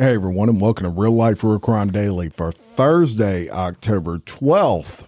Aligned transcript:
Hey 0.00 0.14
everyone, 0.14 0.48
and 0.48 0.60
welcome 0.60 0.84
to 0.84 0.90
Real 1.00 1.10
Life 1.12 1.42
Real 1.42 1.58
Crime 1.58 1.90
Daily 1.90 2.28
for 2.28 2.52
Thursday, 2.52 3.48
October 3.50 4.18
12th. 4.18 5.04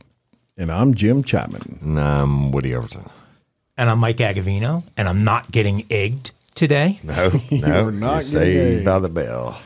And 0.59 0.71
I'm 0.73 0.95
Jim 0.95 1.23
Chapman. 1.23 1.79
And 1.81 2.01
I'm 2.01 2.51
Woody 2.51 2.75
Overton. 2.75 3.09
And 3.77 3.89
I'm 3.89 4.01
Mike 4.01 4.17
Agovino, 4.17 4.83
and 4.97 5.09
I'm 5.09 5.23
not 5.23 5.53
getting 5.53 5.87
egged 5.93 6.33
today. 6.57 6.99
No, 7.05 7.29
no, 7.29 7.39
You're 7.51 7.93
not 7.93 8.13
you're 8.15 8.21
saved 8.23 8.69
getting 8.71 8.85
by 8.85 8.99
the 8.99 9.09
bell. 9.09 9.61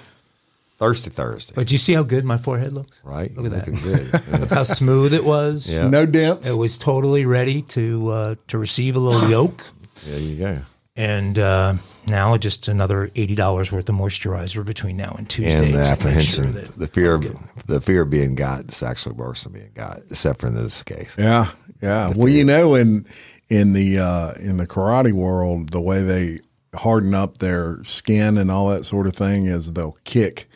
Thirsty 0.79 1.09
Thursday, 1.09 1.55
But 1.55 1.73
you 1.73 1.79
see 1.79 1.95
how 1.95 2.03
good 2.03 2.25
my 2.27 2.37
forehead 2.37 2.75
looks? 2.75 3.01
right? 3.03 3.35
Look 3.35 3.47
at 3.47 3.53
that. 3.53 3.67
Looking 3.67 3.81
good. 3.83 4.13
Look 4.41 4.51
how 4.51 4.65
smooth 4.65 5.15
it 5.15 5.25
was. 5.25 5.67
Yeah. 5.71 5.89
No 5.89 6.05
dents. 6.05 6.47
It 6.49 6.59
was 6.59 6.77
totally 6.77 7.25
ready 7.25 7.63
to 7.63 8.09
uh, 8.11 8.35
to 8.49 8.59
receive 8.59 8.95
a 8.95 8.99
little 8.99 9.31
yolk. 9.31 9.71
there 10.05 10.19
you 10.21 10.37
go. 10.37 10.59
And 10.97 11.39
uh, 11.41 11.75
now 12.07 12.37
just 12.37 12.69
another 12.69 13.11
eighty 13.17 13.35
dollars 13.35 13.73
worth 13.73 13.89
of 13.89 13.97
moisturizer 13.97 14.65
between 14.65 14.97
now 14.97 15.15
and 15.19 15.29
Tuesday. 15.29 15.67
And 15.67 15.75
the 15.75 15.81
apprehension, 15.81 16.53
sure 16.53 16.63
the 16.63 16.87
fear, 16.87 17.15
of, 17.15 17.67
the 17.67 17.81
fear 17.81 18.03
of 18.03 18.11
being 18.11 18.37
got 18.37 18.67
is 18.67 18.81
actually 18.81 19.17
worse 19.17 19.43
than 19.43 19.55
being 19.55 19.73
got, 19.75 19.99
except 20.09 20.41
for 20.41 20.47
in 20.47 20.55
this 20.55 20.85
case. 20.85 21.17
Yeah, 21.19 21.51
yeah. 21.83 22.13
Well, 22.15 22.29
you 22.29 22.45
know, 22.45 22.77
in 22.77 23.07
in 23.49 23.73
the 23.73 23.99
uh, 23.99 24.33
in 24.35 24.57
the 24.57 24.69
karate 24.69 25.13
world, 25.13 25.71
the 25.71 25.81
way 25.81 26.03
they 26.03 26.41
harden 26.75 27.13
up 27.13 27.39
their 27.39 27.83
skin 27.83 28.39
and 28.39 28.51
all 28.51 28.69
that 28.69 28.85
sort 28.85 29.09
of 29.09 29.17
thing 29.17 29.47
is 29.47 29.73
they'll 29.73 29.99
kick. 30.05 30.49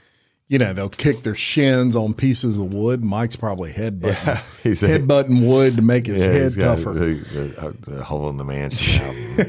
You 0.48 0.58
know, 0.58 0.72
they'll 0.72 0.88
kick 0.88 1.22
their 1.24 1.34
shins 1.34 1.94
on 1.94 2.14
pieces 2.14 2.56
of 2.56 2.72
wood. 2.72 3.04
Mike's 3.04 3.36
probably 3.36 3.70
headbutting, 3.72 4.40
he's 4.62 4.82
a- 4.82 4.98
headbutting 4.98 5.46
wood 5.46 5.76
to 5.76 5.82
make 5.82 6.06
his 6.06 6.22
Yeah, 6.22 6.30
head 6.32 6.42
he's 6.44 6.56
tougher. 6.56 6.94
the, 6.94 7.14
the, 7.84 7.90
the 7.90 8.04
hole 8.04 8.30
in 8.30 8.38
the 8.38 8.44
mansion. 8.44 9.46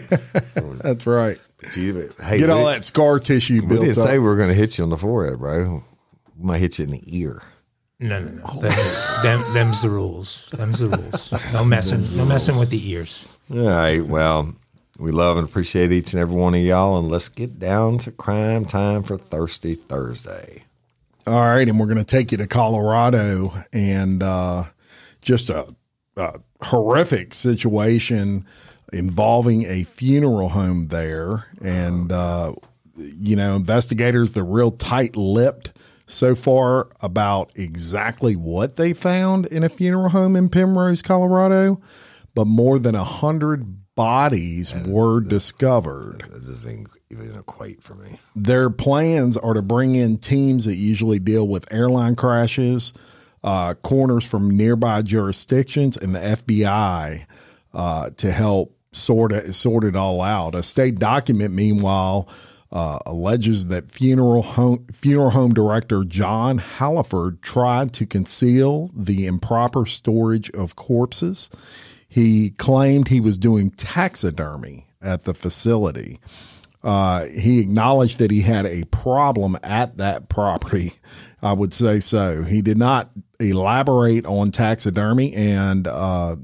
That's 0.83 1.07
right. 1.07 1.39
Gee, 1.71 1.91
but, 1.93 2.11
hey, 2.25 2.39
Get 2.39 2.49
all 2.49 2.65
we, 2.65 2.71
that 2.71 2.83
scar 2.83 3.19
tissue 3.19 3.61
We 3.65 3.79
didn't 3.79 3.95
say 3.95 4.19
we 4.19 4.25
were 4.25 4.35
going 4.35 4.49
to 4.49 4.55
hit 4.55 4.77
you 4.77 4.83
on 4.83 4.89
the 4.89 4.97
forehead, 4.97 5.39
bro. 5.39 5.83
We 6.37 6.45
might 6.45 6.57
hit 6.59 6.79
you 6.79 6.85
in 6.85 6.91
the 6.91 7.03
ear. 7.05 7.41
No, 8.01 8.21
no, 8.21 8.31
no. 8.31 8.43
That, 8.61 9.19
them, 9.23 9.41
them's 9.53 9.81
the 9.81 9.89
rules. 9.89 10.49
Them's 10.53 10.79
the 10.79 10.89
rules. 10.89 11.33
No 11.53 11.63
messing. 11.65 12.05
No 12.15 12.25
messing 12.25 12.57
with 12.57 12.69
the 12.69 12.89
ears. 12.91 13.37
All 13.51 13.57
right. 13.65 13.99
Well, 14.05 14.53
we 14.97 15.11
love 15.11 15.37
and 15.37 15.47
appreciate 15.47 15.91
each 15.91 16.13
and 16.13 16.21
every 16.21 16.35
one 16.35 16.55
of 16.55 16.61
y'all, 16.61 16.97
and 16.97 17.09
let's 17.09 17.27
get 17.29 17.57
down 17.59 17.97
to 17.99 18.11
crime 18.11 18.63
time 18.65 19.03
for 19.03 19.17
Thirsty 19.17 19.75
Thursday. 19.75 20.63
All 21.29 21.45
right, 21.45 21.69
and 21.69 21.79
we're 21.79 21.85
going 21.85 21.99
to 21.99 22.03
take 22.03 22.31
you 22.31 22.39
to 22.39 22.47
Colorado 22.47 23.53
and 23.71 24.23
uh, 24.23 24.63
just 25.23 25.51
a, 25.51 25.67
a 26.15 26.39
horrific 26.63 27.35
situation 27.35 28.47
involving 28.91 29.63
a 29.67 29.83
funeral 29.83 30.49
home 30.49 30.87
there. 30.87 31.45
And, 31.61 32.11
uh, 32.11 32.55
you 32.97 33.35
know, 33.35 33.55
investigators, 33.55 34.33
they're 34.33 34.43
real 34.43 34.71
tight 34.71 35.15
lipped 35.15 35.71
so 36.07 36.33
far 36.33 36.89
about 36.99 37.51
exactly 37.53 38.35
what 38.35 38.77
they 38.77 38.93
found 38.93 39.45
in 39.45 39.63
a 39.63 39.69
funeral 39.69 40.09
home 40.09 40.35
in 40.35 40.49
Penrose, 40.49 41.03
Colorado, 41.03 41.79
but 42.33 42.45
more 42.45 42.79
than 42.79 42.95
a 42.95 43.03
hundred 43.03 43.93
bodies 43.93 44.73
were 44.87 45.21
discovered 45.21 46.23
That 46.31 46.43
doesn't 46.43 46.87
even 47.11 47.35
equate 47.35 47.81
for 47.81 47.95
me. 47.95 48.19
their 48.35 48.69
plans 48.69 49.35
are 49.35 49.53
to 49.53 49.61
bring 49.61 49.95
in 49.95 50.17
teams 50.17 50.65
that 50.65 50.75
usually 50.75 51.19
deal 51.19 51.47
with 51.47 51.71
airline 51.71 52.15
crashes, 52.15 52.93
uh, 53.43 53.73
coroners 53.75 54.25
from 54.25 54.55
nearby 54.55 55.01
jurisdictions, 55.01 55.97
and 55.97 56.13
the 56.13 56.19
FBI 56.19 57.25
uh, 57.73 58.09
to 58.17 58.31
help 58.31 58.75
sort 58.91 59.31
it 59.31 59.53
sort 59.53 59.83
it 59.83 59.95
all 59.95 60.21
out. 60.21 60.55
A 60.55 60.63
state 60.63 60.99
document, 60.99 61.53
meanwhile. 61.53 62.27
Uh, 62.71 62.99
alleges 63.07 63.65
that 63.65 63.89
funeral 63.89 64.43
home 64.43 64.85
funeral 64.93 65.31
home 65.31 65.55
director 65.55 66.03
John 66.03 66.59
Halliford 66.59 67.41
tried 67.41 67.93
to 67.93 68.05
conceal 68.05 68.91
the 68.93 69.25
improper 69.25 69.87
storage 69.87 70.51
of 70.51 70.75
corpses. 70.75 71.49
He 72.07 72.51
claimed 72.51 73.07
he 73.07 73.21
was 73.21 73.39
doing 73.39 73.71
taxidermy 73.71 74.85
at 75.01 75.23
the 75.23 75.33
facility. 75.33 76.19
Uh, 76.83 77.25
he 77.25 77.59
acknowledged 77.59 78.19
that 78.19 78.31
he 78.31 78.41
had 78.41 78.65
a 78.65 78.85
problem 78.85 79.57
at 79.63 79.97
that 79.97 80.29
property. 80.29 80.93
I 81.41 81.53
would 81.53 81.73
say 81.73 81.99
so. 81.99 82.43
He 82.43 82.61
did 82.61 82.77
not 82.77 83.11
elaborate 83.39 84.25
on 84.25 84.51
taxidermy 84.51 85.33
and 85.33 85.87
uh, 85.87 86.37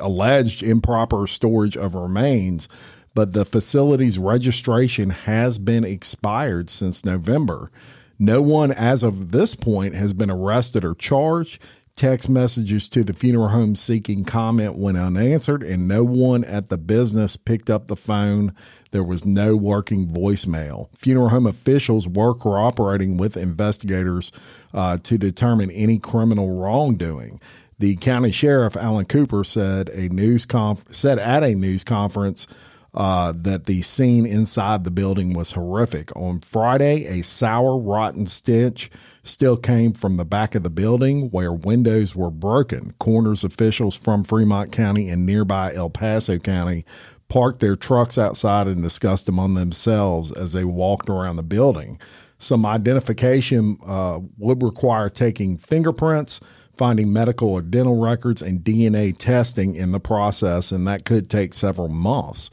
alleged 0.00 0.62
improper 0.62 1.26
storage 1.26 1.76
of 1.76 1.94
remains, 1.94 2.68
but 3.14 3.32
the 3.32 3.44
facility's 3.44 4.18
registration 4.18 5.10
has 5.10 5.58
been 5.58 5.84
expired 5.84 6.70
since 6.70 7.04
November. 7.04 7.70
No 8.18 8.42
one, 8.42 8.70
as 8.70 9.02
of 9.02 9.32
this 9.32 9.54
point, 9.54 9.94
has 9.94 10.12
been 10.12 10.30
arrested 10.30 10.84
or 10.84 10.94
charged. 10.94 11.60
Text 12.00 12.30
messages 12.30 12.88
to 12.88 13.04
the 13.04 13.12
funeral 13.12 13.48
home 13.48 13.76
seeking 13.76 14.24
comment 14.24 14.78
went 14.78 14.96
unanswered, 14.96 15.62
and 15.62 15.86
no 15.86 16.02
one 16.02 16.44
at 16.44 16.70
the 16.70 16.78
business 16.78 17.36
picked 17.36 17.68
up 17.68 17.88
the 17.88 17.94
phone. 17.94 18.54
There 18.90 19.04
was 19.04 19.26
no 19.26 19.54
working 19.54 20.06
voicemail. 20.06 20.88
Funeral 20.96 21.28
home 21.28 21.46
officials 21.46 22.08
were 22.08 22.32
cooperating 22.32 23.18
with 23.18 23.36
investigators 23.36 24.32
uh, 24.72 24.96
to 25.02 25.18
determine 25.18 25.70
any 25.72 25.98
criminal 25.98 26.58
wrongdoing. 26.58 27.38
The 27.78 27.96
county 27.96 28.30
sheriff 28.30 28.78
Alan 28.78 29.04
Cooper 29.04 29.44
said 29.44 29.90
a 29.90 30.08
news 30.08 30.46
conf- 30.46 30.86
said 30.90 31.18
at 31.18 31.44
a 31.44 31.54
news 31.54 31.84
conference 31.84 32.46
uh, 32.92 33.32
that 33.36 33.66
the 33.66 33.82
scene 33.82 34.26
inside 34.26 34.84
the 34.84 34.90
building 34.90 35.32
was 35.32 35.52
horrific. 35.52 36.14
On 36.16 36.40
Friday, 36.40 37.06
a 37.06 37.22
sour, 37.22 37.78
rotten 37.78 38.26
stench 38.26 38.90
still 39.22 39.56
came 39.56 39.92
from 39.92 40.16
the 40.16 40.24
back 40.24 40.54
of 40.54 40.62
the 40.62 40.70
building 40.70 41.30
where 41.30 41.52
windows 41.52 42.16
were 42.16 42.30
broken. 42.30 42.94
Coroner's 42.98 43.44
officials 43.44 43.94
from 43.94 44.24
Fremont 44.24 44.72
County 44.72 45.08
and 45.08 45.24
nearby 45.24 45.72
El 45.74 45.90
Paso 45.90 46.38
County 46.38 46.84
parked 47.28 47.60
their 47.60 47.76
trucks 47.76 48.18
outside 48.18 48.66
and 48.66 48.82
discussed 48.82 49.28
among 49.28 49.54
themselves 49.54 50.32
as 50.32 50.52
they 50.52 50.64
walked 50.64 51.08
around 51.08 51.36
the 51.36 51.42
building. 51.42 51.98
Some 52.38 52.66
identification 52.66 53.78
uh, 53.86 54.18
would 54.38 54.62
require 54.62 55.08
taking 55.08 55.56
fingerprints, 55.58 56.40
finding 56.76 57.12
medical 57.12 57.50
or 57.50 57.60
dental 57.62 58.00
records, 58.00 58.42
and 58.42 58.64
DNA 58.64 59.16
testing 59.16 59.76
in 59.76 59.92
the 59.92 60.00
process, 60.00 60.72
and 60.72 60.88
that 60.88 61.04
could 61.04 61.30
take 61.30 61.54
several 61.54 61.88
months. 61.88 62.50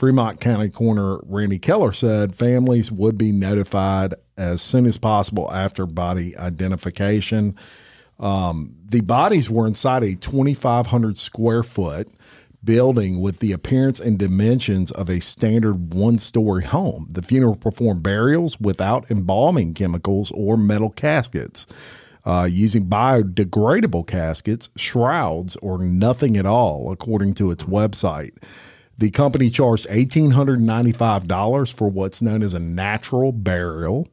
Fremont 0.00 0.40
County 0.40 0.70
Coroner 0.70 1.20
Randy 1.24 1.58
Keller 1.58 1.92
said 1.92 2.34
families 2.34 2.90
would 2.90 3.18
be 3.18 3.32
notified 3.32 4.14
as 4.34 4.62
soon 4.62 4.86
as 4.86 4.96
possible 4.96 5.52
after 5.52 5.84
body 5.84 6.34
identification. 6.38 7.54
Um, 8.18 8.76
the 8.82 9.02
bodies 9.02 9.50
were 9.50 9.66
inside 9.66 10.02
a 10.02 10.14
2,500 10.14 11.18
square 11.18 11.62
foot 11.62 12.08
building 12.64 13.20
with 13.20 13.40
the 13.40 13.52
appearance 13.52 14.00
and 14.00 14.18
dimensions 14.18 14.90
of 14.90 15.10
a 15.10 15.20
standard 15.20 15.92
one 15.92 16.16
story 16.16 16.64
home. 16.64 17.06
The 17.10 17.20
funeral 17.20 17.56
performed 17.56 18.02
burials 18.02 18.58
without 18.58 19.10
embalming 19.10 19.74
chemicals 19.74 20.32
or 20.34 20.56
metal 20.56 20.88
caskets. 20.88 21.66
Uh, 22.24 22.48
using 22.50 22.86
biodegradable 22.86 24.06
caskets, 24.06 24.70
shrouds, 24.76 25.56
or 25.56 25.76
nothing 25.76 26.38
at 26.38 26.46
all, 26.46 26.90
according 26.90 27.34
to 27.34 27.50
its 27.50 27.64
website. 27.64 28.32
The 29.00 29.10
company 29.10 29.48
charged 29.48 29.88
$1,895 29.88 31.72
for 31.72 31.88
what's 31.88 32.20
known 32.20 32.42
as 32.42 32.52
a 32.52 32.60
natural 32.60 33.32
burial, 33.32 34.08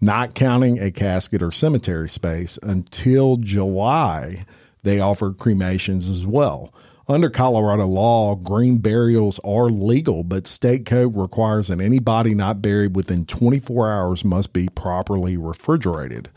not 0.00 0.36
counting 0.36 0.78
a 0.78 0.92
casket 0.92 1.42
or 1.42 1.50
cemetery 1.50 2.08
space. 2.08 2.56
Until 2.62 3.38
July, 3.38 4.44
they 4.84 5.00
offered 5.00 5.38
cremations 5.38 6.08
as 6.08 6.24
well. 6.24 6.72
Under 7.08 7.30
Colorado 7.30 7.86
law, 7.86 8.36
green 8.36 8.78
burials 8.78 9.40
are 9.40 9.68
legal, 9.70 10.22
but 10.22 10.46
state 10.46 10.86
code 10.86 11.16
requires 11.16 11.66
that 11.66 11.80
any 11.80 11.98
body 11.98 12.32
not 12.32 12.62
buried 12.62 12.94
within 12.94 13.26
24 13.26 13.90
hours 13.90 14.24
must 14.24 14.52
be 14.52 14.68
properly 14.68 15.36
refrigerated. 15.36 16.28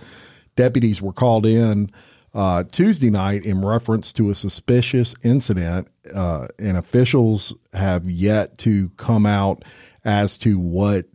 Deputies 0.56 1.04
were 1.04 1.14
called 1.14 1.46
in 1.46 1.92
uh, 2.34 2.64
Tuesday 2.64 3.10
night 3.10 3.46
in 3.46 3.64
reference 3.64 4.14
to 4.14 4.30
a 4.30 4.36
suspicious 4.36 5.16
incident, 5.24 5.90
uh, 6.14 6.48
and 6.58 6.78
officials 6.78 7.54
have 7.74 8.10
yet 8.10 8.58
to 8.60 8.90
come 8.98 9.26
out 9.26 9.64
as 10.06 10.38
to 10.40 10.58
what 10.58 11.06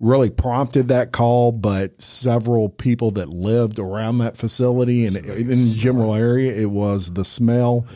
really 0.00 0.30
prompted 0.30 0.88
that 0.88 1.12
call. 1.12 1.50
But 1.52 2.00
several 2.00 2.68
people 2.68 3.12
that 3.12 3.28
lived 3.28 3.78
around 3.78 4.18
that 4.18 4.36
facility 4.36 5.06
and 5.06 5.16
in 5.16 5.48
the 5.48 5.74
general 5.76 6.14
area, 6.14 6.52
it 6.54 6.70
was 6.70 7.14
the 7.14 7.24
smell. 7.24 7.86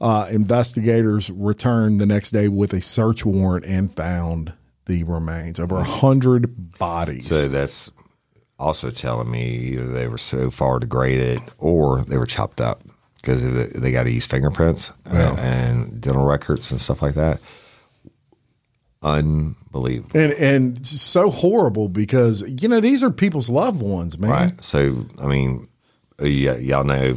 Uh, 0.00 0.26
investigators 0.30 1.30
returned 1.30 2.00
the 2.00 2.06
next 2.06 2.32
day 2.32 2.48
with 2.48 2.72
a 2.72 2.82
search 2.82 3.24
warrant 3.24 3.64
and 3.64 3.94
found 3.94 4.52
the 4.86 5.04
remains 5.04 5.60
over 5.60 5.76
a 5.76 5.84
hundred 5.84 6.76
bodies. 6.78 7.28
So 7.28 7.46
that's 7.46 7.90
also 8.62 8.90
telling 8.90 9.30
me 9.30 9.42
either 9.72 9.86
they 9.86 10.06
were 10.08 10.18
so 10.18 10.50
far 10.50 10.78
degraded 10.78 11.40
or 11.58 12.02
they 12.02 12.16
were 12.16 12.26
chopped 12.26 12.60
up 12.60 12.80
because 13.16 13.72
they 13.74 13.92
got 13.92 14.04
to 14.04 14.10
use 14.10 14.26
fingerprints 14.26 14.92
uh, 15.10 15.36
and 15.38 16.00
dental 16.00 16.24
records 16.24 16.70
and 16.70 16.80
stuff 16.80 17.02
like 17.02 17.14
that. 17.14 17.40
unbelievable. 19.02 20.18
and 20.18 20.32
and 20.32 20.86
so 20.86 21.30
horrible 21.30 21.88
because 21.88 22.42
you 22.62 22.68
know 22.68 22.80
these 22.80 23.02
are 23.02 23.10
people's 23.10 23.48
loved 23.50 23.82
ones, 23.82 24.18
man. 24.18 24.30
Right. 24.30 24.64
So, 24.64 25.06
I 25.22 25.26
mean, 25.26 25.68
uh, 26.20 26.24
y- 26.24 26.58
y'all 26.60 26.84
know 26.84 27.16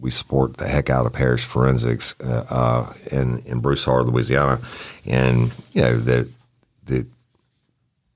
we 0.00 0.10
support 0.10 0.56
the 0.58 0.68
heck 0.68 0.90
out 0.90 1.06
of 1.06 1.12
parish 1.12 1.44
forensics 1.44 2.14
uh, 2.20 2.44
uh, 2.50 2.92
in 3.10 3.40
in 3.46 3.60
Broussard, 3.60 4.06
Louisiana, 4.06 4.60
and 5.06 5.52
you 5.72 5.82
know 5.82 5.96
that 5.98 6.28
the 6.84 7.06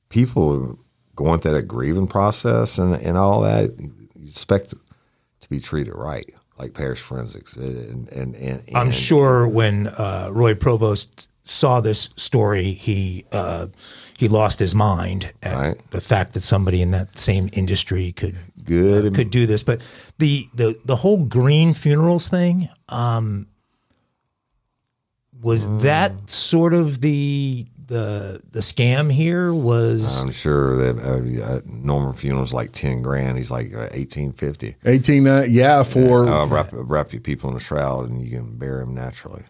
people 0.08 0.78
going 1.18 1.40
through 1.40 1.52
that 1.52 1.64
grieving 1.64 2.06
process 2.06 2.78
and 2.78 2.94
and 2.94 3.18
all 3.18 3.40
that. 3.42 3.74
You 3.80 4.28
expect 4.28 4.70
to 4.70 5.48
be 5.50 5.58
treated 5.60 5.94
right, 5.94 6.30
like 6.58 6.72
parish 6.74 7.00
forensics, 7.00 7.56
and 7.56 8.08
and, 8.10 8.36
and, 8.36 8.62
I'm 8.74 8.92
sure 8.92 9.46
when 9.48 9.88
uh, 9.88 10.28
Roy 10.30 10.54
Provost 10.54 11.28
saw 11.42 11.80
this 11.80 12.10
story, 12.14 12.70
he 12.72 13.24
uh, 13.32 13.66
he 14.16 14.28
lost 14.28 14.58
his 14.60 14.74
mind 14.74 15.32
at 15.42 15.56
Right. 15.56 15.90
the 15.90 16.00
fact 16.00 16.34
that 16.34 16.42
somebody 16.42 16.80
in 16.82 16.92
that 16.92 17.18
same 17.18 17.48
industry 17.52 18.12
could 18.12 18.36
Good. 18.64 19.14
could 19.14 19.30
do 19.30 19.46
this. 19.46 19.62
But 19.64 19.82
the 20.18 20.46
the 20.54 20.78
the 20.84 20.96
whole 20.96 21.24
green 21.24 21.74
funerals 21.74 22.28
thing 22.28 22.68
um, 22.88 23.46
was 25.40 25.66
Mm. 25.66 25.80
that 25.82 26.30
sort 26.30 26.74
of 26.74 27.00
the 27.00 27.66
the 27.88 28.40
the 28.50 28.60
scam 28.60 29.10
here 29.10 29.52
was 29.52 30.20
I'm 30.22 30.30
sure 30.30 30.76
that 30.76 30.98
uh, 30.98 31.44
uh, 31.44 31.60
Norman 31.66 32.12
funeral's 32.12 32.52
like 32.52 32.72
ten 32.72 33.02
grand. 33.02 33.36
He's 33.38 33.50
like 33.50 33.74
uh, 33.74 33.88
eighteen 33.92 34.32
fifty. 34.32 34.76
Eighteen, 34.84 35.26
uh, 35.26 35.44
yeah, 35.48 35.82
for 35.82 36.26
Uh, 36.28 36.46
wrap, 36.46 36.68
wrap 36.72 37.12
your 37.12 37.22
people 37.22 37.50
in 37.50 37.56
a 37.56 37.60
shroud 37.60 38.08
and 38.08 38.22
you 38.22 38.30
can 38.30 38.56
bury 38.58 38.84
them 38.84 38.94
naturally. 38.94 39.42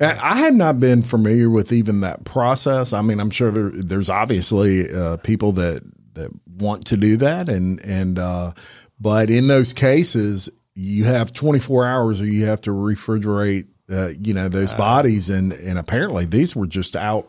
I 0.00 0.16
I 0.20 0.36
had 0.36 0.54
not 0.54 0.80
been 0.80 1.02
familiar 1.02 1.50
with 1.50 1.72
even 1.72 2.00
that 2.00 2.24
process. 2.24 2.92
I 2.92 3.02
mean, 3.02 3.20
I'm 3.20 3.30
sure 3.30 3.50
there, 3.50 3.70
there's 3.70 4.10
obviously 4.10 4.92
uh, 4.92 5.18
people 5.18 5.52
that 5.52 5.82
that 6.14 6.30
want 6.46 6.86
to 6.86 6.96
do 6.96 7.16
that, 7.18 7.48
and 7.48 7.80
and 7.84 8.18
uh, 8.18 8.52
but 8.98 9.30
in 9.30 9.46
those 9.46 9.72
cases, 9.72 10.48
you 10.74 11.04
have 11.04 11.32
24 11.32 11.84
hours, 11.86 12.20
or 12.20 12.26
you 12.26 12.46
have 12.46 12.60
to 12.62 12.70
refrigerate, 12.70 13.66
uh, 13.90 14.08
you 14.20 14.32
know, 14.34 14.48
those 14.48 14.72
bodies, 14.72 15.28
and 15.30 15.52
and 15.52 15.78
apparently 15.78 16.24
these 16.24 16.56
were 16.56 16.66
just 16.66 16.96
out, 16.96 17.28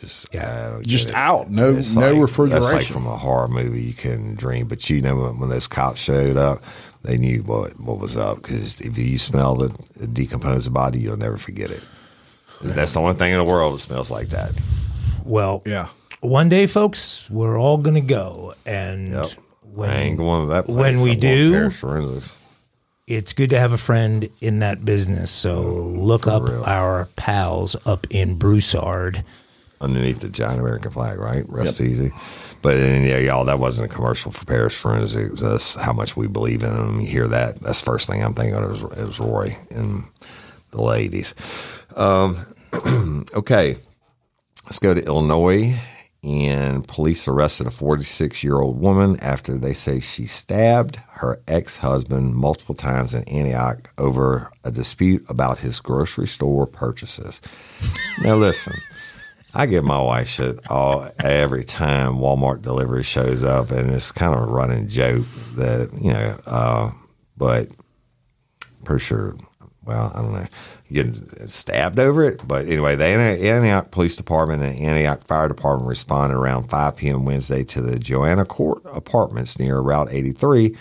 Just 0.00 0.34
uh, 0.34 0.38
I 0.38 0.70
don't 0.70 0.86
just 0.86 1.08
it. 1.10 1.14
out, 1.14 1.50
no 1.50 1.74
It's 1.76 1.94
no 1.94 2.12
like- 2.12 2.22
refrigeration. 2.22 2.62
That's 2.72 2.72
like 2.90 2.92
from 2.92 3.06
a 3.06 3.16
horror 3.16 3.48
movie 3.48 3.82
you 3.82 3.92
couldn't 3.92 4.36
dream. 4.38 4.66
But 4.66 4.88
you 4.90 5.00
know 5.02 5.16
when, 5.16 5.38
when 5.40 5.48
those 5.50 5.68
cops 5.68 6.00
showed 6.00 6.36
up, 6.36 6.62
they 7.02 7.16
knew 7.18 7.42
what 7.42 7.78
what 7.80 7.98
was 7.98 8.16
up 8.16 8.36
because 8.36 8.80
if 8.80 8.96
you 8.98 9.18
smell 9.18 9.54
the, 9.56 9.68
the 9.96 10.06
decomposed 10.06 10.72
body, 10.72 10.98
you'll 11.00 11.16
never 11.16 11.36
forget 11.36 11.70
it. 11.70 11.82
That's 12.62 12.92
the 12.94 13.00
only 13.00 13.14
thing 13.14 13.32
in 13.32 13.38
the 13.38 13.44
world 13.44 13.74
that 13.74 13.78
smells 13.80 14.10
like 14.10 14.28
that. 14.28 14.52
well 15.24 15.62
yeah. 15.66 15.88
one 16.20 16.48
day 16.48 16.66
folks 16.66 17.28
we're 17.30 17.58
all 17.58 17.78
gonna 17.78 18.00
go 18.00 18.52
and 18.66 19.12
Yep. 19.12 19.26
when 19.62 19.90
I 19.90 20.00
ain't 20.02 20.18
going 20.18 20.46
to 20.48 20.54
that 20.54 20.64
place. 20.66 20.76
when 20.76 21.00
we 21.00 21.12
I'm 21.12 21.20
do- 21.20 21.52
parish 21.52 22.34
it's 23.06 23.32
good 23.32 23.50
to 23.50 23.58
have 23.58 23.72
a 23.72 23.78
friend 23.78 24.28
in 24.40 24.60
that 24.60 24.84
business. 24.84 25.32
So 25.32 25.56
oh, 25.58 25.62
look 25.98 26.28
up 26.28 26.48
real. 26.48 26.62
our 26.64 27.08
pals 27.16 27.74
up 27.84 28.06
in 28.10 28.36
Broussard. 28.38 29.24
Underneath 29.80 30.20
the 30.20 30.28
giant 30.28 30.60
American 30.60 30.90
flag, 30.90 31.18
right? 31.18 31.44
Rest 31.48 31.80
easy. 31.80 32.12
But 32.62 32.76
then, 32.76 33.06
yeah, 33.06 33.18
y'all, 33.18 33.46
that 33.46 33.58
wasn't 33.58 33.90
a 33.90 33.94
commercial 33.94 34.30
for 34.30 34.44
Parish 34.44 34.76
Forensics. 34.76 35.40
That's 35.40 35.76
how 35.76 35.94
much 35.94 36.16
we 36.16 36.28
believe 36.28 36.62
in 36.62 36.74
them. 36.74 37.00
You 37.00 37.06
hear 37.06 37.26
that? 37.28 37.60
That's 37.60 37.80
the 37.80 37.86
first 37.86 38.08
thing 38.08 38.22
I'm 38.22 38.34
thinking 38.34 38.54
of. 38.54 38.64
It 38.64 38.68
was, 38.68 38.98
it 38.98 39.06
was 39.06 39.20
Roy 39.20 39.56
and 39.70 40.04
the 40.70 40.82
ladies. 40.82 41.34
Um, 41.96 42.36
okay, 43.34 43.76
let's 44.66 44.78
go 44.78 44.92
to 44.92 45.04
Illinois. 45.04 45.78
And 46.22 46.86
police 46.86 47.26
arrested 47.26 47.66
a 47.66 47.70
46 47.70 48.44
year 48.44 48.60
old 48.60 48.78
woman 48.78 49.18
after 49.20 49.56
they 49.56 49.72
say 49.72 50.00
she 50.00 50.26
stabbed 50.26 50.96
her 51.12 51.40
ex 51.48 51.78
husband 51.78 52.34
multiple 52.34 52.74
times 52.74 53.14
in 53.14 53.24
Antioch 53.24 53.90
over 53.96 54.50
a 54.62 54.70
dispute 54.70 55.24
about 55.30 55.60
his 55.60 55.80
grocery 55.80 56.28
store 56.28 56.66
purchases. 56.66 57.40
now, 58.22 58.36
listen. 58.36 58.74
I 59.52 59.66
give 59.66 59.84
my 59.84 60.00
wife 60.00 60.28
shit 60.28 60.60
all 60.70 61.08
every 61.22 61.64
time 61.64 62.14
Walmart 62.14 62.62
delivery 62.62 63.02
shows 63.02 63.42
up, 63.42 63.70
and 63.70 63.90
it's 63.90 64.12
kind 64.12 64.34
of 64.34 64.42
a 64.42 64.52
running 64.52 64.88
joke 64.88 65.26
that 65.56 65.90
you 66.00 66.12
know. 66.12 66.36
Uh, 66.46 66.90
but 67.36 67.68
pretty 68.84 69.02
sure, 69.04 69.36
well, 69.84 70.12
I 70.14 70.22
don't 70.22 70.32
know, 70.32 70.46
getting 70.92 71.48
stabbed 71.48 71.98
over 71.98 72.22
it. 72.24 72.46
But 72.46 72.66
anyway, 72.66 72.94
the 72.94 73.04
Antioch 73.06 73.90
Police 73.90 74.14
Department 74.14 74.62
and 74.62 74.78
Antioch 74.78 75.26
Fire 75.26 75.48
Department 75.48 75.88
responded 75.88 76.36
around 76.36 76.68
5 76.68 76.96
p.m. 76.96 77.24
Wednesday 77.24 77.64
to 77.64 77.80
the 77.80 77.98
Joanna 77.98 78.44
Court 78.44 78.82
Apartments 78.92 79.58
near 79.58 79.80
Route 79.80 80.08
83 80.10 80.76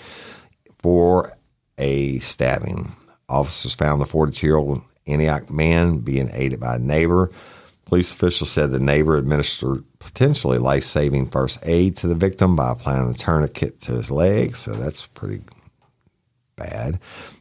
for 0.77 1.33
a 1.77 2.19
stabbing. 2.19 2.95
Officers 3.27 3.73
found 3.73 4.01
the 4.01 4.05
42 4.05 4.45
year 4.45 4.57
old 4.57 4.81
Antioch 5.07 5.49
man 5.49 5.99
being 5.99 6.29
aided 6.33 6.59
by 6.59 6.75
a 6.75 6.79
neighbor. 6.79 7.31
Police 7.89 8.11
officials 8.11 8.51
said 8.51 8.69
the 8.69 8.79
neighbor 8.79 9.17
administered 9.17 9.83
potentially 9.97 10.59
life 10.59 10.83
saving 10.83 11.25
first 11.25 11.57
aid 11.63 11.97
to 11.97 12.07
the 12.07 12.13
victim 12.13 12.55
by 12.55 12.71
applying 12.71 13.09
a 13.09 13.15
tourniquet 13.15 13.81
to 13.81 13.93
his 13.93 14.11
leg. 14.11 14.55
So 14.55 14.73
that's 14.73 15.07
pretty 15.07 15.41
bad. 16.55 16.99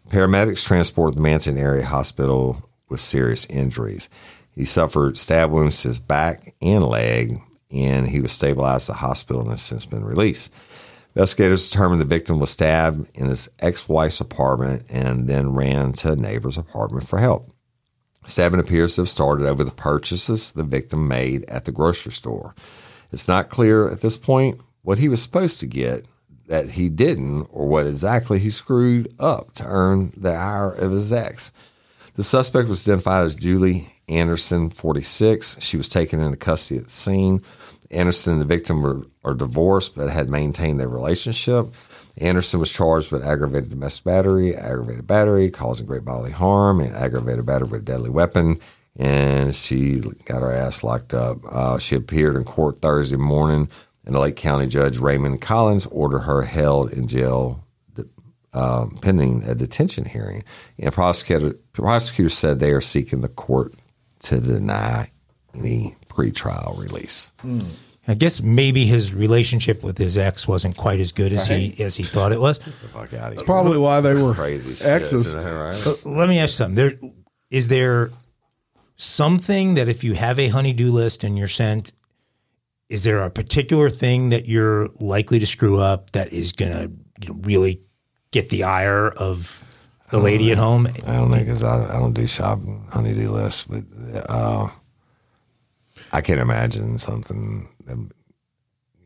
Paramedics 0.09 0.65
transported 0.65 1.19
the 1.19 1.21
Manson 1.21 1.59
area 1.59 1.85
hospital 1.85 2.67
with 2.89 3.01
serious 3.01 3.45
injuries. 3.51 4.09
He 4.51 4.65
suffered 4.65 5.19
stab 5.19 5.51
wounds 5.51 5.83
to 5.83 5.89
his 5.89 6.01
back 6.01 6.55
and 6.63 6.83
leg, 6.83 7.43
and 7.71 8.09
he 8.09 8.23
was 8.23 8.33
stabilized 8.33 8.89
at 8.89 8.95
the 8.95 9.01
hospital 9.01 9.43
and 9.43 9.51
has 9.51 9.61
since 9.61 9.85
been 9.85 10.03
released. 10.03 10.51
Investigators 11.15 11.69
determined 11.69 12.01
the 12.01 12.07
victim 12.07 12.41
was 12.41 12.49
stabbed 12.49 13.11
in 13.15 13.27
his 13.27 13.51
ex 13.59 13.87
wife's 13.87 14.19
apartment 14.19 14.85
and 14.89 15.29
then 15.29 15.53
ran 15.53 15.93
to 15.93 16.13
a 16.13 16.17
neighbor's 16.17 16.57
apartment 16.57 17.07
for 17.07 17.19
help. 17.19 17.53
Stabbing 18.25 18.61
appears 18.61 18.95
to 18.95 19.03
have 19.03 19.09
started 19.09 19.47
over 19.47 19.65
the 19.65 19.71
purchases 19.71 20.53
the 20.53 20.65
victim 20.65 21.09
made 21.09 21.45
at 21.49 21.65
the 21.65 21.73
grocery 21.73 22.13
store. 22.13 22.55
It's 23.11 23.29
not 23.29 23.49
clear 23.49 23.89
at 23.89 24.01
this 24.01 24.17
point 24.17 24.61
what 24.83 24.99
he 24.99 25.09
was 25.09 25.23
supposed 25.23 25.61
to 25.61 25.67
get 25.67 26.05
that 26.47 26.71
he 26.71 26.89
didn't 26.89 27.47
or 27.53 27.67
what 27.67 27.87
exactly 27.87 28.39
he 28.39 28.51
screwed 28.51 29.15
up 29.19 29.55
to 29.55 29.65
earn 29.67 30.13
the 30.17 30.33
ire 30.33 30.71
of 30.71 30.93
his 30.93 31.13
ex. 31.13 31.53
The 32.15 32.25
suspect 32.25 32.69
was 32.69 32.87
identified 32.87 33.25
as 33.25 33.35
Julie 33.35 33.93
Anderson, 34.09 34.71
46. 34.71 35.59
She 35.61 35.77
was 35.77 35.89
taken 35.89 36.21
into 36.21 36.37
custody 36.37 36.79
at 36.79 36.85
the 36.85 36.91
scene. 36.91 37.43
Anderson 37.91 38.33
and 38.33 38.41
the 38.41 38.47
victim 38.47 38.83
were, 38.83 39.07
are 39.25 39.35
divorced 39.35 39.95
but 39.95 40.11
had 40.11 40.29
maintained 40.29 40.81
their 40.81 40.89
relationship. 40.89 41.69
Anderson 42.19 42.61
was 42.61 42.73
charged 42.73 43.13
with 43.13 43.25
aggravated 43.25 43.71
domestic 43.71 44.05
battery, 44.05 44.55
aggravated 44.55 45.07
battery, 45.07 45.51
causing 45.51 45.87
great 45.87 46.05
bodily 46.05 46.33
harm, 46.33 46.81
and 46.81 46.95
aggravated 46.95 47.47
battery 47.47 47.69
with 47.69 47.83
a 47.83 47.85
deadly 47.85 48.11
weapon. 48.11 48.61
And 48.97 49.55
she 49.55 50.01
got 50.25 50.43
her 50.43 50.53
ass 50.53 50.83
locked 50.83 51.15
up. 51.15 51.39
Uh, 51.45 51.79
she 51.79 51.95
appeared 51.95 52.35
in 52.35 52.45
court 52.45 52.81
Thursday 52.81 53.17
morning, 53.17 53.69
and 54.05 54.15
the 54.15 54.19
Lake 54.19 54.37
County 54.37 54.67
Judge 54.67 54.99
Raymond 54.99 55.41
Collins 55.41 55.87
ordered 55.87 56.21
her 56.21 56.43
held 56.43 56.93
in 56.93 57.07
jail 57.07 57.65
um, 58.53 58.99
pending 59.03 59.45
a 59.45 59.55
detention 59.55 60.05
hearing. 60.05 60.43
And 60.79 60.93
prosecutor 60.93 61.55
prosecutors 61.73 62.35
said 62.35 62.59
they 62.59 62.73
are 62.73 62.81
seeking 62.81 63.21
the 63.21 63.29
court 63.29 63.75
to 64.21 64.41
deny 64.41 65.11
any 65.55 65.97
pretrial 66.09 66.79
release. 66.79 67.33
I 68.09 68.15
guess 68.15 68.41
maybe 68.41 68.87
his 68.87 69.13
relationship 69.13 69.83
with 69.83 69.99
his 69.99 70.17
ex 70.17 70.49
wasn't 70.49 70.79
quite 70.79 70.99
as 70.99 71.13
good 71.13 71.31
as 71.31 71.47
he 71.47 71.77
as 71.79 71.95
he 71.95 72.03
thought 72.03 72.33
it 72.33 72.41
was. 72.41 72.59
Fuck 72.93 73.13
out 73.13 73.33
of 73.33 73.39
here. 73.39 73.45
Probably 73.45 73.77
why 73.77 74.01
they 74.01 74.21
were 74.21 74.33
crazy 74.33 74.77
shit, 74.77 74.87
exes. 74.87 75.27
isn't 75.27 75.45
that 75.45 75.51
right? 75.51 75.81
But 75.85 76.07
let 76.07 76.27
me 76.27 76.39
ask 76.39 76.53
you 76.53 76.57
something. 76.57 76.75
There 76.75 76.99
is 77.51 77.69
there 77.69 78.11
something 78.97 79.75
that 79.75 79.91
if 79.91 80.03
you 80.03 80.15
have 80.15 80.39
a 80.39 80.49
honeydew 80.49 80.91
list 80.91 81.23
and 81.23 81.37
you're 81.37 81.49
sent, 81.49 81.93
is 82.89 83.05
there 83.05 83.23
a 83.23 83.31
particular 83.31 83.91
thing 83.91 84.31
that 84.31 84.49
you're 84.49 84.89
likely 85.01 85.39
to 85.39 85.47
screw 85.47 85.79
up 85.79 86.11
that 86.13 86.33
is 86.33 86.53
gonna 86.53 86.91
you 87.21 87.29
know, 87.29 87.35
really 87.43 87.83
get 88.31 88.49
the 88.49 88.65
ire 88.65 89.09
of 89.09 89.63
the 90.11 90.19
lady 90.19 90.51
at 90.51 90.57
home? 90.57 90.87
I 91.07 91.13
don't 91.13 91.31
know 91.31 91.39
because 91.39 91.63
I, 91.63 91.95
I 91.95 92.01
don't 92.01 92.15
do 92.15 92.27
shopping 92.27 92.89
honeydew 92.91 93.31
lists, 93.31 93.65
but 93.65 93.85
uh, 94.31 94.69
I 96.11 96.23
can't 96.23 96.41
imagine 96.41 96.99
something. 96.99 97.69
That, 97.89 98.11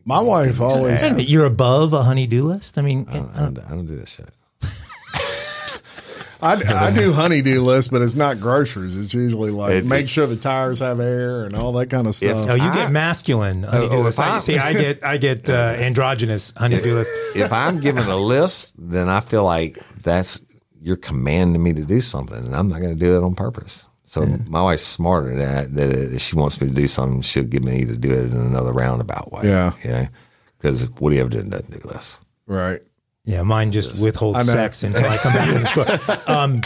My 0.04 0.20
wife 0.20 0.60
always. 0.60 1.02
You're 1.28 1.44
above 1.46 1.92
a 1.92 2.02
honeydew 2.02 2.42
list. 2.44 2.78
I 2.78 2.82
mean, 2.82 3.06
I, 3.08 3.12
don't, 3.12 3.30
I, 3.36 3.40
don't, 3.40 3.58
I 3.58 3.68
don't 3.70 3.86
do 3.86 3.96
that 3.96 4.08
shit. 4.08 4.28
I, 6.42 6.88
I 6.88 6.90
do 6.92 7.12
honeydew 7.12 7.60
list, 7.60 7.92
but 7.92 8.02
it's 8.02 8.16
not 8.16 8.40
groceries. 8.40 8.96
It's 8.96 9.14
usually 9.14 9.52
like 9.52 9.74
It- 9.74 9.84
make 9.86 10.04
it- 10.04 10.08
sure 10.08 10.26
the 10.26 10.34
tires 10.36 10.80
have 10.80 10.98
air 10.98 11.44
and 11.44 11.54
all 11.54 11.72
that 11.74 11.88
kind 11.88 12.08
of 12.08 12.16
stuff. 12.16 12.48
oh, 12.50 12.54
you 12.54 12.64
I- 12.64 12.74
get 12.74 12.90
masculine 12.90 13.62
honeydew 13.62 13.96
oh, 13.96 14.00
list. 14.00 14.18
if 14.18 14.24
I, 14.24 14.36
I- 14.36 14.38
see, 14.40 14.58
I 14.58 14.72
get 14.72 15.04
I 15.04 15.16
get 15.18 15.48
uh, 15.48 15.52
androgynous 15.52 16.52
honeydew 16.56 16.94
list. 16.94 17.10
if 17.36 17.52
I'm 17.52 17.78
given 17.78 18.08
a 18.08 18.16
list, 18.16 18.74
then 18.76 19.08
I 19.08 19.20
feel 19.20 19.44
like 19.44 19.78
that's 20.02 20.40
you're 20.80 20.96
commanding 20.96 21.62
me 21.62 21.72
to 21.74 21.84
do 21.84 22.00
something, 22.00 22.38
and 22.38 22.56
I'm 22.56 22.66
not 22.66 22.80
going 22.80 22.92
to 22.92 22.98
do 22.98 23.16
it 23.16 23.22
on 23.22 23.36
purpose. 23.36 23.84
So 24.12 24.26
my 24.46 24.60
wife's 24.60 24.82
smarter 24.82 25.30
than 25.30 25.38
that. 25.38 25.74
That 25.74 25.90
if 25.90 26.20
she 26.20 26.36
wants 26.36 26.60
me 26.60 26.68
to 26.68 26.74
do 26.74 26.86
something, 26.86 27.22
she'll 27.22 27.44
give 27.44 27.64
me 27.64 27.86
to 27.86 27.96
do 27.96 28.12
it 28.12 28.30
in 28.30 28.36
another 28.36 28.70
roundabout 28.70 29.32
way. 29.32 29.44
Yeah. 29.44 29.72
you 29.82 29.90
know, 29.90 30.06
because 30.58 30.90
Woody 31.00 31.18
Ever 31.18 31.30
doesn't 31.30 31.70
do 31.70 31.78
this. 31.78 32.20
Right. 32.46 32.82
Yeah, 33.24 33.42
mine 33.42 33.72
just 33.72 34.02
withholds 34.02 34.44
sex 34.44 34.82
until 34.82 35.06
I 35.06 35.16
come 35.16 35.32
back 35.32 35.48
to 35.48 35.58
the 35.60 35.66
store. 35.66 36.34
Um, 36.34 36.60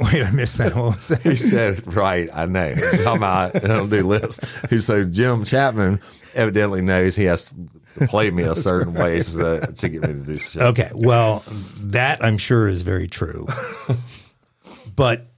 wait, 0.00 0.26
I 0.26 0.32
missed 0.32 0.58
that. 0.58 0.74
What 0.74 0.96
was 0.96 1.08
that? 1.08 1.22
He 1.22 1.36
said, 1.36 1.78
it 1.78 1.86
right, 1.94 2.28
I 2.32 2.46
know. 2.46 2.74
He's 2.74 3.04
talking 3.04 3.18
about, 3.18 3.54
I 3.54 3.68
don't 3.68 3.88
do 3.88 4.04
lists. 4.04 4.40
He 4.68 4.80
said, 4.80 5.12
Jim 5.12 5.44
Chapman 5.44 6.00
evidently 6.34 6.82
knows 6.82 7.14
he 7.14 7.24
has 7.24 7.44
to 7.44 8.06
play 8.08 8.32
me 8.32 8.42
a 8.42 8.56
certain 8.56 8.94
way 8.94 9.20
so 9.20 9.58
that, 9.58 9.76
to 9.76 9.88
get 9.88 10.02
me 10.02 10.08
to 10.08 10.26
do 10.26 10.38
shit. 10.38 10.62
Okay, 10.62 10.90
well, 10.92 11.44
that 11.78 12.24
I'm 12.24 12.38
sure 12.38 12.66
is 12.66 12.82
very 12.82 13.06
true. 13.06 13.46
but 14.96 15.28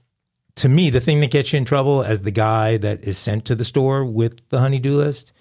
to 0.59 0.69
me, 0.69 0.89
the 0.89 0.99
thing 0.99 1.19
that 1.21 1.31
gets 1.31 1.51
you 1.53 1.57
in 1.57 1.65
trouble 1.65 2.03
as 2.03 2.21
the 2.21 2.31
guy 2.31 2.77
that 2.77 3.03
is 3.03 3.17
sent 3.17 3.45
to 3.45 3.55
the 3.55 3.65
store 3.65 4.05
with 4.05 4.47
the 4.49 4.59
honeydew 4.59 4.93
list 4.93 5.33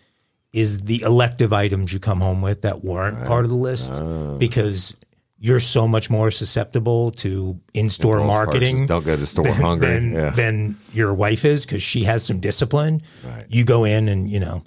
is 0.52 0.80
the 0.82 1.02
elective 1.02 1.52
items 1.52 1.92
you 1.92 2.00
come 2.00 2.20
home 2.20 2.40
with 2.40 2.62
that 2.62 2.82
weren't 2.84 3.26
part 3.26 3.44
of 3.44 3.50
the 3.50 3.56
list 3.56 3.92
Oh. 3.94 4.36
because 4.38 4.96
you're 5.40 5.60
so 5.60 5.86
much 5.86 6.08
more 6.10 6.30
susceptible 6.30 7.10
to 7.12 7.60
in-store 7.74 8.18
Impulse 8.18 8.34
marketing. 8.34 8.86
Don't 8.86 9.04
go 9.04 9.14
to 9.14 9.20
the 9.20 9.26
store 9.26 9.46
hungry. 9.48 9.88
Than, 9.88 10.12
Yeah. 10.12 10.30
than 10.30 10.76
your 10.92 11.12
wife 11.14 11.44
is 11.44 11.64
because 11.66 11.82
she 11.82 12.04
has 12.04 12.24
some 12.24 12.40
discipline. 12.40 13.02
Right. 13.24 13.44
You 13.48 13.64
go 13.64 13.84
in 13.84 14.08
and 14.08 14.28
you 14.30 14.40
know 14.40 14.62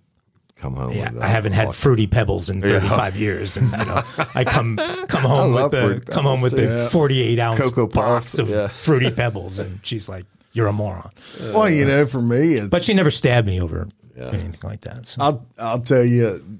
Come 0.55 0.75
home 0.75 0.91
yeah, 0.93 1.11
with 1.11 1.23
I 1.23 1.27
haven't 1.27 1.53
had 1.53 1.73
fruity 1.73 2.05
pebbles 2.05 2.49
in 2.51 2.61
35 2.61 3.17
years, 3.17 3.57
and 3.57 3.71
you 3.71 3.77
know, 3.85 4.03
I 4.35 4.43
come 4.43 4.77
come 5.07 5.23
home 5.35 5.53
with 5.53 5.71
the 5.71 6.03
come 6.11 6.25
home 6.25 6.39
with 6.41 6.55
Pebbles, 6.55 6.83
the 6.83 6.89
48 6.91 7.39
ounce 7.39 7.59
Cocoa 7.59 7.87
box 7.87 8.37
of 8.37 8.47
yeah. 8.47 8.67
fruity 8.67 9.09
pebbles, 9.09 9.57
and 9.57 9.79
she's 9.81 10.07
like, 10.07 10.25
"You're 10.53 10.67
a 10.67 10.73
moron," 10.73 11.11
Well, 11.53 11.69
you 11.69 11.85
know, 11.85 12.05
for 12.05 12.21
me, 12.21 12.55
it's 12.55 12.67
but 12.67 12.83
she 12.83 12.93
never 12.93 13.11
stabbed 13.11 13.47
me 13.47 13.61
over 13.61 13.87
anything 14.17 14.59
like 14.63 14.81
that. 14.81 15.07
So. 15.07 15.21
I'll 15.21 15.45
I'll 15.57 15.81
tell 15.81 16.03
you, 16.03 16.59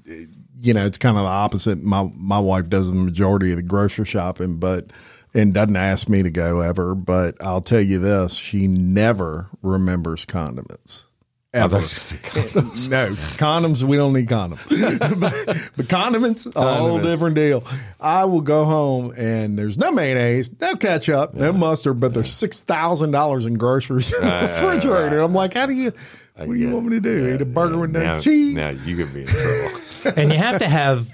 you 0.60 0.74
know, 0.74 0.86
it's 0.86 0.98
kind 0.98 1.16
of 1.16 1.22
the 1.22 1.28
opposite. 1.28 1.82
My 1.82 2.10
my 2.14 2.38
wife 2.38 2.68
does 2.68 2.88
the 2.88 2.94
majority 2.94 3.50
of 3.50 3.56
the 3.56 3.62
grocery 3.62 4.04
shopping, 4.04 4.56
but 4.58 4.86
and 5.34 5.54
doesn't 5.54 5.76
ask 5.76 6.08
me 6.08 6.22
to 6.22 6.30
go 6.30 6.60
ever. 6.60 6.94
But 6.94 7.36
I'll 7.40 7.60
tell 7.60 7.80
you 7.80 7.98
this: 7.98 8.34
she 8.34 8.66
never 8.66 9.48
remembers 9.62 10.24
condiments. 10.24 11.06
I 11.54 11.58
Ever. 11.58 11.68
thought 11.68 11.78
you 11.80 11.84
said 11.84 12.22
condoms. 12.22 12.88
no 12.88 13.08
condoms. 13.10 13.82
We 13.82 13.98
don't 13.98 14.14
need 14.14 14.26
condoms, 14.26 15.20
but, 15.20 15.70
but 15.76 15.88
condiments, 15.88 16.46
a 16.46 16.52
whole 16.52 16.88
Condiments. 16.98 17.06
different 17.12 17.34
deal. 17.36 17.62
I 18.00 18.24
will 18.24 18.40
go 18.40 18.64
home 18.64 19.12
and 19.18 19.58
there's 19.58 19.76
no 19.76 19.92
mayonnaise, 19.92 20.50
no 20.62 20.74
ketchup, 20.76 21.34
no 21.34 21.52
mustard, 21.52 22.00
but 22.00 22.14
there's 22.14 22.32
six 22.32 22.60
thousand 22.60 23.10
dollars 23.10 23.44
in 23.44 23.54
groceries 23.54 24.14
in 24.14 24.20
the 24.26 24.48
refrigerator. 24.50 25.18
I'm 25.20 25.34
like, 25.34 25.52
how 25.52 25.66
do 25.66 25.74
you? 25.74 25.92
What 26.36 26.46
do 26.46 26.54
you 26.54 26.70
want 26.70 26.86
me 26.86 26.96
to 26.96 27.00
do? 27.00 27.34
Eat 27.34 27.42
a 27.42 27.44
burger 27.44 27.76
with 27.78 27.90
no 27.90 28.00
now, 28.00 28.20
cheese? 28.20 28.54
Now 28.54 28.70
you 28.70 28.96
could 28.96 29.12
be 29.12 29.20
in 29.22 29.26
trouble. 29.26 29.80
and 30.16 30.32
you 30.32 30.38
have 30.38 30.58
to 30.58 30.66
have 30.68 31.06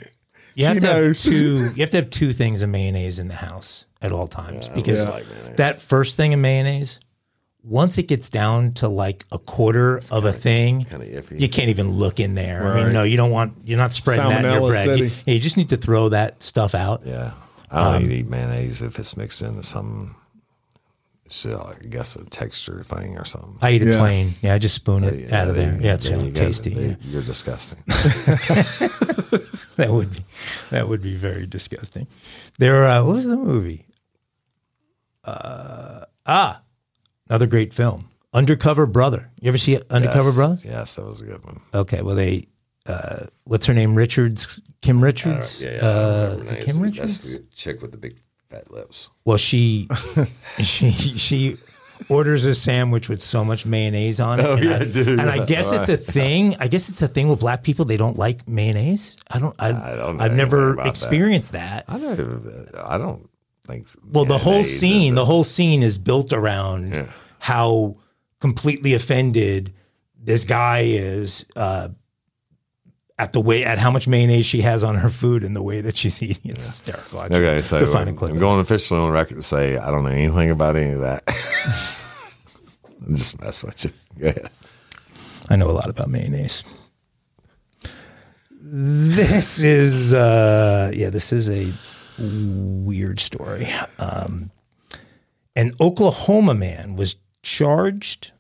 you 0.55 0.67
have 0.67 0.77
She 0.77 0.81
to 0.81 0.87
have 0.87 0.97
knows. 1.03 1.23
two 1.25 1.71
you 1.75 1.81
have 1.83 1.91
to 1.91 1.97
have 1.97 2.11
two 2.11 2.33
things 2.33 2.63
of 2.63 2.71
mayonnaise 2.71 3.19
in 3.19 3.27
the 3.27 3.35
house 3.35 3.87
at 4.01 4.13
all 4.13 4.29
times 4.29 4.69
because 4.69 5.03
Yeah. 5.03 5.11
like 5.11 5.27
mayonnaise. 5.29 5.57
that 5.57 5.83
first 5.83 6.17
thing 6.17 6.33
of 6.33 6.39
mayonnaise 6.39 7.01
once 7.69 7.99
it 7.99 8.05
gets 8.09 8.31
down 8.31 8.73
to 8.73 8.89
like 8.89 9.25
a 9.31 9.39
quarter 9.39 10.01
of 10.11 10.25
a 10.25 10.33
thing 10.33 10.85
kinda 10.85 11.05
iffy. 11.21 11.39
you 11.39 11.49
can't 11.49 11.69
even 11.69 11.91
look 11.91 12.19
in 12.19 12.35
there 12.35 12.63
i 12.67 12.75
Right. 12.75 12.85
mean 12.85 12.93
no 12.95 13.03
you 13.03 13.17
don't 13.17 13.31
want 13.31 13.53
you're 13.65 13.79
not 13.79 13.93
spreading 13.93 14.29
that 14.31 14.45
in 14.45 14.53
your 14.53 14.71
bread 14.71 14.99
you, 14.99 15.11
you 15.27 15.39
just 15.39 15.57
need 15.57 15.69
to 15.69 15.77
throw 15.77 16.09
that 16.11 16.43
stuff 16.43 16.75
out 16.75 17.03
Yeah. 17.05 17.33
I 17.71 17.81
Um, 17.81 17.93
don't 17.93 18.03
even 18.05 18.17
eat 18.17 18.29
mayonnaise 18.31 18.81
if 18.81 18.99
it's 18.99 19.15
mixed 19.15 19.43
into 19.43 19.63
some, 19.63 20.17
so 21.29 21.71
I 21.71 21.87
guess 21.87 22.17
a 22.17 22.25
texture 22.25 22.83
thing 22.83 23.19
or 23.19 23.27
something. 23.27 23.59
i 23.61 23.73
eat 23.73 23.83
it 23.83 23.89
Yeah. 23.89 23.99
plain 23.99 24.35
yeah 24.41 24.55
i 24.55 24.59
just 24.59 24.75
spoon 24.75 25.05
it 25.05 25.31
out 25.31 25.49
of 25.49 25.57
there 25.57 25.77
yeah 25.81 25.93
it's 25.95 26.07
There 26.09 26.17
really 26.17 26.29
you 26.31 26.35
go. 26.35 26.45
tasty 26.47 26.73
They- 26.75 26.89
yeah. 26.89 26.95
You're 27.03 27.23
disgusting. 27.23 27.79
that 29.77 29.91
would 29.91 30.11
be 30.13 30.25
that 30.71 30.89
would 30.89 31.03
be 31.03 31.15
very 31.17 31.47
disgusting 31.47 32.07
there 32.59 32.85
uh, 32.87 33.05
what 33.05 33.15
was 33.17 33.27
the 33.27 33.37
movie 33.37 33.85
uh, 35.25 36.05
ah 36.27 36.63
another 37.29 37.47
great 37.47 37.73
film 37.73 38.09
undercover 38.35 38.87
brother 38.87 39.31
you 39.41 39.49
ever 39.49 39.59
see 39.59 39.81
undercover 39.91 40.29
yes, 40.29 40.37
brother 40.37 40.57
Yes, 40.65 40.95
that 40.97 41.05
was 41.05 41.23
a 41.23 41.25
good 41.25 41.45
one. 41.45 41.61
Okay, 41.73 42.03
well 42.03 42.15
they 42.15 42.47
uh 42.87 43.27
what's 43.45 43.67
her 43.67 43.75
name? 43.75 43.95
Richards 43.95 44.61
Kim 44.83 45.03
Richards? 45.03 45.63
Yeah, 45.63 46.33
is 46.33 46.53
it 46.53 46.65
Kim 46.65 46.81
Richards? 46.81 47.23
That's 47.23 47.39
the 47.39 47.45
chick 47.55 47.83
with 47.83 47.93
the 47.93 47.99
big 47.99 48.17
fat 48.51 48.71
lips. 48.71 49.11
Well 49.25 49.37
she 49.39 49.89
she 50.59 50.91
she 50.91 51.57
orders 52.09 52.45
a 52.45 52.55
sandwich 52.55 53.09
with 53.09 53.21
so 53.21 53.45
much 53.45 53.67
mayonnaise 53.67 54.21
on 54.21 54.41
it. 54.41 54.47
and, 54.47 54.65
yeah, 54.65 54.77
I, 54.77 54.85
dude. 54.85 55.09
and 55.21 55.29
I 55.29 55.45
guess 55.45 55.73
it's 55.77 55.89
a 55.89 55.97
thing. 55.97 56.55
I 56.61 56.69
guess 56.69 56.89
it's 56.89 57.03
a 57.03 57.09
thing 57.09 57.29
with 57.29 57.41
black 57.41 57.63
people. 57.63 57.85
They 57.85 57.97
don't 57.97 58.17
like 58.19 58.47
mayonnaise. 58.47 59.17
I 59.31 59.39
don't 59.39 59.55
I, 59.59 59.69
I 59.69 59.97
don't 59.97 60.17
know 60.17 60.25
I've 60.25 60.33
never 60.35 60.75
about 60.75 60.85
that. 60.85 60.91
experienced 60.91 61.53
that. 61.53 61.85
I 61.89 61.99
know. 61.99 62.67
I 62.85 62.99
don't 62.99 63.29
think. 63.69 63.87
Well, 64.05 64.25
the 64.25 64.39
whole 64.39 64.65
scene 64.65 65.15
the 65.15 65.25
whole 65.25 65.45
scene 65.45 65.83
is 65.83 65.99
built 65.99 66.33
around 66.33 66.93
Yeah. 66.93 67.07
how 67.39 67.97
completely 68.41 68.95
offended 68.95 69.73
this 70.21 70.45
guy 70.45 70.81
is 70.87 71.45
uh, 71.57 71.89
at 73.19 73.33
the 73.33 73.41
way 73.41 73.65
at 73.65 73.79
how 73.79 73.91
much 73.91 74.07
mayonnaise 74.09 74.47
she 74.47 74.61
has 74.63 74.83
on 74.85 74.95
her 74.97 75.09
food 75.09 75.43
and 75.45 75.55
the 75.57 75.63
way 75.63 75.81
that 75.81 75.97
she's 75.97 76.23
eating. 76.23 76.53
It's 76.53 76.65
hysterical. 76.67 77.21
I 77.21 77.27
Okay, 77.27 77.63
so 77.63 77.79
could 77.81 77.89
find 77.93 78.09
a 78.09 78.13
I'm, 78.13 78.17
clip. 78.17 78.31
I'm 78.33 78.39
going 78.39 78.61
officially 78.61 79.01
on 79.01 79.11
record 79.11 79.37
to 79.37 79.43
say 79.43 79.77
I 79.77 79.91
don't 79.91 80.05
know 80.05 80.11
anything 80.11 80.51
about 80.51 80.77
any 80.77 80.93
of 80.93 81.01
that. 81.01 81.23
I'm 83.07 83.15
just 83.15 83.41
messing 83.41 83.69
with 83.71 83.85
you. 83.85 83.91
Go 84.21 84.29
ahead. 84.29 84.51
I 85.51 85.57
know 85.57 85.71
a 85.71 85.73
lot 85.73 85.89
about 85.89 86.09
mayonnaise. 86.11 86.63
This 88.61 89.61
is 89.61 90.13
uh 90.13 90.91
yeah, 90.95 91.11
this 91.11 91.33
is 91.33 91.49
a 91.49 91.73
weird 92.19 93.21
story. 93.21 93.69
Um 93.99 94.51
an 95.57 95.73
Oklahoma 95.81 96.55
man 96.55 96.95
was 96.95 97.17
charged 97.43 98.33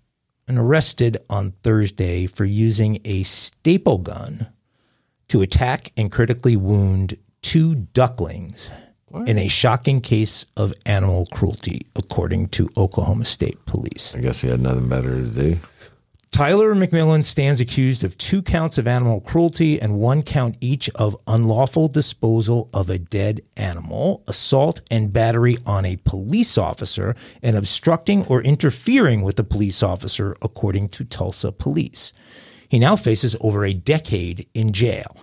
and 0.46 0.56
arrested 0.56 1.16
on 1.28 1.52
Thursday 1.62 2.26
for 2.26 2.44
using 2.44 3.00
a 3.04 3.24
staple 3.24 3.98
gun 3.98 4.46
to 5.28 5.42
attack 5.42 5.92
and 5.96 6.10
critically 6.12 6.56
wound 6.56 7.18
two 7.42 7.74
ducklings 7.74 8.70
in 9.26 9.38
a 9.38 9.48
shocking 9.48 10.00
case 10.00 10.44
of 10.56 10.72
animal 10.86 11.26
cruelty, 11.26 11.86
according 11.96 12.48
to 12.48 12.68
Oklahoma 12.76 13.24
State 13.24 13.64
Police. 13.66 14.14
I 14.14 14.20
guess 14.20 14.40
he 14.40 14.48
had 14.48 14.60
nothing 14.60 14.88
better 14.88 15.14
to 15.14 15.26
do. 15.26 15.58
Tyler 16.38 16.72
McMillan 16.72 17.24
stands 17.24 17.58
accused 17.58 18.04
of 18.04 18.16
two 18.16 18.42
counts 18.42 18.78
of 18.78 18.86
animal 18.86 19.20
cruelty 19.20 19.82
and 19.82 19.98
one 19.98 20.22
count 20.22 20.56
each 20.60 20.88
of 20.90 21.16
unlawful 21.26 21.88
disposal 21.88 22.70
of 22.72 22.88
a 22.88 22.96
dead 22.96 23.40
animal, 23.56 24.22
assault 24.28 24.80
and 24.88 25.12
battery 25.12 25.58
on 25.66 25.84
a 25.84 25.96
police 26.04 26.56
officer, 26.56 27.16
and 27.42 27.56
obstructing 27.56 28.24
or 28.26 28.40
interfering 28.40 29.22
with 29.22 29.36
a 29.40 29.42
police 29.42 29.82
officer, 29.82 30.36
according 30.40 30.88
to 30.90 31.04
Tulsa 31.04 31.50
police. 31.50 32.12
He 32.68 32.78
now 32.78 32.94
faces 32.94 33.34
over 33.40 33.64
a 33.64 33.74
decade 33.74 34.46
in 34.54 34.72
jail. 34.72 35.16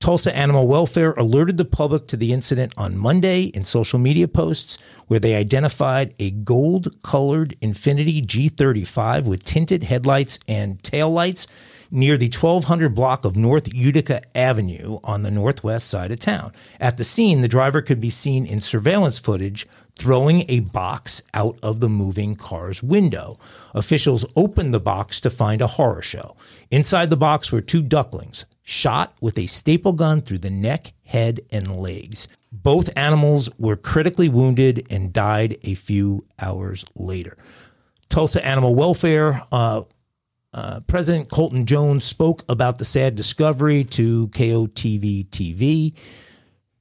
Tulsa 0.00 0.34
Animal 0.34 0.66
Welfare 0.66 1.12
alerted 1.12 1.58
the 1.58 1.66
public 1.66 2.06
to 2.06 2.16
the 2.16 2.32
incident 2.32 2.72
on 2.78 2.96
Monday 2.96 3.42
in 3.42 3.64
social 3.64 3.98
media 3.98 4.26
posts 4.26 4.78
where 5.08 5.20
they 5.20 5.34
identified 5.34 6.14
a 6.18 6.30
gold 6.30 6.96
colored 7.02 7.54
Infiniti 7.60 8.24
G35 8.24 9.24
with 9.24 9.44
tinted 9.44 9.84
headlights 9.84 10.38
and 10.48 10.82
taillights 10.82 11.46
near 11.90 12.16
the 12.16 12.30
1200 12.30 12.94
block 12.94 13.26
of 13.26 13.36
North 13.36 13.74
Utica 13.74 14.22
Avenue 14.34 15.00
on 15.04 15.22
the 15.22 15.30
northwest 15.30 15.88
side 15.88 16.10
of 16.10 16.18
town. 16.18 16.52
At 16.80 16.96
the 16.96 17.04
scene, 17.04 17.42
the 17.42 17.48
driver 17.48 17.82
could 17.82 18.00
be 18.00 18.08
seen 18.08 18.46
in 18.46 18.62
surveillance 18.62 19.18
footage 19.18 19.66
throwing 19.96 20.46
a 20.48 20.60
box 20.60 21.20
out 21.34 21.58
of 21.62 21.80
the 21.80 21.90
moving 21.90 22.36
car's 22.36 22.82
window. 22.82 23.38
Officials 23.74 24.24
opened 24.34 24.72
the 24.72 24.80
box 24.80 25.20
to 25.20 25.28
find 25.28 25.60
a 25.60 25.66
horror 25.66 26.00
show. 26.00 26.36
Inside 26.70 27.10
the 27.10 27.18
box 27.18 27.52
were 27.52 27.60
two 27.60 27.82
ducklings, 27.82 28.46
shot 28.62 29.14
with 29.20 29.38
a 29.38 29.46
staple 29.46 29.92
gun 29.92 30.20
through 30.20 30.38
the 30.38 30.50
neck, 30.50 30.92
head, 31.04 31.40
and 31.50 31.76
legs. 31.76 32.28
Both 32.52 32.90
animals 32.96 33.48
were 33.58 33.76
critically 33.76 34.28
wounded 34.28 34.86
and 34.90 35.12
died 35.12 35.56
a 35.62 35.74
few 35.74 36.26
hours 36.38 36.84
later. 36.94 37.36
Tulsa 38.08 38.44
Animal 38.44 38.74
Welfare 38.74 39.42
uh, 39.52 39.82
uh, 40.52 40.80
President 40.80 41.30
Colton 41.30 41.64
Jones 41.64 42.04
spoke 42.04 42.44
about 42.48 42.78
the 42.78 42.84
sad 42.84 43.14
discovery 43.14 43.84
to 43.84 44.28
KOTV 44.28 45.28
TV. 45.28 45.94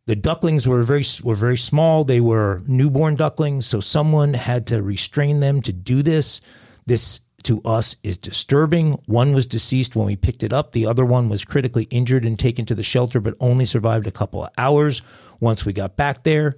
The 0.07 0.15
ducklings 0.15 0.67
were 0.67 0.81
very 0.81 1.05
were 1.24 1.36
very 1.36 1.57
small. 1.57 2.03
They 2.03 2.19
were 2.19 2.63
newborn 2.65 3.15
ducklings, 3.15 3.67
so 3.67 3.79
someone 3.79 4.33
had 4.33 4.65
to 4.67 4.81
restrain 4.81 5.39
them 5.39 5.62
to 5.62 5.71
do 5.71 6.01
this. 6.01 6.41
This 6.88 7.19
to 7.43 7.62
us 7.63 7.96
is 8.03 8.17
disturbing. 8.17 8.93
One 9.05 9.34
was 9.34 9.46
deceased 9.46 9.96
when 9.96 10.05
we 10.05 10.15
picked 10.15 10.43
it 10.43 10.53
up. 10.53 10.72
The 10.72 10.86
other 10.86 11.05
one 11.05 11.29
was 11.29 11.46
critically 11.46 11.86
injured 11.86 12.25
and 12.25 12.38
taken 12.38 12.65
to 12.65 12.75
the 12.75 12.84
shelter, 12.84 13.19
but 13.19 13.36
only 13.39 13.65
survived 13.65 14.08
a 14.08 14.12
couple 14.12 14.43
of 14.43 14.51
hours 14.58 15.01
once 15.39 15.65
we 15.65 15.74
got 15.74 15.96
back 15.96 16.24
there. 16.24 16.55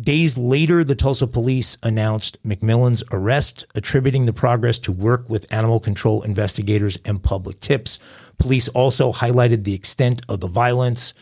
Days 0.00 0.38
later, 0.38 0.84
the 0.84 0.94
Tulsa 0.94 1.26
police 1.26 1.76
announced 1.82 2.42
McMillan's 2.44 3.04
arrest, 3.12 3.66
attributing 3.74 4.24
the 4.24 4.32
progress 4.32 4.78
to 4.80 4.92
work 4.92 5.28
with 5.28 5.52
animal 5.52 5.80
control 5.80 6.22
investigators 6.22 6.98
and 7.04 7.22
public 7.22 7.60
tips. 7.60 7.98
Police 8.38 8.68
also 8.68 9.12
highlighted 9.12 9.64
the 9.64 9.74
extent 9.74 10.22
of 10.30 10.40
the 10.40 10.48
violence, 10.48 11.12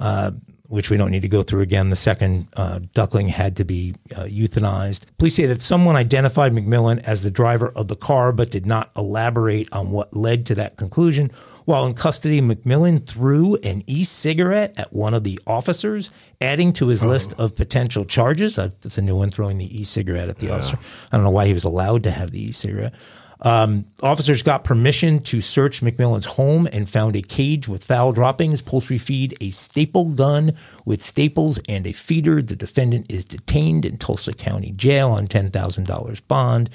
uh, 0.00 0.30
which 0.74 0.90
we 0.90 0.96
don't 0.96 1.12
need 1.12 1.22
to 1.22 1.28
go 1.28 1.44
through 1.44 1.60
again. 1.60 1.88
The 1.88 1.96
second 1.96 2.48
uh, 2.56 2.80
duckling 2.94 3.28
had 3.28 3.56
to 3.58 3.64
be 3.64 3.94
uh, 4.16 4.24
euthanized. 4.24 5.04
Police 5.18 5.36
say 5.36 5.46
that 5.46 5.62
someone 5.62 5.94
identified 5.94 6.52
McMillan 6.52 7.00
as 7.04 7.22
the 7.22 7.30
driver 7.30 7.68
of 7.76 7.86
the 7.86 7.94
car, 7.94 8.32
but 8.32 8.50
did 8.50 8.66
not 8.66 8.90
elaborate 8.96 9.72
on 9.72 9.92
what 9.92 10.16
led 10.16 10.44
to 10.46 10.54
that 10.56 10.76
conclusion. 10.76 11.30
While 11.64 11.86
in 11.86 11.94
custody, 11.94 12.40
McMillan 12.40 13.06
threw 13.06 13.54
an 13.56 13.84
e 13.86 14.02
cigarette 14.02 14.74
at 14.76 14.92
one 14.92 15.14
of 15.14 15.22
the 15.22 15.38
officers, 15.46 16.10
adding 16.40 16.72
to 16.74 16.88
his 16.88 17.04
oh. 17.04 17.08
list 17.08 17.34
of 17.38 17.54
potential 17.54 18.04
charges. 18.04 18.58
Uh, 18.58 18.70
that's 18.80 18.98
a 18.98 19.02
new 19.02 19.14
one, 19.14 19.30
throwing 19.30 19.58
the 19.58 19.80
e 19.80 19.84
cigarette 19.84 20.28
at 20.28 20.38
the 20.38 20.46
yeah. 20.46 20.54
officer. 20.54 20.76
I 21.12 21.16
don't 21.16 21.24
know 21.24 21.30
why 21.30 21.46
he 21.46 21.52
was 21.52 21.64
allowed 21.64 22.02
to 22.02 22.10
have 22.10 22.32
the 22.32 22.48
e 22.48 22.52
cigarette. 22.52 22.94
Um, 23.44 23.84
officers 24.02 24.42
got 24.42 24.64
permission 24.64 25.20
to 25.20 25.42
search 25.42 25.82
McMillan's 25.82 26.24
home 26.24 26.66
and 26.72 26.88
found 26.88 27.14
a 27.14 27.20
cage 27.20 27.68
with 27.68 27.84
fowl 27.84 28.12
droppings, 28.12 28.62
poultry 28.62 28.96
feed, 28.96 29.36
a 29.42 29.50
staple 29.50 30.06
gun 30.06 30.54
with 30.86 31.02
staples, 31.02 31.60
and 31.68 31.86
a 31.86 31.92
feeder. 31.92 32.40
The 32.40 32.56
defendant 32.56 33.12
is 33.12 33.26
detained 33.26 33.84
in 33.84 33.98
Tulsa 33.98 34.32
County 34.32 34.72
Jail 34.72 35.10
on 35.10 35.26
$10,000 35.26 36.20
bond. 36.26 36.70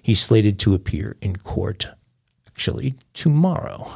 He's 0.00 0.20
slated 0.20 0.60
to 0.60 0.74
appear 0.74 1.16
in 1.20 1.36
court 1.36 1.88
actually 2.46 2.94
tomorrow. 3.14 3.90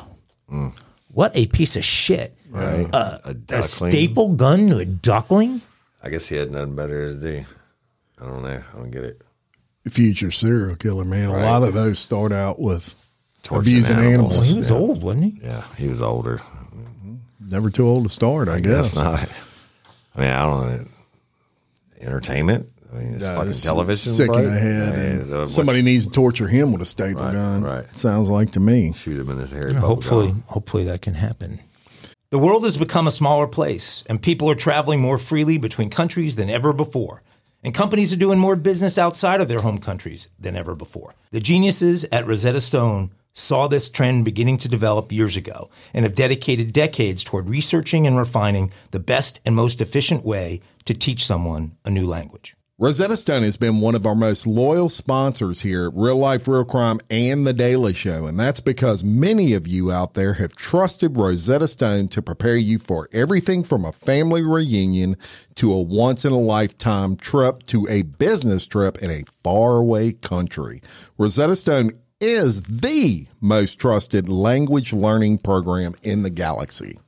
Mm. 0.51 0.73
What 1.13 1.31
a 1.37 1.47
piece 1.47 1.77
of 1.77 1.85
shit. 1.85 2.37
Right. 2.51 2.89
Uh, 2.93 3.19
a, 3.25 3.37
a, 3.51 3.63
staple 3.63 4.35
gun 4.35 4.69
to 4.71 4.79
a 4.79 4.85
duckling? 4.85 5.61
I 6.03 6.11
guess 6.11 6.27
he 6.27 6.37
had 6.37 6.51
nothing 6.51 6.75
better 6.75 7.13
to 7.13 7.21
do. 7.21 7.45
I 8.21 8.27
don't 8.27 8.43
know. 8.43 8.63
I 8.73 8.77
don't 8.77 8.91
get 8.91 9.05
it. 9.05 9.23
Future 9.89 10.31
serial 10.31 10.77
killer, 10.77 11.05
man. 11.05 11.31
Right. 11.31 11.43
A 11.43 11.45
lot 11.45 11.63
of 11.63 11.75
those 11.75 11.99
start 11.99 12.33
out 12.33 12.59
with 12.59 12.95
Torching 13.43 13.75
abusing 13.75 13.97
animals. 13.97 14.13
animals. 14.13 14.39
Well, 14.41 14.53
he 14.53 14.59
was 14.59 14.71
yeah. 14.71 14.77
old, 14.77 15.03
wasn't 15.03 15.25
he? 15.25 15.41
Yeah, 15.43 15.65
he 15.77 15.89
was 15.89 16.03
older. 16.03 16.41
Never 17.41 17.71
too 17.71 17.87
old 17.87 18.05
to 18.05 18.09
start, 18.09 18.49
I, 18.49 18.55
I 18.55 18.61
guess. 18.61 18.95
guess. 18.95 18.97
not. 18.97 19.43
I 20.17 20.21
mean, 20.21 20.31
I 20.31 20.43
don't 20.43 20.69
know. 20.69 20.85
Entertainment? 22.01 22.67
I 22.93 22.99
mean, 22.99 23.15
it's 23.15 23.25
yeah, 23.25 23.35
fucking 23.35 23.51
it's 23.51 23.63
television. 23.63 24.13
Sick 24.13 24.35
in 24.35 24.45
the 24.45 24.51
head. 24.51 25.27
Yeah, 25.29 25.45
somebody 25.47 25.83
needs 25.83 26.07
to 26.07 26.13
torture 26.13 26.49
him 26.49 26.73
with 26.73 26.83
a 26.83 26.87
staple 26.87 27.23
right, 27.23 27.33
gun. 27.33 27.63
Right. 27.63 27.97
Sounds 27.97 28.29
like 28.29 28.53
to 28.53 28.61
me. 28.61 28.93
Shoot 28.93 29.21
him 29.21 29.31
in 29.31 29.39
his 29.39 29.53
hair. 29.53 29.73
hopefully, 29.75 30.35
hopefully 30.47 30.85
that 30.85 31.03
can 31.03 31.15
happen. 31.15 31.61
The 32.31 32.39
world 32.39 32.65
has 32.65 32.77
become 32.77 33.07
a 33.07 33.13
smaller 33.13 33.47
place, 33.47 34.03
and 34.09 34.21
people 34.21 34.51
are 34.51 34.57
traveling 34.57 35.01
more 35.01 35.19
freely 35.19 35.59
between 35.59 35.91
countries 35.91 36.37
than 36.37 36.51
ever 36.51 36.73
before. 36.73 37.23
And 37.67 37.75
companies 37.75 38.13
are 38.13 38.17
doing 38.17 38.39
more 38.39 38.55
business 38.55 38.97
outside 38.97 39.41
of 39.41 39.49
their 39.49 39.59
home 39.59 39.79
countries 39.79 40.29
than 40.39 40.55
ever 40.55 40.77
before. 40.77 41.17
The 41.33 41.41
geniuses 41.41 42.05
at 42.13 42.25
Rosetta 42.25 42.61
Stone 42.61 43.11
saw 43.33 43.67
this 43.67 43.91
trend 43.91 44.25
beginning 44.25 44.59
to 44.59 44.69
develop 44.69 45.11
years 45.11 45.37
ago 45.37 45.69
and 45.93 46.05
have 46.05 46.15
dedicated 46.15 46.73
decades 46.73 47.25
toward 47.25 47.51
researching 47.51 48.07
and 48.07 48.17
refining 48.17 48.73
the 48.93 49.01
best 49.01 49.41
and 49.45 49.57
most 49.57 49.81
efficient 49.81 50.25
way 50.25 50.61
to 50.85 50.95
teach 50.95 51.27
someone 51.27 51.77
a 51.85 51.91
new 51.91 52.07
language. 52.07 52.56
Rosetta 52.79 53.17
Stone 53.17 53.43
has 53.45 53.57
been 53.57 53.81
one 53.81 53.95
of 53.95 54.05
our 54.05 54.15
most 54.15 54.47
loyal 54.47 54.91
sponsors 54.91 55.63
here 55.63 55.87
at 55.87 55.95
Real 55.95 56.19
Life 56.19 56.47
Real 56.47 56.63
Crime 56.63 57.01
and 57.09 57.47
The 57.47 57.55
Daily 57.55 57.95
Show, 57.95 58.27
and 58.27 58.39
that's 58.39 58.61
because 58.61 59.03
many 59.03 59.55
of 59.55 59.67
you 59.67 59.91
out 59.91 60.13
there 60.13 60.35
have 60.35 60.55
trusted 60.55 61.17
Rosetta 61.17 61.69
Stone 61.69 62.09
to 62.09 62.21
prepare 62.21 62.57
you 62.57 62.79
for 62.79 63.09
everything 63.15 63.65
from 63.65 63.87
a 63.87 63.93
family 63.93 64.43
reunion 64.43 65.17
to 65.55 65.73
a 65.73 65.81
once 65.81 66.27
in 66.27 66.33
a 66.35 66.39
lifetime 66.39 67.17
trip 67.17 67.63
to 67.69 67.89
a 67.89 68.03
business 68.03 68.67
trip 68.67 68.99
in 68.99 69.11
a 69.11 69.25
faraway 69.43 70.13
country. 70.13 70.83
Rosetta 71.17 71.57
Stone 71.57 71.93
is 72.21 72.61
the 72.61 73.27
most 73.41 73.81
trusted 73.81 74.29
language 74.29 74.93
learning 74.93 75.39
program 75.39 75.95
in 76.03 76.25
the 76.25 76.31
galaxy. 76.31 76.99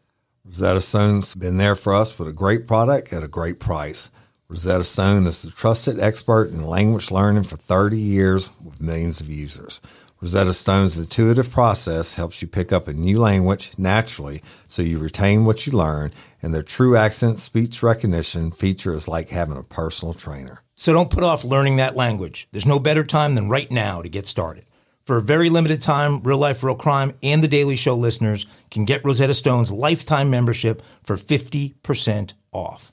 Rosetta 0.46 0.80
Stone's 0.80 1.34
been 1.34 1.58
there 1.58 1.75
for 1.75 1.92
us 1.92 2.18
with 2.18 2.26
a 2.26 2.32
great 2.32 2.66
product 2.66 3.12
at 3.12 3.22
a 3.22 3.28
great 3.28 3.60
price. 3.60 4.08
Rosetta 4.50 4.83
Stone 4.83 5.26
is 5.26 5.43
the 5.43 5.50
trusted 5.50 6.00
expert 6.00 6.49
in 6.49 6.67
language 6.67 7.11
learning 7.11 7.44
for 7.44 7.57
30 7.57 8.01
years 8.01 8.49
with 8.64 8.81
millions 8.81 9.20
of 9.20 9.29
users. 9.29 9.83
Rosetta 10.22 10.55
Stone's 10.55 10.96
intuitive 10.96 11.51
process 11.51 12.14
helps 12.14 12.40
you 12.40 12.49
pick 12.49 12.72
up 12.72 12.88
a 12.88 12.94
new 12.94 13.18
language 13.18 13.72
naturally 13.77 14.42
so 14.66 14.81
you 14.81 14.99
retain 15.01 15.44
what 15.44 15.66
you 15.66 15.75
learn, 15.75 16.14
and 16.40 16.55
their 16.55 16.62
true 16.62 16.96
accent 16.96 17.38
speech 17.38 17.83
recognition 17.83 18.51
feature 18.51 18.94
is 18.94 19.07
like 19.07 19.29
having 19.29 19.59
a 19.59 19.62
personal 19.62 20.14
trainer. 20.14 20.62
So 20.77 20.94
don't 20.94 21.11
put 21.11 21.25
off 21.25 21.44
learning 21.44 21.77
that 21.77 21.94
language. 21.94 22.49
There's 22.51 22.64
no 22.64 22.79
better 22.79 23.05
time 23.05 23.35
than 23.35 23.51
right 23.51 23.70
now 23.70 24.01
to 24.01 24.09
get 24.09 24.27
started. 24.27 24.64
For 25.05 25.18
a 25.18 25.22
very 25.22 25.51
limited 25.51 25.83
time, 25.83 26.22
Real 26.22 26.38
Life 26.38 26.62
Real 26.62 26.75
Crime 26.75 27.12
and 27.22 27.44
The 27.44 27.49
Daily 27.49 27.77
Show 27.77 27.96
listeners 27.96 28.46
can 28.70 28.87
get 28.87 29.05
Rosetta 29.05 29.35
Stone's 29.35 29.70
lifetime 29.70 30.31
membership 30.31 30.81
for 31.05 31.18
50% 31.18 32.33
off. 32.51 32.92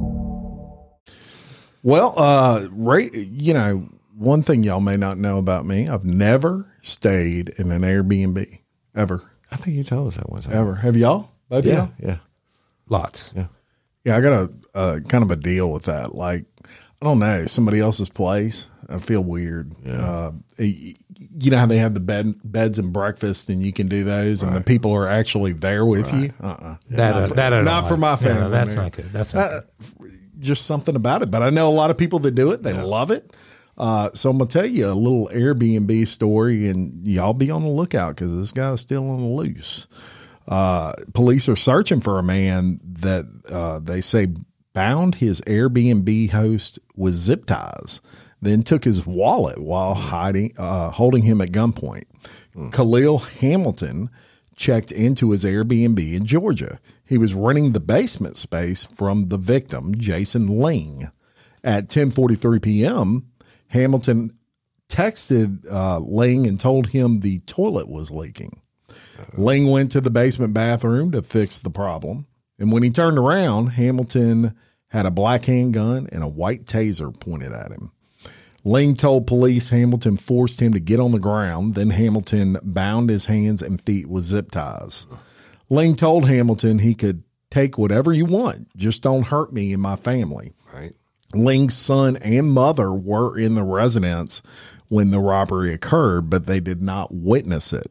Well, 1.83 2.13
uh, 2.17 2.67
right, 2.71 3.11
you 3.13 3.53
know, 3.53 3.89
one 4.15 4.43
thing 4.43 4.63
y'all 4.63 4.79
may 4.79 4.97
not 4.97 5.17
know 5.17 5.37
about 5.37 5.65
me, 5.65 5.87
I've 5.87 6.05
never 6.05 6.71
stayed 6.81 7.49
in 7.57 7.71
an 7.71 7.81
Airbnb 7.81 8.59
ever. 8.95 9.23
I 9.51 9.55
think 9.55 9.75
you 9.75 9.83
told 9.83 10.07
us 10.07 10.17
that 10.17 10.29
once. 10.29 10.47
Ever. 10.47 10.75
Have 10.75 10.95
y'all? 10.95 11.31
Both 11.49 11.65
yeah, 11.65 11.73
y'all? 11.73 11.91
Yeah. 11.99 12.17
Lots. 12.87 13.33
Yeah. 13.35 13.47
Yeah, 14.03 14.17
I 14.17 14.21
got 14.21 14.33
a, 14.33 14.79
a, 14.79 15.01
kind 15.01 15.23
of 15.23 15.31
a 15.31 15.35
deal 15.35 15.71
with 15.71 15.83
that. 15.83 16.15
Like, 16.15 16.45
I 16.63 17.05
don't 17.05 17.19
know, 17.19 17.45
somebody 17.45 17.79
else's 17.79 18.09
place. 18.09 18.69
I 18.89 18.99
feel 18.99 19.21
weird. 19.21 19.73
Yeah. 19.83 20.05
Uh, 20.05 20.31
you 20.57 21.51
know 21.51 21.57
how 21.57 21.65
they 21.65 21.77
have 21.77 21.93
the 21.93 21.99
bed 21.99 22.35
beds 22.43 22.77
and 22.79 22.91
breakfast, 22.91 23.49
and 23.49 23.63
you 23.63 23.71
can 23.71 23.87
do 23.87 24.03
those, 24.03 24.43
right. 24.43 24.49
and 24.49 24.57
the 24.57 24.63
people 24.63 24.91
are 24.91 25.07
actually 25.07 25.53
there 25.53 25.85
with 25.85 26.11
right. 26.11 26.23
you. 26.23 26.33
Uh, 26.41 26.47
uh-uh. 26.47 26.75
that 26.89 27.11
not, 27.11 27.23
uh, 27.23 27.27
for, 27.27 27.33
that 27.35 27.63
not 27.63 27.87
for 27.87 27.97
my 27.97 28.15
family. 28.15 28.41
Yeah, 28.41 28.47
no, 28.47 28.49
that's 28.49 28.75
man. 28.75 28.83
not 28.83 28.91
good. 28.91 29.05
That's 29.05 29.33
not 29.33 29.51
uh, 29.51 29.61
good 29.99 30.20
just 30.41 30.65
something 30.65 30.95
about 30.95 31.21
it. 31.21 31.31
But 31.31 31.43
I 31.43 31.49
know 31.49 31.69
a 31.69 31.71
lot 31.71 31.89
of 31.89 31.97
people 31.97 32.19
that 32.19 32.31
do 32.31 32.51
it. 32.51 32.63
They 32.63 32.73
yeah. 32.73 32.83
love 32.83 33.11
it. 33.11 33.35
Uh, 33.77 34.09
so 34.13 34.29
I'm 34.29 34.37
gonna 34.37 34.49
tell 34.49 34.65
you 34.65 34.87
a 34.87 34.93
little 34.93 35.29
Airbnb 35.29 36.05
story, 36.07 36.67
and 36.67 37.05
y'all 37.07 37.33
be 37.33 37.49
on 37.49 37.63
the 37.63 37.69
lookout 37.69 38.15
because 38.15 38.35
this 38.35 38.51
guy's 38.51 38.81
still 38.81 39.09
on 39.09 39.21
the 39.21 39.27
loose. 39.27 39.87
Uh, 40.47 40.93
police 41.13 41.47
are 41.47 41.55
searching 41.55 42.01
for 42.01 42.19
a 42.19 42.23
man 42.23 42.79
that 42.83 43.25
uh, 43.49 43.79
they 43.79 44.01
say 44.01 44.27
bound 44.73 45.15
his 45.15 45.41
Airbnb 45.41 46.31
host 46.31 46.79
with 46.95 47.13
zip 47.13 47.45
ties, 47.45 48.01
then 48.41 48.63
took 48.63 48.83
his 48.83 49.05
wallet 49.05 49.59
while 49.59 49.93
hiding, 49.93 50.53
uh, 50.57 50.89
holding 50.91 51.23
him 51.23 51.41
at 51.41 51.51
gunpoint. 51.51 52.05
Mm. 52.55 52.71
Khalil 52.71 53.19
Hamilton 53.19 54.09
checked 54.55 54.91
into 54.91 55.31
his 55.31 55.43
Airbnb 55.43 56.13
in 56.13 56.25
Georgia. 56.25 56.79
He 57.11 57.17
was 57.17 57.33
renting 57.33 57.73
the 57.73 57.81
basement 57.81 58.37
space 58.37 58.85
from 58.85 59.27
the 59.27 59.37
victim, 59.37 59.93
Jason 59.93 60.47
Ling. 60.47 61.11
At 61.61 61.89
10:43 61.89 62.61
p.m., 62.61 63.25
Hamilton 63.67 64.37
texted 64.87 65.69
uh, 65.69 65.99
Ling 65.99 66.47
and 66.47 66.57
told 66.57 66.87
him 66.87 67.19
the 67.19 67.39
toilet 67.39 67.89
was 67.89 68.11
leaking. 68.11 68.61
Ling 69.33 69.69
went 69.69 69.91
to 69.91 69.99
the 69.99 70.09
basement 70.09 70.53
bathroom 70.53 71.11
to 71.11 71.21
fix 71.21 71.59
the 71.59 71.69
problem, 71.69 72.27
and 72.57 72.71
when 72.71 72.81
he 72.81 72.89
turned 72.89 73.17
around, 73.17 73.71
Hamilton 73.71 74.55
had 74.87 75.05
a 75.05 75.11
black 75.11 75.43
handgun 75.43 76.07
and 76.13 76.23
a 76.23 76.29
white 76.29 76.63
taser 76.63 77.11
pointed 77.19 77.51
at 77.51 77.73
him. 77.73 77.91
Ling 78.63 78.95
told 78.95 79.27
police 79.27 79.67
Hamilton 79.71 80.15
forced 80.15 80.61
him 80.61 80.71
to 80.71 80.79
get 80.79 81.01
on 81.01 81.11
the 81.11 81.19
ground. 81.19 81.75
Then 81.75 81.89
Hamilton 81.89 82.57
bound 82.63 83.09
his 83.09 83.25
hands 83.25 83.61
and 83.61 83.81
feet 83.81 84.07
with 84.07 84.23
zip 84.23 84.49
ties. 84.51 85.07
Ling 85.71 85.95
told 85.95 86.27
Hamilton 86.27 86.79
he 86.79 86.93
could 86.93 87.23
take 87.49 87.77
whatever 87.77 88.11
you 88.11 88.25
want. 88.25 88.67
Just 88.75 89.01
don't 89.01 89.23
hurt 89.23 89.53
me 89.53 89.71
and 89.71 89.81
my 89.81 89.95
family. 89.95 90.51
Right. 90.73 90.91
Ling's 91.33 91.77
son 91.77 92.17
and 92.17 92.51
mother 92.51 92.91
were 92.91 93.39
in 93.39 93.55
the 93.55 93.63
residence 93.63 94.43
when 94.89 95.11
the 95.11 95.21
robbery 95.21 95.73
occurred, 95.73 96.29
but 96.29 96.45
they 96.45 96.59
did 96.59 96.81
not 96.81 97.15
witness 97.15 97.71
it. 97.71 97.89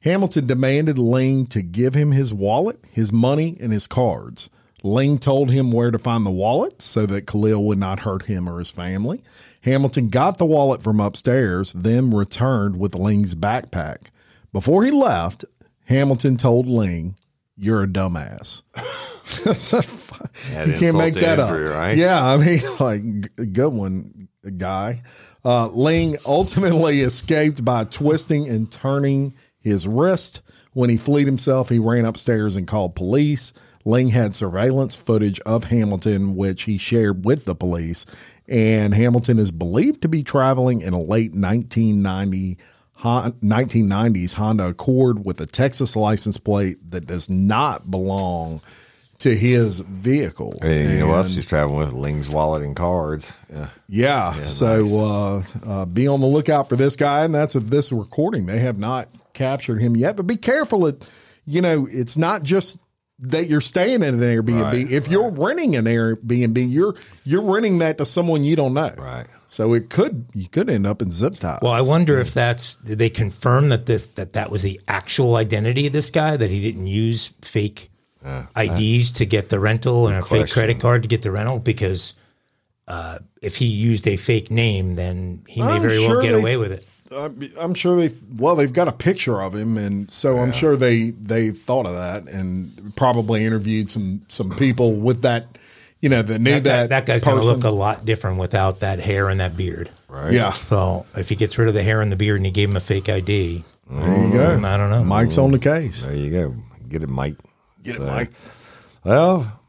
Hamilton 0.00 0.46
demanded 0.46 0.98
Ling 0.98 1.46
to 1.46 1.62
give 1.62 1.94
him 1.94 2.12
his 2.12 2.34
wallet, 2.34 2.78
his 2.92 3.10
money, 3.10 3.56
and 3.58 3.72
his 3.72 3.86
cards. 3.86 4.50
Ling 4.82 5.16
told 5.16 5.50
him 5.50 5.70
where 5.70 5.90
to 5.90 5.98
find 5.98 6.26
the 6.26 6.30
wallet 6.30 6.82
so 6.82 7.06
that 7.06 7.26
Khalil 7.26 7.64
would 7.64 7.78
not 7.78 8.00
hurt 8.00 8.26
him 8.26 8.46
or 8.46 8.58
his 8.58 8.70
family. 8.70 9.22
Hamilton 9.62 10.08
got 10.08 10.36
the 10.36 10.44
wallet 10.44 10.82
from 10.82 11.00
upstairs, 11.00 11.72
then 11.72 12.10
returned 12.10 12.78
with 12.78 12.94
Ling's 12.94 13.34
backpack. 13.34 14.10
Before 14.52 14.84
he 14.84 14.90
left, 14.90 15.46
Hamilton 15.88 16.36
told 16.36 16.66
Ling, 16.66 17.16
You're 17.56 17.82
a 17.84 17.86
dumbass. 17.86 18.62
You 20.66 20.72
can't 20.78 20.96
make 20.96 21.14
that 21.14 21.38
injury, 21.38 21.68
up. 21.68 21.74
right? 21.74 21.96
Yeah, 21.96 22.24
I 22.24 22.36
mean, 22.36 22.60
like, 22.80 23.52
good 23.52 23.72
one, 23.72 24.28
guy. 24.56 25.02
Uh, 25.44 25.68
Ling 25.68 26.16
ultimately 26.26 27.00
escaped 27.00 27.64
by 27.64 27.84
twisting 27.84 28.48
and 28.48 28.70
turning 28.70 29.34
his 29.60 29.86
wrist. 29.86 30.42
When 30.74 30.90
he 30.90 30.96
fled 30.96 31.26
himself, 31.26 31.70
he 31.70 31.78
ran 31.78 32.04
upstairs 32.04 32.56
and 32.56 32.66
called 32.66 32.94
police. 32.94 33.52
Ling 33.84 34.08
had 34.08 34.34
surveillance 34.34 34.94
footage 34.94 35.40
of 35.40 35.64
Hamilton, 35.64 36.36
which 36.36 36.64
he 36.64 36.76
shared 36.76 37.24
with 37.24 37.46
the 37.46 37.54
police. 37.54 38.04
And 38.46 38.94
Hamilton 38.94 39.38
is 39.38 39.50
believed 39.50 40.02
to 40.02 40.08
be 40.08 40.22
traveling 40.22 40.82
in 40.82 40.92
a 40.92 41.00
late 41.00 41.32
1990 41.32 42.50
Hon- 42.52 42.56
1990s 43.02 44.34
Honda 44.34 44.68
Accord 44.68 45.24
with 45.24 45.40
a 45.40 45.46
Texas 45.46 45.96
license 45.96 46.36
plate 46.38 46.78
that 46.90 47.06
does 47.06 47.30
not 47.30 47.90
belong 47.90 48.60
to 49.20 49.36
his 49.36 49.80
vehicle. 49.80 50.54
And 50.62 50.92
you 50.92 50.98
know 51.00 51.14
And- 51.14 51.26
he's 51.26 51.44
traveling 51.46 51.78
with? 51.78 51.92
Ling's 51.92 52.28
wallet 52.28 52.62
and 52.62 52.76
cards. 52.76 53.32
Yeah. 53.52 53.68
yeah. 53.88 54.44
so 54.46 54.82
nice. 54.82 54.92
uh, 54.94 55.42
uh, 55.66 55.84
be 55.86 56.06
on 56.06 56.20
the 56.20 56.26
lookout 56.26 56.68
for 56.68 56.76
this 56.76 56.94
guy, 56.96 57.24
and 57.24 57.34
that's 57.34 57.54
of 57.54 57.70
this 57.70 57.90
recording. 57.90 58.46
They 58.46 58.60
have 58.60 58.78
not 58.78 59.08
captured 59.32 59.80
him 59.80 59.96
yet, 59.96 60.16
but 60.16 60.26
be 60.26 60.36
careful. 60.36 60.86
It, 60.86 61.08
you 61.46 61.60
know, 61.60 61.88
it's 61.90 62.16
not 62.16 62.42
just 62.44 62.80
that 63.20 63.48
you're 63.48 63.60
staying 63.60 64.02
in 64.04 64.14
an 64.14 64.20
Airbnb. 64.20 64.62
Right, 64.62 64.90
if 64.90 65.08
you're 65.08 65.30
renting 65.30 65.74
an 65.74 65.86
Airbnb, 65.86 66.70
you're 66.70 66.94
you're 67.24 67.42
renting 67.42 67.78
that 67.78 67.98
to 67.98 68.04
someone 68.04 68.44
you 68.44 68.54
don't 68.54 68.74
know. 68.74 68.92
Right. 68.96 69.26
So 69.48 69.72
it 69.72 69.88
could 69.88 70.26
you 70.34 70.48
could 70.48 70.68
end 70.68 70.86
up 70.86 71.00
in 71.00 71.10
zip 71.10 71.38
ties. 71.38 71.60
Well, 71.62 71.72
I 71.72 71.80
wonder 71.80 72.20
if 72.20 72.34
that's 72.34 72.76
did 72.76 72.98
they 72.98 73.10
confirm 73.10 73.68
that 73.68 73.86
this 73.86 74.08
that 74.08 74.34
that 74.34 74.50
was 74.50 74.62
the 74.62 74.80
actual 74.86 75.36
identity 75.36 75.86
of 75.86 75.92
this 75.92 76.10
guy 76.10 76.36
that 76.36 76.50
he 76.50 76.60
didn't 76.60 76.86
use 76.86 77.32
fake 77.42 77.90
IDs 78.56 79.12
to 79.12 79.24
get 79.24 79.48
the 79.48 79.58
rental 79.58 80.06
and 80.08 80.16
a 80.16 80.22
fake 80.22 80.50
credit 80.50 80.80
card 80.80 81.02
to 81.02 81.08
get 81.08 81.22
the 81.22 81.30
rental 81.30 81.58
because 81.58 82.14
uh, 82.86 83.18
if 83.40 83.56
he 83.56 83.66
used 83.66 84.06
a 84.06 84.16
fake 84.16 84.50
name, 84.50 84.96
then 84.96 85.42
he 85.48 85.60
may 85.60 85.66
I'm 85.68 85.82
very 85.82 85.98
well 86.00 86.20
get 86.20 86.32
they- 86.32 86.38
away 86.38 86.56
with 86.56 86.72
it. 86.72 86.84
Uh, 87.10 87.30
I'm 87.58 87.72
sure 87.72 87.96
they 87.96 88.14
well 88.36 88.54
they've 88.54 88.72
got 88.72 88.86
a 88.86 88.92
picture 88.92 89.40
of 89.40 89.54
him, 89.54 89.78
and 89.78 90.10
so 90.10 90.36
I'm 90.36 90.52
sure 90.52 90.76
they 90.76 91.12
they 91.12 91.52
thought 91.52 91.86
of 91.86 91.94
that 91.94 92.28
and 92.30 92.94
probably 92.96 93.46
interviewed 93.46 93.88
some 93.88 94.20
some 94.28 94.50
people 94.50 94.92
with 94.92 95.22
that, 95.22 95.56
you 96.00 96.08
know, 96.08 96.22
that 96.22 96.40
knew 96.40 96.52
That, 96.52 96.62
that 96.64 96.88
that 96.90 97.06
guy's 97.06 97.22
going 97.24 97.36
to 97.36 97.40
person. 97.42 97.56
look 97.56 97.64
a 97.64 97.70
lot 97.70 98.04
different 98.04 98.38
without 98.38 98.80
that 98.80 99.00
hair 99.00 99.28
and 99.28 99.40
that 99.40 99.56
beard. 99.56 99.90
Right. 100.08 100.32
Yeah, 100.32 100.52
So 100.52 101.06
if 101.16 101.28
he 101.28 101.34
gets 101.36 101.58
rid 101.58 101.68
of 101.68 101.74
the 101.74 101.82
hair 101.82 102.00
and 102.00 102.10
the 102.10 102.16
beard 102.16 102.36
and 102.38 102.46
he 102.46 102.52
gave 102.52 102.70
him 102.70 102.76
a 102.76 102.80
fake 102.80 103.08
ID, 103.08 103.64
there 103.90 104.24
you 104.26 104.32
go. 104.32 104.60
I 104.64 104.76
don't 104.76 104.90
know. 104.90 105.04
Mike's 105.04 105.38
on 105.38 105.50
the 105.50 105.58
case. 105.58 106.02
There 106.02 106.14
you 106.14 106.30
go. 106.30 106.54
Get 106.88 107.02
it, 107.02 107.08
Mike. 107.08 107.36
Get 107.82 107.94
it, 107.96 107.98
So, 107.98 108.06
Mike. 108.06 108.30
Well, 109.04 109.60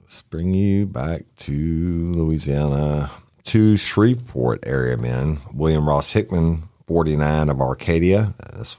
let's 0.00 0.22
bring 0.22 0.54
you 0.54 0.86
back 0.86 1.22
to 1.38 2.12
Louisiana, 2.12 3.10
to 3.44 3.76
Shreveport 3.76 4.64
area, 4.66 4.96
man. 4.96 5.38
William 5.52 5.88
Ross 5.88 6.12
Hickman, 6.12 6.64
49 6.86 7.48
of 7.50 7.60
Arcadia. 7.60 8.34
That's 8.52 8.78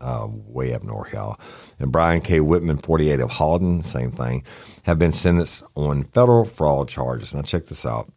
uh, 0.00 0.26
way 0.30 0.74
up 0.74 0.82
north, 0.82 1.12
y'all. 1.12 1.38
And 1.78 1.90
Brian 1.92 2.20
K. 2.20 2.40
Whitman, 2.40 2.78
48 2.78 3.20
of 3.20 3.30
Halden, 3.30 3.82
same 3.82 4.10
thing, 4.10 4.44
have 4.86 4.98
been 5.00 5.12
sentenced 5.12 5.64
on 5.74 6.04
federal 6.04 6.44
fraud 6.44 6.88
charges. 6.88 7.34
Now, 7.34 7.42
check 7.42 7.66
this 7.66 7.84
out. 7.84 8.10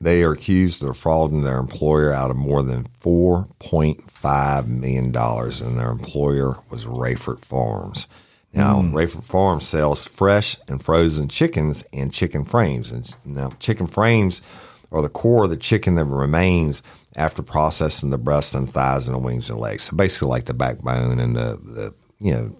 They 0.00 0.22
are 0.22 0.32
accused 0.32 0.82
of 0.82 0.88
defrauding 0.88 1.42
their 1.42 1.58
employer 1.58 2.12
out 2.12 2.30
of 2.30 2.36
more 2.36 2.62
than 2.62 2.88
$4.5 3.00 4.66
million, 4.66 5.06
and 5.06 5.78
their 5.78 5.90
employer 5.90 6.58
was 6.70 6.84
Raeford 6.84 7.44
Farms. 7.44 8.08
Now, 8.52 8.80
hmm. 8.80 8.94
Raeford 8.94 9.24
Farms 9.24 9.68
sells 9.68 10.04
fresh 10.04 10.56
and 10.66 10.82
frozen 10.82 11.28
chickens 11.28 11.84
and 11.92 12.12
chicken 12.12 12.44
frames. 12.44 12.90
And 12.90 13.14
now, 13.24 13.50
chicken 13.60 13.86
frames 13.86 14.42
are 14.90 15.02
the 15.02 15.08
core 15.08 15.44
of 15.44 15.50
the 15.50 15.56
chicken 15.56 15.94
that 15.94 16.04
remains 16.04 16.82
after 17.14 17.42
processing 17.42 18.10
the 18.10 18.18
breast 18.18 18.54
and 18.54 18.70
thighs 18.70 19.06
and 19.06 19.14
the 19.14 19.20
wings 19.20 19.48
and 19.48 19.60
legs. 19.60 19.84
So 19.84 19.96
basically, 19.96 20.28
like 20.28 20.46
the 20.46 20.54
backbone 20.54 21.20
and 21.20 21.36
the, 21.36 21.60
the 21.62 21.94
you 22.20 22.34
know 22.34 22.50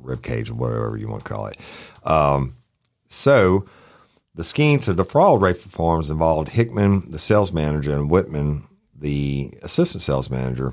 rib 0.00 0.22
cage 0.22 0.50
or 0.50 0.54
whatever 0.54 0.96
you 0.96 1.08
want 1.08 1.24
to 1.24 1.28
call 1.28 1.46
it. 1.46 1.58
Um, 2.04 2.56
so 3.08 3.66
the 4.34 4.44
scheme 4.44 4.80
to 4.80 4.94
defraud 4.94 5.40
Raeford 5.40 5.70
Farms 5.70 6.10
involved 6.10 6.50
Hickman, 6.50 7.10
the 7.10 7.18
sales 7.18 7.52
manager, 7.52 7.94
and 7.94 8.10
Whitman, 8.10 8.66
the 8.94 9.52
assistant 9.62 10.02
sales 10.02 10.30
manager. 10.30 10.72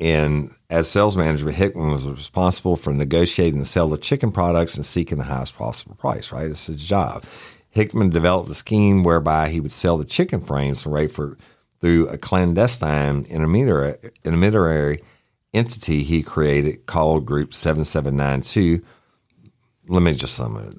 And 0.00 0.50
as 0.70 0.88
sales 0.88 1.16
manager, 1.16 1.50
Hickman 1.50 1.90
was 1.90 2.08
responsible 2.08 2.76
for 2.76 2.92
negotiating 2.92 3.58
the 3.58 3.64
sale 3.64 3.92
of 3.92 4.00
chicken 4.00 4.30
products 4.30 4.76
and 4.76 4.86
seeking 4.86 5.18
the 5.18 5.24
highest 5.24 5.56
possible 5.56 5.96
price, 5.96 6.30
right? 6.32 6.46
It's 6.46 6.68
his 6.68 6.84
job. 6.86 7.24
Hickman 7.70 8.10
developed 8.10 8.50
a 8.50 8.54
scheme 8.54 9.02
whereby 9.02 9.48
he 9.48 9.60
would 9.60 9.72
sell 9.72 9.98
the 9.98 10.04
chicken 10.04 10.40
frames 10.40 10.80
from 10.80 10.92
Raeford 10.92 11.38
through 11.80 12.08
a 12.08 12.18
clandestine 12.18 13.24
intermediary, 13.28 13.94
intermediary 14.24 15.00
entity 15.54 16.02
he 16.02 16.22
created 16.22 16.86
called 16.86 17.26
Group 17.26 17.54
7792 17.54 18.84
let 19.88 20.02
me 20.02 20.14
just 20.14 20.34
sum 20.34 20.56
it. 20.56 20.74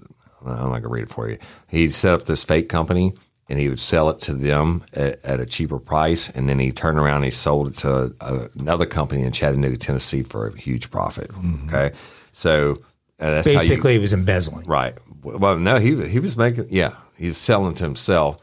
I'm 0.46 0.72
not 0.72 0.82
to 0.82 0.88
read 0.88 1.04
it 1.04 1.10
for 1.10 1.30
you. 1.30 1.38
He'd 1.68 1.94
set 1.94 2.14
up 2.14 2.26
this 2.26 2.44
fake 2.46 2.70
company 2.70 3.14
and 3.50 3.60
he 3.60 3.68
would 3.68 3.80
sell 3.80 4.10
it 4.10 4.20
to 4.22 4.34
them 4.34 4.86
at, 4.94 5.24
at 5.26 5.40
a 5.40 5.46
cheaper 5.46 5.80
price. 5.80 6.30
And 6.30 6.48
then 6.48 6.60
he 6.60 6.72
turned 6.72 7.00
around 7.00 7.18
and 7.18 7.26
he 7.26 7.32
sold 7.32 7.68
it 7.70 7.76
to 7.78 8.14
a, 8.22 8.50
another 8.58 8.86
company 8.86 9.24
in 9.24 9.32
Chattanooga, 9.32 9.78
Tennessee 9.78 10.24
for 10.24 10.48
a 10.48 10.58
huge 10.58 10.92
profit. 10.92 11.32
Okay. 11.66 11.92
So 12.32 12.80
uh, 13.20 13.32
that's 13.32 13.48
how 13.48 13.54
you, 13.54 13.60
Basically, 13.60 13.94
he 13.94 14.00
was 14.00 14.14
embezzling. 14.14 14.66
Right. 14.66 14.98
Well, 15.22 15.58
no, 15.58 15.80
he 15.80 16.08
he 16.08 16.20
was 16.20 16.38
making 16.38 16.68
yeah, 16.70 16.96
he 17.18 17.28
was 17.28 17.38
selling 17.38 17.76
to 17.76 17.84
himself 17.84 18.38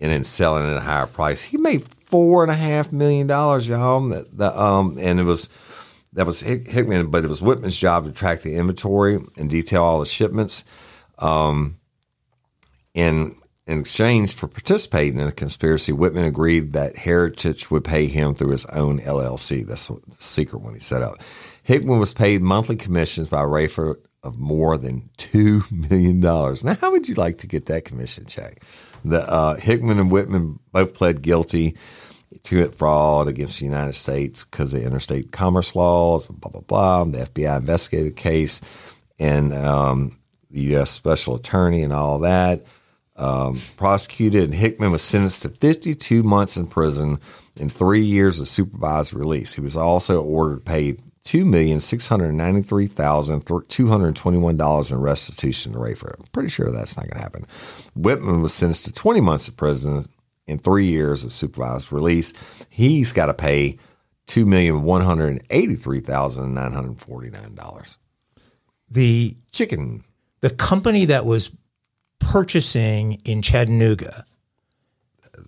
and 0.00 0.10
then 0.10 0.24
selling 0.24 0.64
at 0.68 0.76
a 0.76 0.80
higher 0.80 1.06
price. 1.06 1.42
He 1.42 1.58
made 1.58 1.86
four 1.86 2.42
and 2.42 2.50
a 2.50 2.54
half 2.54 2.90
million 2.92 3.26
dollars, 3.26 3.68
y'all. 3.68 4.08
That 4.08 4.36
the 4.36 4.58
um 4.58 4.96
and 4.98 5.20
it 5.20 5.24
was 5.24 5.50
that 6.14 6.26
was 6.26 6.40
Hick- 6.40 6.68
Hickman, 6.68 7.10
but 7.10 7.24
it 7.24 7.28
was 7.28 7.42
Whitman's 7.42 7.76
job 7.76 8.04
to 8.04 8.12
track 8.12 8.42
the 8.42 8.56
inventory 8.56 9.18
and 9.36 9.48
detail 9.50 9.82
all 9.82 10.00
the 10.00 10.06
shipments. 10.06 10.64
Um, 11.18 11.78
in 12.94 13.36
in 13.66 13.78
exchange 13.80 14.34
for 14.34 14.48
participating 14.48 15.18
in 15.20 15.26
the 15.26 15.32
conspiracy, 15.32 15.92
Whitman 15.92 16.24
agreed 16.24 16.72
that 16.72 16.96
Heritage 16.96 17.70
would 17.70 17.84
pay 17.84 18.06
him 18.06 18.34
through 18.34 18.50
his 18.50 18.66
own 18.66 18.98
LLC. 19.00 19.64
That's 19.64 19.88
what 19.88 20.04
the 20.04 20.14
secret 20.16 20.62
one 20.62 20.74
he 20.74 20.80
set 20.80 21.00
up. 21.02 21.16
Hickman 21.62 22.00
was 22.00 22.12
paid 22.12 22.42
monthly 22.42 22.76
commissions 22.76 23.28
by 23.28 23.42
Raeford 23.42 23.96
of 24.24 24.38
more 24.38 24.76
than 24.76 25.08
two 25.16 25.62
million 25.70 26.20
dollars. 26.20 26.64
Now, 26.64 26.74
how 26.74 26.90
would 26.90 27.08
you 27.08 27.14
like 27.14 27.38
to 27.38 27.46
get 27.46 27.66
that 27.66 27.84
commission 27.84 28.26
check? 28.26 28.62
The 29.04 29.22
uh, 29.28 29.56
Hickman 29.56 29.98
and 29.98 30.10
Whitman 30.10 30.58
both 30.72 30.94
pled 30.94 31.22
guilty 31.22 31.76
to 32.44 32.68
fraud 32.70 33.28
against 33.28 33.58
the 33.58 33.64
United 33.64 33.94
States 33.94 34.44
because 34.44 34.74
of 34.74 34.82
interstate 34.82 35.32
commerce 35.32 35.74
laws. 35.74 36.26
Blah 36.26 36.50
blah 36.50 36.60
blah. 36.62 37.04
The 37.04 37.26
FBI 37.26 37.58
investigated 37.58 38.16
the 38.16 38.20
case, 38.20 38.60
and 39.18 39.52
um, 39.52 40.18
the 40.50 40.60
U.S. 40.72 40.90
Special 40.90 41.36
Attorney 41.36 41.82
and 41.82 41.92
all 41.92 42.18
that 42.20 42.64
um, 43.16 43.60
prosecuted. 43.76 44.44
And 44.44 44.54
Hickman 44.54 44.90
was 44.90 45.02
sentenced 45.02 45.42
to 45.42 45.48
52 45.48 46.22
months 46.22 46.56
in 46.56 46.66
prison 46.66 47.20
and 47.58 47.72
three 47.72 48.02
years 48.02 48.40
of 48.40 48.48
supervised 48.48 49.12
release. 49.12 49.54
He 49.54 49.60
was 49.60 49.76
also 49.76 50.22
ordered 50.22 50.64
one 54.42 54.56
dollars 54.56 54.90
in 54.90 55.00
restitution 55.00 55.72
to 55.72 55.78
Raeford. 55.78 56.18
I'm 56.18 56.26
pretty 56.32 56.48
sure 56.48 56.70
that's 56.70 56.96
not 56.96 57.08
going 57.08 57.16
to 57.16 57.22
happen. 57.22 57.46
Whitman 57.94 58.42
was 58.42 58.52
sentenced 58.52 58.86
to 58.86 58.92
20 58.92 59.20
months 59.20 59.48
in 59.48 59.54
prison 59.54 60.06
and 60.48 60.62
three 60.62 60.86
years 60.86 61.24
of 61.24 61.32
supervised 61.32 61.92
release. 61.92 62.32
He's 62.68 63.12
got 63.12 63.26
to 63.26 63.34
pay 63.34 63.78
two 64.26 64.46
million 64.46 64.82
one 64.82 65.02
hundred 65.02 65.44
eighty 65.50 65.74
three 65.76 66.00
thousand 66.00 66.54
nine 66.54 66.72
hundred 66.72 66.98
forty 67.00 67.30
nine 67.30 67.54
dollars. 67.54 67.98
The 68.90 69.36
Chicken. 69.52 70.02
the 70.40 70.50
company 70.50 71.06
that 71.06 71.24
was 71.24 71.50
purchasing 72.18 73.20
in 73.24 73.42
Chattanooga, 73.42 74.24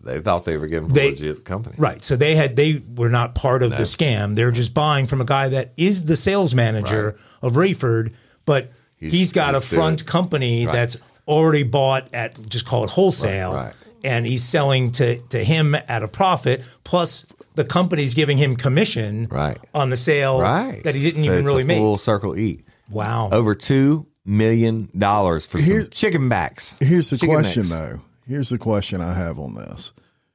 They 0.03 0.21
thought 0.21 0.45
they 0.45 0.57
were 0.57 0.67
getting 0.67 0.87
from 0.89 0.95
They- 0.95 1.09
a 1.09 1.11
legit 1.11 1.45
company. 1.45 1.77
right? 1.79 2.03
So 2.03 2.17
they 2.17 2.35
had 2.35 2.57
they 2.57 2.83
were 2.97 3.09
not 3.09 3.35
part 3.35 3.63
of 3.63 3.71
the 3.71 3.85
scam. 3.85 4.35
They're 4.35 4.51
just 4.51 4.75
buying 4.75 5.07
from 5.07 5.21
a 5.21 5.25
guy 5.25 5.49
that 5.51 5.73
is 5.77 6.05
the 6.05 6.17
sales 6.17 6.55
manager 6.55 7.17
of 7.43 7.53
Raeford, 7.55 8.13
but 8.45 8.73
he's 8.97 9.33
got 9.33 9.55
he's 9.55 9.63
a 9.63 9.67
front 9.77 10.05
company 10.07 10.67
Right. 10.67 10.73
that's 10.73 10.97
already 11.29 11.63
bought 11.63 12.09
at 12.13 12.39
just 12.51 12.67
call 12.67 12.85
it 12.85 12.91
wholesale, 12.91 13.53
Right, 13.55 13.65
right. 13.67 13.75
And 14.05 14.27
he's 14.27 14.45
selling 14.45 14.91
to 14.93 15.19
to 15.31 15.43
him 15.45 15.75
at 15.75 16.03
a 16.03 16.09
profit. 16.09 16.63
Plus, 16.85 17.27
the 17.55 17.65
company's 17.65 18.15
giving 18.15 18.37
him 18.39 18.57
commission 18.57 19.29
Right. 19.31 19.59
on 19.75 19.91
the 19.91 19.97
sale 19.97 20.41
right 20.41 20.83
that 20.85 20.95
he 20.95 21.03
didn't 21.03 21.23
So 21.25 21.31
even 21.31 21.39
it's 21.41 21.47
really 21.47 21.63
a 21.63 21.67
make. 21.67 21.79
Full 21.79 21.99
circle 21.99 22.37
eat. 22.37 22.63
Wow. 22.91 23.29
Over 23.33 23.55
two 23.55 24.07
million 24.25 24.89
dollars 24.97 25.47
for 25.47 25.59
Here- 25.59 25.83
some 25.83 25.91
chicken 25.91 26.29
backs. 26.29 26.77
Here's 26.81 27.11
the 27.11 27.17
Chicken 27.19 27.35
question, 27.35 27.63
necks. 27.63 27.71
though. 27.73 28.01
Here's 28.27 28.49
the 28.49 28.59
question 28.59 29.01
I 29.01 29.15
have 29.15 29.39
on 29.39 29.55
this. 29.55 29.93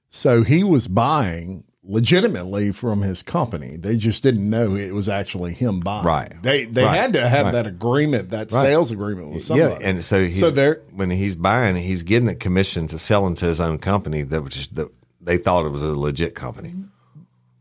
So 0.10 0.44
he 0.44 0.64
was 0.64 0.88
buying 0.88 1.64
legitimately 1.90 2.72
from 2.72 3.02
his 3.02 3.24
company. 3.24 3.76
They 3.76 3.98
just 3.98 4.22
didn't 4.22 4.48
know 4.48 4.76
it 4.76 4.92
was 4.94 5.10
actually 5.10 5.54
him 5.54 5.80
buying. 5.80 6.06
Right. 6.06 6.34
They 6.44 6.66
they 6.66 6.84
Right. 6.84 6.96
had 6.98 7.14
to 7.14 7.28
have 7.28 7.48
Right. 7.48 7.52
that 7.54 7.68
agreement, 7.68 8.30
that 8.30 8.52
Right. 8.52 8.62
sales 8.62 8.92
agreement 8.92 9.32
with 9.34 9.42
somebody. 9.44 9.82
Yeah, 9.84 9.90
and 9.90 10.06
so 10.06 10.32
so 10.32 10.52
they're 10.52 10.82
when 10.94 11.10
he's 11.10 11.36
buying, 11.36 11.76
he's 11.76 12.04
getting 12.04 12.30
a 12.30 12.36
commission 12.36 12.86
to 12.88 13.00
sell 13.00 13.26
into 13.26 13.46
his 13.46 13.60
own 13.60 13.80
company 13.80 14.22
that 14.22 14.44
which 14.44 14.56
is 14.56 14.68
that 14.74 14.90
they 15.20 15.38
thought 15.38 15.66
it 15.66 15.72
was 15.72 15.82
a 15.84 15.92
legit 15.94 16.36
company. 16.36 16.76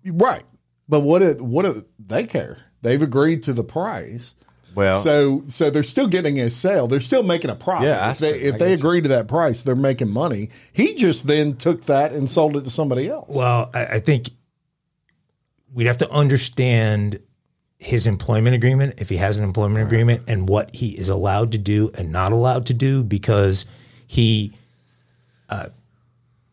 right. 0.06 0.44
But 0.90 1.00
what 1.00 1.20
it, 1.22 1.40
what 1.40 1.64
it, 1.66 1.84
they 1.98 2.24
care? 2.24 2.58
They've 2.82 3.02
agreed 3.02 3.42
to 3.44 3.52
the 3.52 3.64
price. 3.64 4.34
Well, 4.78 5.02
So 5.02 5.42
so 5.48 5.70
they're 5.70 5.82
still 5.82 6.06
getting 6.06 6.38
a 6.38 6.48
sale. 6.50 6.86
They're 6.86 7.00
still 7.00 7.24
making 7.24 7.50
a 7.50 7.56
profit. 7.56 7.88
Yeah, 7.88 8.06
I 8.06 8.12
if 8.12 8.18
they, 8.18 8.32
see. 8.32 8.38
if 8.46 8.54
I 8.54 8.58
they 8.58 8.68
get 8.70 8.70
you. 8.70 8.86
agree 8.86 9.00
to 9.00 9.08
that 9.08 9.26
price, 9.26 9.62
they're 9.62 9.74
making 9.74 10.08
money. 10.10 10.50
He 10.72 10.94
just 10.94 11.26
then 11.26 11.56
took 11.56 11.86
that 11.86 12.12
and 12.12 12.30
sold 12.30 12.56
it 12.56 12.62
to 12.62 12.70
somebody 12.70 13.08
else. 13.08 13.34
Well, 13.34 13.70
I, 13.74 13.86
I 13.86 13.98
think 14.00 14.30
we'd 15.74 15.86
have 15.86 15.98
to 15.98 16.10
understand 16.10 17.20
his 17.80 18.06
employment 18.06 18.54
agreement, 18.54 18.94
if 19.00 19.08
he 19.08 19.16
has 19.16 19.36
an 19.38 19.44
employment 19.44 19.84
agreement, 19.86 20.24
and 20.28 20.48
what 20.48 20.74
he 20.74 20.98
is 20.98 21.08
allowed 21.08 21.52
to 21.52 21.58
do 21.58 21.90
and 21.94 22.10
not 22.10 22.32
allowed 22.32 22.66
to 22.66 22.74
do, 22.74 23.02
because 23.04 23.66
he, 24.06 24.52
uh, 25.48 25.66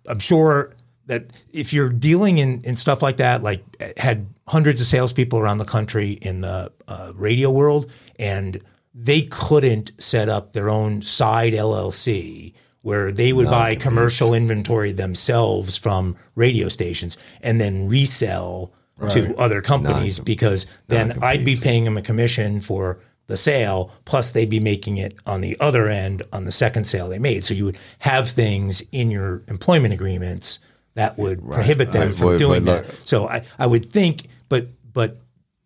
I'm 0.08 0.20
sure 0.20 0.74
that 1.08 1.26
if 1.52 1.74
you're 1.74 1.90
dealing 1.90 2.38
in, 2.40 2.62
in 2.64 2.76
stuff 2.76 3.02
like 3.02 3.18
that, 3.18 3.44
like 3.44 3.64
had 3.98 4.28
hundreds 4.48 4.82
of 4.82 4.88
salespeople 4.88 5.40
around 5.40 5.58
the 5.58 5.66
country 5.66 6.12
in 6.12 6.42
the 6.42 6.72
uh, 6.88 7.12
radio 7.16 7.50
world, 7.50 7.90
and 8.19 8.60
they 8.93 9.21
couldn't 9.23 9.91
set 9.97 10.30
up 10.30 10.54
their 10.54 10.69
own 10.69 11.01
side 11.01 11.54
LLC 11.54 12.54
where 12.82 13.12
they 13.12 13.34
would 13.34 13.47
buy 13.47 13.75
commercial 13.75 14.34
inventory 14.34 14.91
themselves 14.91 15.75
from 15.78 16.15
radio 16.36 16.69
stations 16.69 17.17
and 17.41 17.60
then 17.60 17.88
resell 17.88 18.71
to 19.10 19.36
other 19.38 19.60
companies 19.60 20.19
because 20.19 20.65
then 20.88 21.21
I'd 21.23 21.43
be 21.43 21.56
paying 21.58 21.84
them 21.84 21.97
a 21.97 22.01
commission 22.01 22.62
for 22.62 22.99
the 23.28 23.36
sale 23.38 23.91
plus 24.06 24.30
they'd 24.32 24.49
be 24.51 24.60
making 24.60 24.97
it 24.97 25.15
on 25.25 25.41
the 25.41 25.58
other 25.60 25.88
end 25.89 26.21
on 26.32 26.45
the 26.45 26.51
second 26.51 26.86
sale 26.86 27.10
they 27.10 27.17
made. 27.19 27.43
So 27.43 27.54
you 27.56 27.65
would 27.65 27.78
have 27.99 28.30
things 28.30 28.82
in 28.91 29.10
your 29.12 29.41
employment 29.47 29.93
agreements 29.95 30.60
that 30.93 31.17
would 31.17 31.43
prohibit 31.43 31.91
them 31.91 32.10
Right. 32.10 32.15
from 32.15 32.38
doing 32.38 32.63
but 32.65 32.84
that. 32.84 32.88
look- 32.88 32.95
so 33.08 33.28
I, 33.28 33.41
I 33.60 33.65
would 33.67 33.89
think 33.89 34.28
but 34.47 34.67
but 34.93 35.17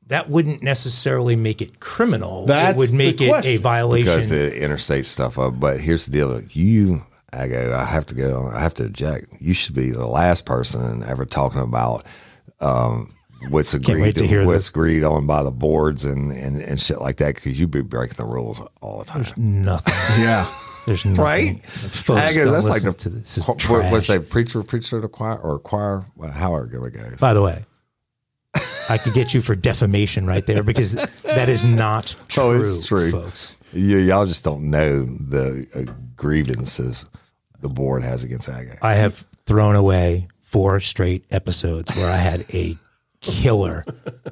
that 0.09 0.29
wouldn't 0.29 0.61
necessarily 0.61 1.35
make 1.35 1.61
it 1.61 1.79
criminal 1.79 2.45
That's 2.45 2.75
it 2.75 2.79
would 2.79 2.93
make 2.93 3.21
it 3.21 3.45
a 3.45 3.57
violation 3.57 4.05
because 4.13 4.29
the 4.29 4.61
interstate 4.61 5.05
stuff 5.05 5.39
up. 5.39 5.59
But 5.59 5.79
here's 5.79 6.05
the 6.07 6.11
deal: 6.11 6.41
you, 6.51 7.03
I 7.31 7.47
go, 7.47 7.75
I 7.75 7.85
have 7.85 8.05
to 8.07 8.15
go. 8.15 8.49
I 8.53 8.59
have 8.59 8.73
to 8.75 8.85
eject. 8.85 9.27
You 9.39 9.53
should 9.53 9.75
be 9.75 9.91
the 9.91 10.07
last 10.07 10.45
person 10.45 11.03
ever 11.03 11.25
talking 11.25 11.61
about 11.61 12.05
um, 12.59 13.13
what's 13.49 13.73
agreed 13.73 14.13
to 14.15 14.21
to, 14.21 14.27
hear 14.27 14.45
what's 14.45 14.57
this. 14.65 14.69
agreed 14.69 15.03
on 15.03 15.25
by 15.27 15.43
the 15.43 15.51
boards 15.51 16.05
and 16.05 16.31
and, 16.31 16.61
and 16.61 16.79
shit 16.79 16.99
like 16.99 17.17
that 17.17 17.35
because 17.35 17.59
you'd 17.59 17.71
be 17.71 17.81
breaking 17.81 18.17
the 18.17 18.25
rules 18.25 18.61
all 18.81 18.99
the 18.99 19.05
time. 19.05 19.25
nothing 19.37 19.93
yeah. 20.23 20.49
there's 20.85 21.05
nothing 21.05 21.23
Right? 21.23 21.63
Folks, 21.63 22.19
I 22.19 22.33
go, 22.33 22.51
that's 22.51 22.67
like 22.67 22.81
the 22.81 22.91
to 22.93 23.09
this. 23.09 23.35
This 23.35 23.37
is 23.37 23.47
what- 23.47 23.91
what's 23.91 24.07
that 24.07 24.29
preacher 24.29 24.63
preacher 24.63 24.97
to 24.97 25.01
the 25.01 25.07
choir 25.07 25.37
or 25.37 25.59
choir 25.59 26.05
well, 26.15 26.31
however 26.31 26.87
it 26.87 26.93
goes. 26.93 27.19
By 27.19 27.33
the 27.33 27.41
way, 27.41 27.63
I 28.89 28.97
could 28.97 29.13
get 29.13 29.33
you 29.33 29.41
for 29.41 29.55
defamation 29.55 30.25
right 30.25 30.45
there 30.45 30.63
because 30.63 30.93
that 31.23 31.47
is 31.49 31.63
not 31.63 32.15
true, 32.27 32.43
Oh, 32.43 32.51
it's 32.59 32.87
true. 32.87 33.11
folks. 33.11 33.55
You, 33.73 33.97
y'all 33.97 34.25
just 34.25 34.43
don't 34.43 34.69
know 34.69 35.03
the 35.05 35.67
uh, 35.75 35.91
grievances 36.15 37.05
the 37.61 37.69
board 37.69 38.03
has 38.03 38.23
against 38.23 38.49
Ag. 38.49 38.77
I 38.81 38.95
have 38.95 39.25
thrown 39.45 39.75
away 39.75 40.27
four 40.41 40.79
straight 40.79 41.25
episodes 41.31 41.95
where 41.95 42.11
I 42.11 42.17
had 42.17 42.45
a 42.53 42.75
killer, 43.21 43.83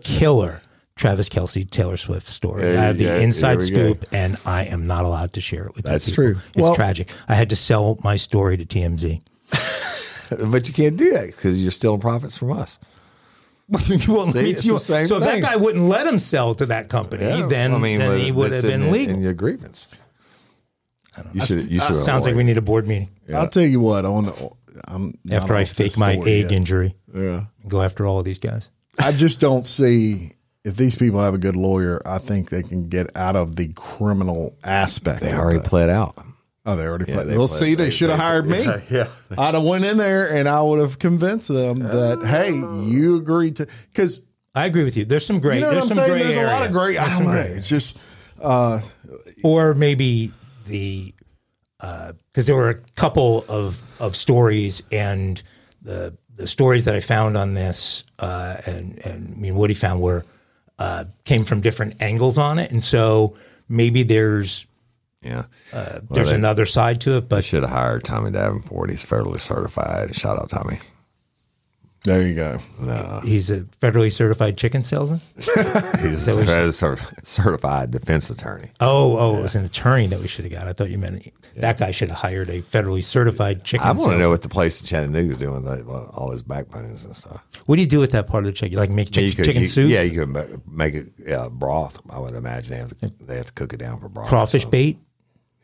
killer 0.01 0.61
Travis 0.95 1.29
Kelce 1.29 1.69
Taylor 1.69 1.97
Swift 1.97 2.25
story. 2.25 2.63
I 2.63 2.81
have 2.81 2.97
the 2.97 3.03
yeah, 3.03 3.17
inside 3.17 3.59
we 3.59 3.69
go. 3.69 3.75
scoop, 3.93 4.05
and 4.11 4.37
I 4.45 4.63
am 4.65 4.87
not 4.87 5.05
allowed 5.05 5.33
to 5.33 5.41
share 5.41 5.65
it 5.67 5.75
with 5.75 5.85
you 5.85 5.91
That's 5.91 6.09
people. 6.09 6.23
true. 6.23 6.35
It's 6.55 6.57
Well- 6.63 6.73
tragic. 6.75 7.09
I 7.27 7.35
had 7.35 7.49
to 7.51 7.55
sell 7.55 7.99
my 8.03 8.15
story 8.15 8.57
to 8.57 8.65
TMZ. 8.65 9.21
But 10.29 10.67
you 10.67 10.73
can't 10.73 10.97
do 10.97 11.11
that 11.13 11.27
because 11.27 11.61
you're 11.61 11.71
stealing 11.71 12.01
profits 12.01 12.35
from 12.35 12.51
us. 12.51 12.79
You 13.87 14.13
won't 14.13 14.31
See, 14.33 14.39
leave- 14.39 14.63
you- 14.63 14.73
the 14.73 14.79
same 14.79 15.05
so 15.07 15.17
if 15.17 15.23
that 15.23 15.41
guy 15.41 15.55
wouldn't 15.57 15.83
let 15.85 16.07
him 16.07 16.19
sell 16.19 16.53
to 16.55 16.65
that 16.67 16.89
company, 16.89 17.41
then, 17.49 17.73
I 17.73 17.77
mean, 17.77 17.99
then 17.99 18.19
he 18.19 18.31
would 18.31 18.51
have 18.51 18.61
been 18.63 18.83
in, 18.83 18.91
legal. 18.91 19.15
in 19.15 19.21
your 19.21 19.33
grievance. 19.33 19.87
You 21.33 21.41
should. 21.45 21.69
You 21.71 21.81
Uh, 21.81 21.87
should. 21.87 21.95
sounds 21.97 22.25
like 22.25 22.35
we 22.35 22.43
need 22.43 22.57
a 22.57 22.61
board 22.61 22.87
meeting 22.87 23.09
I'll 23.33 23.49
tell 23.49 23.63
you 23.63 23.79
what. 23.79 24.05
On 24.05 24.31
I'm 24.87 25.17
after 25.31 25.55
I 25.55 25.63
fake 25.65 25.97
my 25.97 26.13
egg 26.13 26.43
yet. 26.43 26.51
injury. 26.51 26.95
Yeah. 27.13 27.45
Go 27.67 27.81
after 27.81 28.05
all 28.05 28.19
of 28.19 28.25
these 28.25 28.37
guys. 28.39 28.69
I 28.99 29.11
just 29.11 29.39
don't 29.39 29.65
see 29.65 30.31
if 30.63 30.75
these 30.77 30.95
people 30.95 31.19
have 31.19 31.33
a 31.33 31.37
good 31.39 31.55
lawyer. 31.55 32.01
I 32.05 32.19
think 32.19 32.49
they 32.49 32.61
can 32.63 32.87
get 32.87 33.15
out 33.17 33.35
of 33.35 33.55
the 33.55 33.73
criminal 33.73 34.55
aspect. 34.63 35.21
They 35.21 35.33
already 35.33 35.59
that. 35.59 35.67
pled 35.67 35.89
out. 35.89 36.15
Oh, 36.67 36.75
they 36.75 36.85
already 36.85 37.05
played. 37.05 37.27
they 37.27 37.37
Well, 37.37 37.47
played- 37.47 37.59
see, 37.59 37.75
they, 37.75 37.85
they- 37.85 37.89
should 37.89 38.09
have 38.09 38.19
hired 38.19 38.45
me. 38.49 38.63
yeah. 38.91 39.07
I'd 39.37 39.53
have 39.55 39.63
went 39.63 39.85
in 39.85 39.97
there 39.97 40.29
and 40.31 40.47
I 40.49 40.61
would 40.61 40.79
have 40.79 40.99
convinced 40.99 41.47
them 41.47 41.79
that 41.79 42.23
hey, 42.25 42.51
you 42.51 43.15
agreed 43.15 43.55
to 43.55 43.67
because 43.91 44.21
I 44.53 44.65
agree 44.65 44.83
with 44.83 44.97
you. 44.97 45.05
There's 45.05 45.25
some 45.25 45.39
great. 45.39 45.55
you 45.55 45.61
know 45.61 45.67
what 45.67 45.71
there's 45.73 45.83
I'm 45.85 45.89
some 45.89 45.97
saying. 45.97 46.11
gray 46.11 46.23
There's 46.33 46.49
a 46.49 46.53
lot 46.53 46.65
of 46.65 46.71
great. 46.71 46.97
I 46.99 47.05
don't 47.05 47.13
some 47.13 47.25
know. 47.25 47.31
gray 47.31 47.51
It's 47.53 47.69
just 47.69 47.97
uh, 48.41 48.81
or 49.43 49.73
maybe 49.73 50.31
the 50.67 51.13
because 51.79 52.45
there 52.47 52.55
were 52.55 52.69
a 52.69 52.79
couple 52.95 53.45
of 53.49 53.81
of 53.99 54.15
stories 54.15 54.83
and 54.91 55.41
the 55.81 56.17
the 56.35 56.47
stories 56.47 56.85
that 56.85 56.95
I 56.95 56.99
found 56.99 57.37
on 57.37 57.53
this 57.53 58.03
uh, 58.19 58.57
and 58.65 58.99
and 59.05 59.33
I 59.35 59.39
mean 59.39 59.55
Woody 59.55 59.73
found 59.73 60.01
were 60.01 60.25
uh, 60.79 61.05
came 61.25 61.43
from 61.43 61.61
different 61.61 61.95
angles 62.01 62.37
on 62.37 62.59
it, 62.59 62.71
and 62.71 62.83
so 62.83 63.35
maybe 63.67 64.03
there's 64.03 64.66
Yeah. 65.21 65.45
Uh, 65.73 65.99
there's 66.09 66.29
they- 66.29 66.35
another 66.35 66.65
side 66.65 67.01
to 67.01 67.13
it, 67.17 67.17
I 67.17 67.27
but 67.27 67.43
should 67.43 67.63
have 67.63 67.71
hired 67.71 68.03
Tommy 68.03 68.31
Davenport. 68.31 68.89
He's 68.89 69.05
federally 69.05 69.39
certified. 69.39 70.15
Shout 70.15 70.39
out 70.39 70.49
Tommy. 70.49 70.79
there 72.05 72.21
you 72.25 72.35
go. 72.35 72.59
he's 73.25 73.51
a 73.51 73.61
federally 73.81 74.11
certified 74.13 74.57
chicken 74.57 74.81
salesman. 74.83 75.19
He's 75.35 76.27
a 76.27 76.35
federally 76.35 76.73
cer- 76.73 76.97
certified 77.23 77.91
defense 77.91 78.29
attorney. 78.29 78.69
Oh, 78.79 79.17
oh, 79.17 79.37
it 79.39 79.41
was 79.41 79.55
an 79.55 79.65
attorney 79.65 80.07
that 80.07 80.19
we 80.19 80.27
should 80.27 80.45
have 80.45 80.53
got. 80.53 80.67
I 80.67 80.73
thought 80.73 80.89
you 80.89 80.97
meant 80.99 81.27
that 81.57 81.77
guy 81.79 81.91
should 81.91 82.09
have 82.11 82.19
hired 82.19 82.49
a 82.49 82.61
federally 82.61 83.03
certified 83.03 83.65
chicken. 83.65 83.85
I 83.85 83.91
want 83.91 84.11
to 84.11 84.17
know 84.19 84.29
what 84.29 84.43
the 84.43 84.47
place 84.49 84.79
in 84.79 84.87
Chattanooga 84.87 85.33
is 85.33 85.39
doing 85.39 85.63
with 85.63 85.85
well, 85.85 86.09
all 86.13 86.31
his 86.31 86.43
backbones 86.43 87.03
and 87.03 87.13
stuff. 87.15 87.43
What 87.65 87.75
do 87.75 87.81
you 87.81 87.87
do 87.87 87.99
with 87.99 88.11
that 88.11 88.27
part 88.27 88.45
of 88.45 88.51
the 88.51 88.53
chicken? 88.53 88.73
You 88.73 88.77
like 88.77 88.91
make 88.91 89.07
chicken, 89.11 89.25
You 89.25 89.33
could- 89.33 89.45
chicken 89.45 89.61
you- 89.63 89.67
soup? 89.67 89.89
Yeah, 89.89 90.03
you 90.03 90.23
can 90.23 90.61
make 90.69 90.93
it 90.93 91.07
yeah, 91.17 91.49
broth. 91.51 91.99
I 92.09 92.19
would 92.19 92.35
imagine 92.35 92.69
they 92.71 92.77
have 92.77 92.97
to, 92.99 93.11
they 93.25 93.35
have 93.37 93.47
to 93.47 93.53
cook 93.53 93.73
it 93.73 93.77
down 93.77 93.99
for 93.99 94.07
broth. 94.07 94.29
Crawfish 94.29 94.63
bait, 94.65 94.97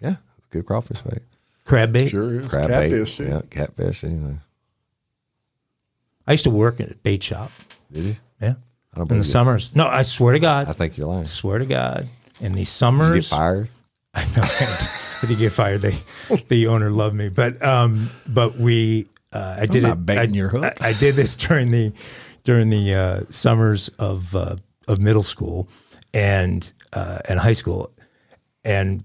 Yeah, 0.04 0.16
it's 0.38 0.48
good 0.52 0.66
crawfish 0.66 1.02
bait. 1.02 1.24
crab 1.66 1.92
bait. 1.94 2.08
Sure 2.10 2.40
is 2.40 2.48
Crab 2.48 2.70
catfish. 2.70 3.18
bait. 3.18 3.26
too. 3.26 3.32
Yeah, 3.32 3.42
catfish. 3.50 4.04
Anything. 4.04 4.42
I 6.28 6.32
used 6.34 6.44
to 6.46 6.50
work 6.52 6.80
at 6.80 6.92
a 6.92 6.96
bait 6.96 7.24
shop. 7.24 7.52
Did 7.92 8.04
you? 8.04 8.16
Yeah, 8.42 8.54
I 8.94 8.98
don't 8.98 9.04
in 9.12 9.18
the 9.20 9.26
you. 9.26 9.32
summers. 9.32 9.76
No, 9.76 9.88
I 9.88 10.04
swear 10.04 10.34
to 10.34 10.40
God, 10.40 10.68
I 10.68 10.74
think 10.74 10.98
you're 10.98 11.08
lying. 11.08 11.22
I 11.22 11.24
swear 11.26 11.60
to 11.60 11.66
God, 11.66 12.08
in 12.40 12.52
the 12.52 12.56
Did 12.56 12.60
you 12.60 12.66
summers, 12.66 13.30
get 13.30 13.36
fired? 13.38 13.70
I 14.14 14.24
know. 14.26 14.44
I 14.44 15.26
did 15.28 15.38
get 15.38 15.52
fired. 15.54 15.82
They, 15.82 15.98
the 16.50 16.68
owner 16.68 16.90
loved 16.92 17.16
me, 17.16 17.30
but 17.30 17.64
um, 17.66 18.10
but 18.28 18.58
we, 18.58 19.08
uh, 19.32 19.58
I 19.60 19.66
did 19.66 19.84
not 19.84 19.98
it. 20.00 20.06
baiting 20.06 20.34
I, 20.36 20.38
your 20.38 20.50
hook. 20.50 20.82
I, 20.82 20.90
I 20.90 20.94
did 20.94 21.16
this 21.16 21.36
during 21.36 21.72
the 21.72 21.94
during 22.44 22.70
the 22.70 22.94
uh, 22.94 23.22
summers 23.30 23.88
of 24.00 24.36
uh, 24.36 24.58
of 24.88 25.00
middle 25.00 25.24
school 25.24 25.68
and 26.14 26.72
uh, 26.92 27.20
and 27.28 27.40
high 27.40 27.54
school, 27.54 27.92
and 28.66 29.04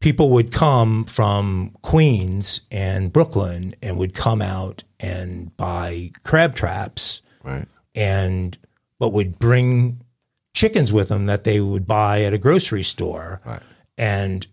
people 0.00 0.30
would 0.30 0.52
come 0.52 1.04
from 1.04 1.74
Queens 1.82 2.60
and 2.70 3.12
Brooklyn 3.12 3.74
and 3.82 3.98
would 3.98 4.14
come 4.14 4.40
out 4.42 4.84
and 5.00 5.56
buy 5.56 6.10
crab 6.24 6.54
traps 6.54 7.22
Right. 7.44 7.66
and 7.94 8.56
but 8.98 9.10
would 9.12 9.38
bring 9.38 10.00
chickens 10.54 10.92
with 10.92 11.08
them 11.08 11.26
that 11.26 11.44
they 11.44 11.60
would 11.60 11.86
buy 11.86 12.22
at 12.24 12.32
a 12.34 12.38
grocery 12.38 12.82
store. 12.82 13.40
Right. 13.44 13.62
And 13.96 14.46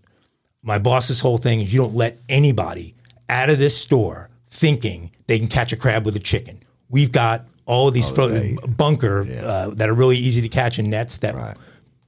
my 0.61 0.77
boss's 0.79 1.19
whole 1.19 1.37
thing 1.37 1.61
is 1.61 1.73
you 1.73 1.79
don't 1.81 1.95
let 1.95 2.19
anybody 2.29 2.95
out 3.29 3.49
of 3.49 3.57
this 3.59 3.75
store 3.77 4.29
thinking 4.49 5.11
they 5.27 5.39
can 5.39 5.47
catch 5.47 5.73
a 5.73 5.77
crab 5.77 6.05
with 6.05 6.15
a 6.15 6.19
chicken. 6.19 6.59
We've 6.89 7.11
got 7.11 7.47
all 7.65 7.87
of 7.87 7.93
these 7.95 8.09
fro- 8.09 8.27
they- 8.29 8.55
bunker 8.77 9.21
uh, 9.43 9.69
that 9.71 9.89
are 9.89 9.93
really 9.95 10.17
easy 10.17 10.41
to 10.41 10.49
catch 10.49 10.77
in 10.79 10.89
nets 10.91 11.17
that 11.19 11.35
Right. 11.35 11.57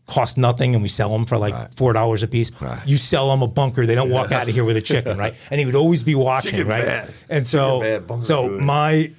Cost 0.07 0.37
nothing 0.37 0.73
and 0.73 0.81
we 0.81 0.87
sell 0.87 1.09
them 1.09 1.25
for 1.25 1.37
like 1.37 1.73
four 1.73 1.93
dollars 1.93 2.23
a 2.23 2.27
piece. 2.27 2.49
Right. 2.61 2.81
You 2.87 2.97
sell 2.97 3.29
them 3.29 3.41
a 3.41 3.47
bunker, 3.47 3.85
they 3.85 3.95
don't 3.95 4.09
walk 4.09 4.31
out 4.31 4.47
of 4.47 4.53
here 4.53 4.63
with 4.63 4.77
a 4.77 4.81
chicken, 4.81 5.17
right? 5.17 5.35
And 5.51 5.59
he 5.59 5.65
would 5.65 5.75
always 5.75 6.01
be 6.03 6.15
watching, 6.15 6.51
Chicken 6.51 6.67
right? 6.67 6.85
bad. 6.85 7.13
And 7.29 7.45
so, 7.45 7.81
bad, 7.81 8.23
so 8.23 8.47
good. 8.47 8.61
my 8.61 9.11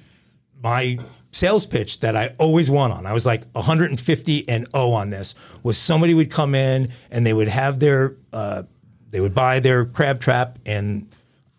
my 0.61 0.97
sales 1.31 1.65
pitch 1.65 1.99
that 1.99 2.15
I 2.15 2.33
always 2.39 2.69
won 2.69 2.91
on, 2.91 3.05
I 3.05 3.13
was 3.13 3.25
like 3.25 3.45
150 3.51 4.49
and 4.49 4.67
0 4.71 4.89
on 4.91 5.09
this, 5.09 5.35
was 5.63 5.77
somebody 5.77 6.13
would 6.13 6.31
come 6.31 6.55
in 6.55 6.91
and 7.11 7.25
they 7.25 7.33
would 7.33 7.47
have 7.47 7.79
their, 7.79 8.15
uh, 8.33 8.63
they 9.11 9.19
would 9.19 9.35
buy 9.35 9.59
their 9.59 9.85
crab 9.85 10.19
trap 10.19 10.59
and, 10.65 11.07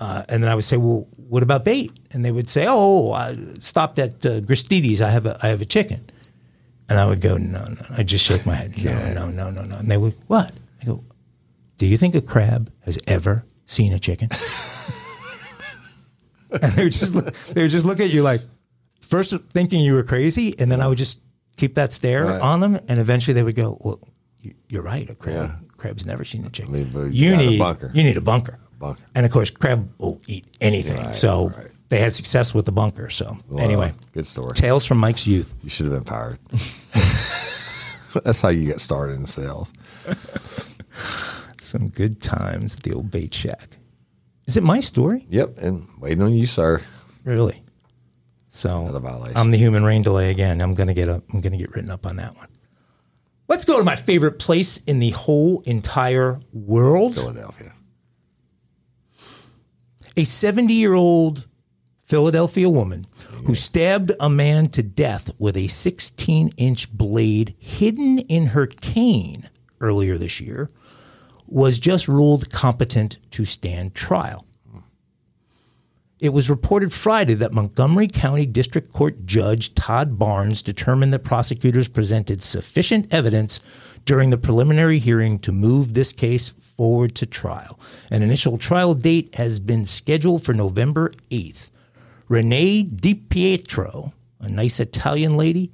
uh, 0.01 0.25
and 0.29 0.43
then 0.43 0.51
I 0.51 0.55
would 0.55 0.65
say, 0.65 0.77
well, 0.77 1.07
what 1.17 1.43
about 1.43 1.65
bait? 1.65 1.93
And 2.13 2.25
they 2.25 2.33
would 2.33 2.49
say, 2.49 2.67
oh, 2.69 3.13
I 3.13 3.37
stopped 3.61 3.99
at 3.99 4.25
uh, 4.27 4.41
Gristedes. 4.41 5.01
I 5.01 5.11
have 5.11 5.27
a, 5.27 5.39
I 5.43 5.49
have 5.49 5.61
a 5.63 5.67
chicken. 5.67 6.09
And 6.91 6.99
I 6.99 7.07
would 7.07 7.21
go, 7.21 7.37
no, 7.39 7.65
no. 7.65 7.77
I 7.91 8.03
just 8.03 8.25
shake 8.25 8.45
my 8.45 8.55
head. 8.55 8.75
No, 8.85 9.15
no, 9.15 9.31
no, 9.31 9.51
no, 9.51 9.63
no. 9.63 9.77
And 9.77 9.89
they 9.89 9.97
would, 9.97 10.15
what? 10.27 10.53
I 10.83 10.85
go, 10.85 11.05
do 11.79 11.87
you 11.87 11.97
think 11.97 12.15
a 12.17 12.21
crab 12.21 12.71
has 12.81 12.99
ever 13.07 13.45
seen 13.67 13.93
a 13.93 13.99
chicken? 13.99 14.29
and 16.51 16.63
they 16.73 16.85
would 16.85 16.93
just 16.93 17.15
look, 17.15 17.33
they 17.55 17.63
would 17.63 17.71
just 17.71 17.87
look 17.87 18.01
at 18.01 18.11
you 18.11 18.23
like 18.23 18.43
first 19.01 19.35
thinking 19.53 19.83
you 19.85 19.95
were 19.95 20.03
crazy, 20.03 20.55
and 20.59 20.71
then 20.71 20.81
I 20.81 20.89
would 20.89 20.99
just 20.99 21.21
keep 21.57 21.75
that 21.77 21.93
stare 21.93 22.25
Right. 22.27 22.41
on 22.41 22.61
them, 22.61 22.79
and 22.89 22.99
eventually 23.01 23.35
they 23.35 23.43
would 23.43 23.57
go, 23.57 23.77
"Well, 23.81 24.01
you- 24.41 24.55
you're 24.69 24.83
right. 24.83 25.09
A 25.11 25.15
crab, 25.15 25.35
Yeah. 25.35 25.55
crab's 25.77 26.07
never 26.07 26.25
seen 26.25 26.45
a 26.45 26.51
chicken. 26.51 26.75
You 27.13 27.31
got 27.31 27.43
a 27.43 27.47
need 27.47 27.59
bunker. 27.59 27.91
You 27.95 28.03
need 28.03 28.17
a 28.17 28.21
bunker. 28.21 28.59
Bunker. 28.79 29.03
And 29.15 29.27
of 29.27 29.33
course, 29.33 29.51
crab 29.51 29.91
will 29.99 30.21
eat 30.27 30.47
anything. 30.61 30.97
Right, 30.97 31.15
so 31.15 31.49
right. 31.51 31.67
They 31.91 31.99
had 32.01 32.13
success 32.15 32.55
with 32.55 32.65
the 32.65 32.73
bunker. 32.73 33.11
So 33.11 33.37
anyway, 33.59 33.93
good 34.13 34.27
story. 34.27 34.55
Tales 34.55 34.87
from 34.87 34.99
Mike's 34.99 35.27
youth. 35.27 35.53
You 35.63 35.69
should 35.69 35.87
have 35.87 35.95
been 35.95 36.05
fired. 36.05 36.39
That's 38.25 38.41
how 38.41 38.49
you 38.49 38.67
get 38.67 38.81
started 38.81 39.15
in 39.15 39.27
sales. 39.27 39.73
Some 41.61 41.89
good 41.89 42.21
times 42.21 42.75
at 42.75 42.83
the 42.83 42.95
old 42.95 43.11
bait 43.11 43.35
shack. 43.35 43.77
Is 44.47 44.57
it 44.57 44.63
my 44.63 44.81
story? 44.81 45.27
Yep, 45.29 45.59
and 45.59 45.87
waiting 46.01 46.23
on 46.23 46.33
you, 46.33 46.47
sir. 46.47 46.81
Really? 47.25 47.63
So 48.49 48.83
Another 48.83 49.01
violation. 49.01 49.37
I'm 49.37 49.51
the 49.51 49.59
human 49.59 49.85
rain 49.85 50.03
delay 50.03 50.31
again. 50.31 50.61
I'm 50.61 50.75
gonna 50.75 50.95
get 50.95 51.09
up. 51.09 51.23
I'm 51.33 51.41
gonna 51.41 51.57
get 51.59 51.75
written 51.75 51.91
up 51.91 52.07
on 52.07 52.17
that 52.17 52.37
one. 52.37 52.49
Let's 53.49 53.65
go 53.65 53.79
to 53.79 53.85
my 53.85 53.97
favorite 53.97 54.39
place 54.39 54.79
in 54.87 55.01
the 55.01 55.11
whole 55.11 55.61
entire 55.67 56.39
world. 56.53 57.17
Philadelphia. 57.17 57.73
A 60.17 60.25
70 60.25 60.73
year 60.75 60.95
old 60.95 61.47
Philadelphia 62.11 62.69
woman 62.69 63.07
who 63.47 63.55
stabbed 63.55 64.11
a 64.19 64.29
man 64.29 64.67
to 64.67 64.83
death 64.83 65.31
with 65.39 65.57
a 65.57 65.69
16 65.69 66.49
inch 66.57 66.93
blade 66.93 67.55
hidden 67.57 68.19
in 68.19 68.47
her 68.47 68.67
cane 68.67 69.49
earlier 69.81 70.19
this 70.19 70.41
year 70.41 70.69
was 71.47 71.79
just 71.79 72.09
ruled 72.09 72.51
competent 72.51 73.21
to 73.31 73.45
stand 73.45 73.95
trial. 73.95 74.45
It 76.19 76.31
was 76.31 76.51
reported 76.51 76.93
Friday 76.93 77.35
that 77.35 77.53
Montgomery 77.53 78.09
County 78.09 78.45
District 78.45 78.93
Court 78.93 79.25
Judge 79.25 79.73
Todd 79.77 80.19
Barnes 80.19 80.65
determined 80.65 81.15
that 81.15 81.21
prosecutors 81.21 81.87
presented 81.87 82.43
sufficient 82.43 83.15
evidence 83.15 83.61
during 84.05 84.31
the 84.31 84.37
preliminary 84.37 84.99
hearing 84.99 85.39
to 85.39 85.53
move 85.53 85.95
this 85.95 86.11
case 86.11 86.49
forward 86.49 87.15
to 87.15 87.25
trial. 87.25 87.79
An 88.11 88.23
initial 88.23 88.59
trial 88.59 88.95
date 88.95 89.37
has 89.37 89.61
been 89.61 89.87
scheduled 89.87 90.43
for 90.43 90.53
November 90.53 91.13
8th. 91.31 91.71
Renee 92.31 92.85
Di 92.85 93.15
Pietro, 93.15 94.13
a 94.39 94.49
nice 94.49 94.79
Italian 94.79 95.37
lady, 95.37 95.73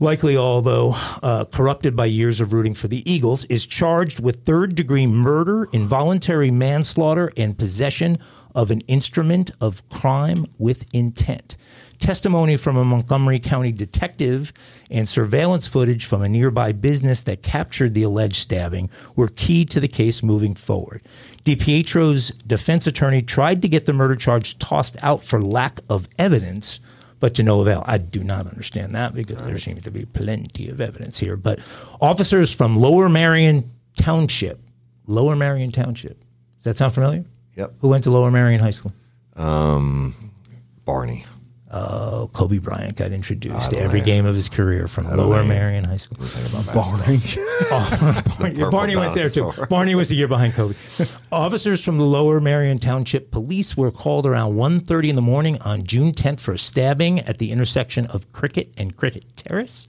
likely 0.00 0.36
although 0.36 0.92
uh, 1.22 1.44
corrupted 1.44 1.94
by 1.94 2.06
years 2.06 2.40
of 2.40 2.52
rooting 2.52 2.74
for 2.74 2.88
the 2.88 3.08
Eagles, 3.08 3.44
is 3.44 3.64
charged 3.64 4.18
with 4.18 4.44
third 4.44 4.74
degree 4.74 5.06
murder, 5.06 5.68
involuntary 5.72 6.50
manslaughter, 6.50 7.30
and 7.36 7.56
possession 7.56 8.18
of 8.56 8.72
an 8.72 8.80
instrument 8.88 9.52
of 9.60 9.88
crime 9.88 10.46
with 10.58 10.84
intent. 10.92 11.56
Testimony 12.00 12.56
from 12.56 12.76
a 12.76 12.84
Montgomery 12.84 13.38
County 13.38 13.70
detective 13.70 14.52
and 14.90 15.08
surveillance 15.08 15.68
footage 15.68 16.06
from 16.06 16.22
a 16.22 16.28
nearby 16.28 16.72
business 16.72 17.22
that 17.22 17.44
captured 17.44 17.94
the 17.94 18.02
alleged 18.02 18.36
stabbing 18.36 18.90
were 19.14 19.28
key 19.28 19.64
to 19.66 19.78
the 19.78 19.88
case 19.88 20.24
moving 20.24 20.56
forward. 20.56 21.02
DiPietro's 21.46 22.30
defense 22.48 22.88
attorney 22.88 23.22
tried 23.22 23.62
to 23.62 23.68
get 23.68 23.86
the 23.86 23.92
murder 23.92 24.16
charge 24.16 24.58
tossed 24.58 24.96
out 25.04 25.22
for 25.22 25.40
lack 25.40 25.78
of 25.88 26.08
evidence, 26.18 26.80
but 27.20 27.36
to 27.36 27.44
no 27.44 27.60
avail. 27.60 27.84
I 27.86 27.98
do 27.98 28.24
not 28.24 28.48
understand 28.48 28.96
that 28.96 29.14
because 29.14 29.38
there 29.46 29.58
seems 29.60 29.84
to 29.84 29.92
be 29.92 30.06
plenty 30.06 30.68
of 30.68 30.80
evidence 30.80 31.20
here. 31.20 31.36
But 31.36 31.60
officers 32.00 32.52
from 32.52 32.76
Lower 32.76 33.08
Merion 33.08 33.70
Township, 33.96 34.60
Lower 35.06 35.36
Merion 35.36 35.70
Township, 35.70 36.18
does 36.56 36.64
that 36.64 36.78
sound 36.78 36.94
familiar? 36.94 37.24
Yep. 37.54 37.74
Who 37.78 37.90
went 37.90 38.02
to 38.04 38.10
Lower 38.10 38.32
Merion 38.32 38.60
High 38.60 38.70
School? 38.70 38.92
Um, 39.36 40.32
Barney. 40.84 41.24
Oh, 41.68 42.30
Kobe 42.32 42.58
Bryant 42.58 42.96
got 42.96 43.10
introduced 43.10 43.70
to 43.70 43.78
every 43.78 44.00
game 44.00 44.24
of 44.24 44.36
his 44.36 44.48
career 44.48 44.86
from 44.86 45.04
Lower 45.16 45.42
Merion 45.42 45.82
High 45.82 45.96
School. 45.96 46.18
Barney. 46.72 47.18
Barney, 48.38 48.70
Barney 48.70 48.96
went 48.96 49.14
there 49.16 49.28
too. 49.28 49.52
Barney 49.68 49.96
was 49.96 50.12
a 50.12 50.14
year 50.14 50.28
behind 50.28 50.54
Kobe. 50.54 50.76
Officers 51.32 51.82
from 51.82 51.98
the 51.98 52.04
Lower 52.04 52.40
Merion 52.40 52.78
Township 52.78 53.32
Police 53.32 53.76
were 53.76 53.90
called 53.90 54.26
around 54.26 54.54
1.30 54.54 55.08
in 55.08 55.16
the 55.16 55.22
morning 55.22 55.60
on 55.62 55.82
June 55.82 56.12
10th 56.12 56.38
for 56.38 56.52
a 56.52 56.58
stabbing 56.58 57.18
at 57.20 57.38
the 57.38 57.50
intersection 57.50 58.06
of 58.06 58.32
Cricket 58.32 58.72
and 58.76 58.96
Cricket 58.96 59.24
Terrace. 59.36 59.88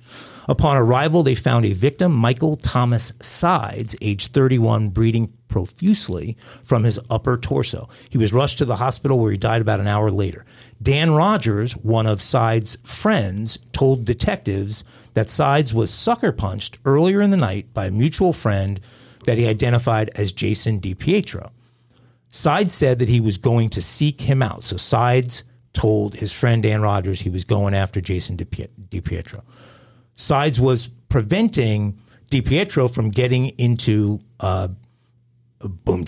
Upon 0.49 0.77
arrival, 0.77 1.23
they 1.23 1.35
found 1.35 1.65
a 1.65 1.73
victim, 1.73 2.11
Michael 2.13 2.55
Thomas 2.55 3.11
Sides, 3.21 3.95
age 4.01 4.27
31, 4.29 4.89
bleeding 4.89 5.31
profusely 5.49 6.37
from 6.63 6.83
his 6.83 6.99
upper 7.09 7.37
torso. 7.37 7.89
He 8.09 8.17
was 8.17 8.31
rushed 8.33 8.57
to 8.59 8.65
the 8.65 8.77
hospital 8.77 9.19
where 9.19 9.31
he 9.31 9.37
died 9.37 9.61
about 9.61 9.79
an 9.79 9.87
hour 9.87 10.09
later. 10.09 10.45
Dan 10.81 11.11
Rogers, 11.11 11.73
one 11.75 12.05
of 12.05 12.21
Sides' 12.21 12.77
friends, 12.83 13.57
told 13.71 14.05
detectives 14.05 14.83
that 15.15 15.29
Sides 15.29 15.73
was 15.73 15.91
sucker 15.91 16.31
punched 16.31 16.77
earlier 16.85 17.21
in 17.21 17.31
the 17.31 17.37
night 17.37 17.73
by 17.73 17.87
a 17.87 17.91
mutual 17.91 18.33
friend 18.33 18.79
that 19.25 19.37
he 19.37 19.47
identified 19.47 20.09
as 20.15 20.31
Jason 20.31 20.79
DiPietro. 20.79 21.49
Sides 22.29 22.73
said 22.73 22.99
that 22.99 23.09
he 23.09 23.19
was 23.19 23.37
going 23.37 23.69
to 23.69 23.81
seek 23.81 24.21
him 24.21 24.43
out. 24.43 24.63
So 24.63 24.77
Sides 24.77 25.43
told 25.73 26.15
his 26.15 26.31
friend 26.31 26.61
Dan 26.61 26.81
Rogers 26.81 27.21
he 27.21 27.29
was 27.29 27.43
going 27.43 27.73
after 27.73 27.99
Jason 28.01 28.37
DiPie- 28.37 28.69
DiPietro. 28.89 29.41
Sides 30.15 30.59
was 30.59 30.87
preventing 31.09 31.99
DiPietro 32.31 32.93
from 32.93 33.09
getting 33.09 33.47
into 33.57 34.19
uh, 34.39 34.67
a 35.61 35.67
boom. 35.67 36.05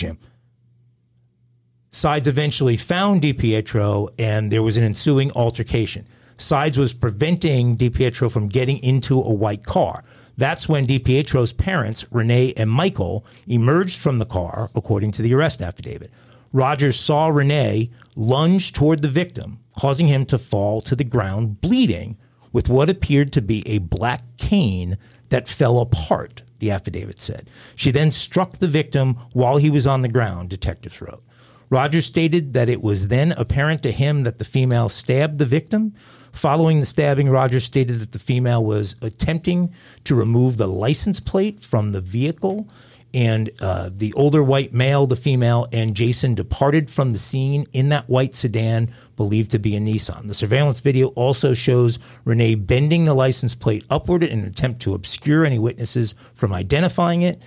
Sides 1.91 2.28
eventually 2.28 2.78
found 2.78 3.21
DiPietro 3.21 4.10
and 4.19 4.52
there 4.52 4.62
was 4.62 4.78
an 4.78 4.84
ensuing 4.84 5.32
altercation. 5.32 6.06
Sides 6.38 6.78
was 6.78 6.93
preventing 6.93 7.75
DiPietro 7.75 8.32
from 8.32 8.47
getting 8.47 8.78
into 8.84 9.19
a 9.19 9.34
white 9.34 9.63
car. 9.63 10.04
That's 10.38 10.69
when 10.69 10.86
DiPietro's 10.86 11.52
parents, 11.52 12.06
Renee 12.12 12.54
and 12.56 12.69
Michael, 12.69 13.25
emerged 13.47 13.99
from 13.99 14.19
the 14.19 14.25
car, 14.25 14.69
according 14.75 15.12
to 15.12 15.21
the 15.21 15.34
arrest 15.34 15.62
affidavit. 15.62 16.12
Rogers 16.54 16.99
saw 16.99 17.28
Renee 17.28 17.89
lunge 18.15 18.71
toward 18.71 19.02
the 19.02 19.08
victim, 19.08 19.60
causing 19.78 20.08
him 20.08 20.25
to 20.28 20.38
fall 20.38 20.82
to 20.82 20.95
the 20.95 21.04
ground 21.04 21.60
bleeding 21.60 22.17
with 22.54 22.69
what 22.69 22.89
appeared 22.89 23.34
to 23.34 23.41
be 23.41 23.67
a 23.67 23.80
black 23.80 24.23
cane 24.38 24.97
that 25.30 25.47
fell 25.47 25.80
apart, 25.80 26.43
the 26.60 26.71
affidavit 26.71 27.19
said. 27.19 27.49
She 27.75 27.91
then 27.91 28.12
struck 28.12 28.54
the 28.54 28.67
victim 28.67 29.15
while 29.34 29.58
he 29.58 29.69
was 29.69 29.86
on 29.86 30.02
the 30.02 30.08
ground, 30.08 30.49
detectives 30.49 31.02
wrote. 31.02 31.23
Rogers 31.69 32.05
stated 32.05 32.53
that 32.53 32.69
it 32.69 32.82
was 32.82 33.08
then 33.08 33.32
apparent 33.34 33.84
to 33.84 33.91
him 33.91 34.23
that 34.23 34.39
the 34.39 34.45
female 34.45 34.89
stabbed 34.89 35.38
the 35.38 35.45
victim. 35.45 35.93
Following 36.32 36.79
the 36.79 36.86
stabbing, 36.86 37.29
Rogers 37.29 37.63
stated 37.63 37.99
that 37.99 38.12
the 38.12 38.19
female 38.19 38.63
was 38.63 38.95
attempting 39.01 39.73
to 40.03 40.15
remove 40.15 40.58
the 40.58 40.67
license 40.67 41.19
plate 41.19 41.63
from 41.63 41.91
the 41.91 42.01
vehicle, 42.01 42.69
and 43.13 43.49
uh, 43.60 43.89
the 43.91 44.13
older 44.13 44.43
white 44.43 44.71
male, 44.71 45.08
the 45.08 45.15
female, 45.15 45.67
and 45.73 45.95
Jason 45.95 46.36
departed 46.36 46.89
from 46.89 47.12
the 47.12 47.17
scene 47.17 47.65
in 47.73 47.89
that 47.89 48.08
white 48.08 48.36
sedan 48.36 48.89
believed 49.15 49.49
to 49.51 49.60
be 49.60 49.75
a 49.75 49.79
Nissan. 49.79 50.27
The 50.27 50.36
surveillance 50.36 50.79
video 50.79 51.08
also 51.10 51.55
shows 51.55 51.97
Renee 52.23 52.55
bending 52.55 53.05
the 53.05 53.15
license 53.15 53.55
plate 53.55 53.84
upward 53.89 54.24
in 54.24 54.39
an 54.39 54.45
attempt 54.45 54.82
to 54.84 54.93
obscure 54.93 55.43
any 55.43 55.57
witnesses 55.57 56.13
from 56.36 56.53
identifying 56.53 57.24
it. 57.24 57.41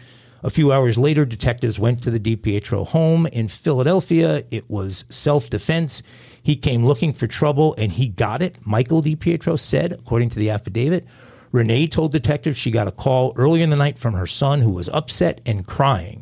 A 0.45 0.51
few 0.51 0.73
hours 0.73 0.99
later, 0.99 1.25
detectives 1.25 1.79
went 1.79 2.03
to 2.03 2.11
the 2.11 2.19
DiPietro 2.19 2.89
home 2.89 3.27
in 3.27 3.47
Philadelphia. 3.47 4.45
It 4.51 4.69
was 4.69 5.05
self 5.09 5.49
defense. 5.49 6.03
He 6.43 6.57
came 6.57 6.85
looking 6.85 7.13
for 7.13 7.29
trouble 7.29 7.77
and 7.79 7.93
he 7.93 8.09
got 8.09 8.43
it, 8.43 8.57
Michael 8.67 9.03
DiPietro 9.03 9.59
said, 9.59 9.93
according 9.93 10.31
to 10.31 10.39
the 10.41 10.51
affidavit. 10.51 11.07
Renee 11.53 11.87
told 11.87 12.11
detectives 12.11 12.57
she 12.57 12.73
got 12.73 12.89
a 12.89 12.93
call 12.93 13.33
early 13.37 13.63
in 13.63 13.71
the 13.71 13.77
night 13.77 13.99
from 13.99 14.15
her 14.15 14.27
son 14.27 14.63
who 14.63 14.71
was 14.71 14.89
upset 14.89 15.41
and 15.47 15.67
crying. 15.67 16.22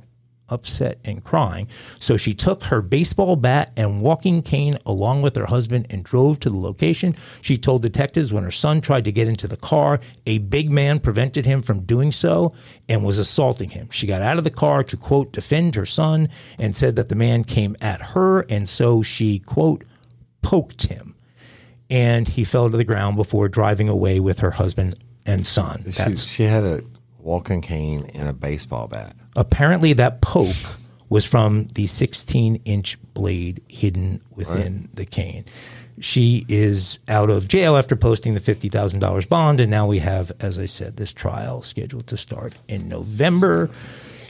Upset 0.51 0.99
and 1.05 1.25
crying. 1.25 1.69
So 1.99 2.17
she 2.17 2.35
took 2.35 2.65
her 2.65 2.83
baseball 2.83 3.37
bat 3.37 3.73
and 3.77 4.03
walking 4.03 4.43
cane 4.43 4.77
along 4.85 5.23
with 5.23 5.37
her 5.37 5.47
husband 5.47 5.87
and 5.91 6.05
drove 6.05 6.41
to 6.41 6.51
the 6.51 6.57
location. 6.57 7.17
She 7.41 7.57
told 7.57 7.83
detectives 7.83 8.33
when 8.33 8.45
her 8.45 8.51
son 8.51 8.81
tried 8.81 9.05
to 9.05 9.13
get 9.13 9.29
into 9.29 9.49
the 9.49 9.57
car, 9.57 10.01
a 10.27 10.39
big 10.39 10.71
man 10.71 11.01
prevented 11.01 11.47
him 11.47 11.63
from 11.63 11.81
doing 11.81 12.13
so 12.13 12.55
and 12.89 13.05
was 13.05 13.19
assaulting 13.19 13.71
him. 13.71 13.89
She 13.91 14.07
got 14.07 14.23
out 14.23 14.39
of 14.39 14.45
the 14.45 14.51
car 14.51 14.83
to, 14.85 14.97
quote, 14.97 15.33
defend 15.33 15.75
her 15.75 15.87
son 15.87 16.29
and 16.59 16.75
said 16.75 16.97
that 16.97 17.09
the 17.09 17.15
man 17.15 17.45
came 17.45 17.77
at 17.81 18.01
her. 18.01 18.41
And 18.43 18.69
so 18.69 19.03
she, 19.03 19.39
quote, 19.39 19.85
poked 20.43 20.87
him. 20.87 21.15
And 21.89 22.29
he 22.29 22.45
fell 22.45 22.71
to 22.71 22.77
the 22.77 22.85
ground 22.85 23.17
before 23.17 23.49
driving 23.49 23.89
away 23.89 24.21
with 24.21 24.39
her 24.41 24.53
husband 24.53 24.95
and 25.27 25.47
son. 25.47 25.91
She, 25.91 26.17
she 26.17 26.43
had 26.45 26.65
a 26.65 26.83
walking 27.19 27.61
cane 27.61 28.09
and 28.15 28.29
a 28.29 28.33
baseball 28.33 28.89
bat. 28.89 29.15
Apparently 29.41 29.93
that 29.95 30.21
poke 30.21 30.79
was 31.09 31.25
from 31.25 31.65
the 31.75 31.87
16 31.89 32.57
inch 32.65 32.97
blade 33.15 33.61
hidden 33.69 34.21
within 34.37 34.89
the 34.95 35.05
cane. 35.05 35.45
She 35.99 36.47
is 36.49 36.99
out 37.09 37.29
of 37.31 37.49
jail 37.49 37.77
after 37.77 37.97
posting 37.97 38.35
the 38.35 38.41
$50,000 38.41 39.29
bond. 39.29 39.61
And 39.61 39.71
now 39.71 39.87
we 39.87 39.99
have, 39.99 40.33
as 40.41 40.59
I 40.59 40.67
said, 40.67 40.97
this 40.97 41.13
trial 41.13 41.63
scheduled 41.63 42.07
to 42.07 42.17
start 42.17 42.55
in 42.69 42.89
November 42.89 43.69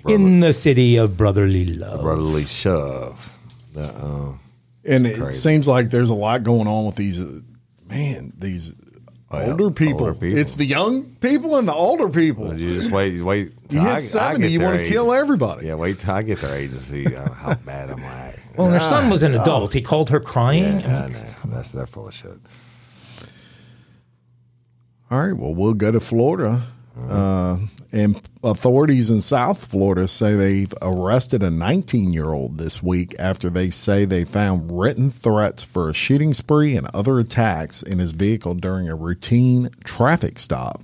in 0.06 0.40
the 0.40 0.52
city 0.52 0.96
of 0.96 1.16
Brotherly 1.16 1.66
Love. 1.66 2.00
Brotherly 2.00 2.44
shove. 2.44 3.36
The, 3.74 3.94
um, 4.02 4.40
And 4.84 5.06
it 5.06 5.18
crazy. 5.18 5.38
seems 5.38 5.68
like 5.68 5.90
there's 5.90 6.10
a 6.10 6.14
lot 6.14 6.42
going 6.42 6.66
on 6.66 6.86
with 6.86 6.96
these, 6.96 7.20
uh, 7.20 7.40
man, 7.88 8.32
these 8.38 8.74
older 9.32 9.70
people. 9.70 10.00
older 10.06 10.14
people. 10.14 10.38
It's 10.38 10.54
the 10.54 10.64
young 10.64 11.04
people 11.20 11.56
and 11.56 11.68
the 11.68 11.72
older 11.72 12.08
people. 12.08 12.52
you 12.58 12.74
just 12.74 12.90
wait, 12.90 13.20
wait. 13.22 13.52
You 13.70 13.78
till 13.78 13.82
I- 13.82 13.96
I 13.96 14.00
70, 14.00 14.42
get 14.42 14.50
you 14.50 14.60
want 14.60 14.78
to 14.78 14.88
kill 14.88 15.12
everybody. 15.12 15.66
Yeah, 15.68 15.74
wait 15.74 15.98
till 15.98 16.12
I 16.14 16.22
get 16.22 16.40
their 16.40 16.56
age 16.56 16.70
to 16.72 16.78
see 16.78 17.06
uh, 17.14 17.30
how 17.32 17.54
bad 17.66 17.90
I'm 17.90 18.00
at. 18.00 18.38
Well, 18.56 18.66
and 18.66 18.74
her 18.74 18.80
son 18.80 19.08
was 19.10 19.22
an 19.22 19.34
adult. 19.34 19.72
He 19.72 19.80
called 19.82 20.10
her 20.10 20.20
crying. 20.20 20.80
Yeah, 20.80 21.04
I 21.04 21.08
know. 21.08 21.26
That's 21.54 21.68
they're 21.70 21.86
full 21.86 22.08
of 22.08 22.14
shit. 22.14 22.32
All 25.10 25.22
right. 25.24 25.36
Well, 25.36 25.54
we'll 25.54 25.74
go 25.74 25.90
to 25.92 26.00
Florida. 26.00 26.62
Uh, 26.98 27.58
and 27.92 28.20
authorities 28.44 29.10
in 29.10 29.20
South 29.20 29.64
Florida 29.66 30.06
say 30.06 30.34
they've 30.34 30.74
arrested 30.82 31.42
a 31.42 31.50
19 31.50 32.12
year 32.12 32.32
old 32.32 32.58
this 32.58 32.82
week 32.82 33.14
after 33.18 33.48
they 33.48 33.70
say 33.70 34.04
they 34.04 34.24
found 34.24 34.70
written 34.76 35.10
threats 35.10 35.64
for 35.64 35.88
a 35.88 35.94
shooting 35.94 36.34
spree 36.34 36.76
and 36.76 36.86
other 36.94 37.18
attacks 37.18 37.82
in 37.82 37.98
his 37.98 38.10
vehicle 38.12 38.54
during 38.54 38.88
a 38.88 38.94
routine 38.94 39.70
traffic 39.84 40.38
stop. 40.38 40.82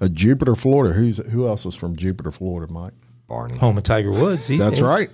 Uh, 0.00 0.08
Jupiter, 0.08 0.54
Florida. 0.54 0.94
Who's 0.94 1.18
who 1.30 1.46
else 1.48 1.66
is 1.66 1.74
from 1.74 1.96
Jupiter, 1.96 2.30
Florida, 2.30 2.72
Mike? 2.72 2.92
Barney. 3.28 3.58
Home 3.58 3.76
of 3.78 3.82
Tiger 3.84 4.12
Woods. 4.12 4.46
these 4.46 4.60
That's 4.60 4.76
days. 4.76 4.82
right. 4.82 5.10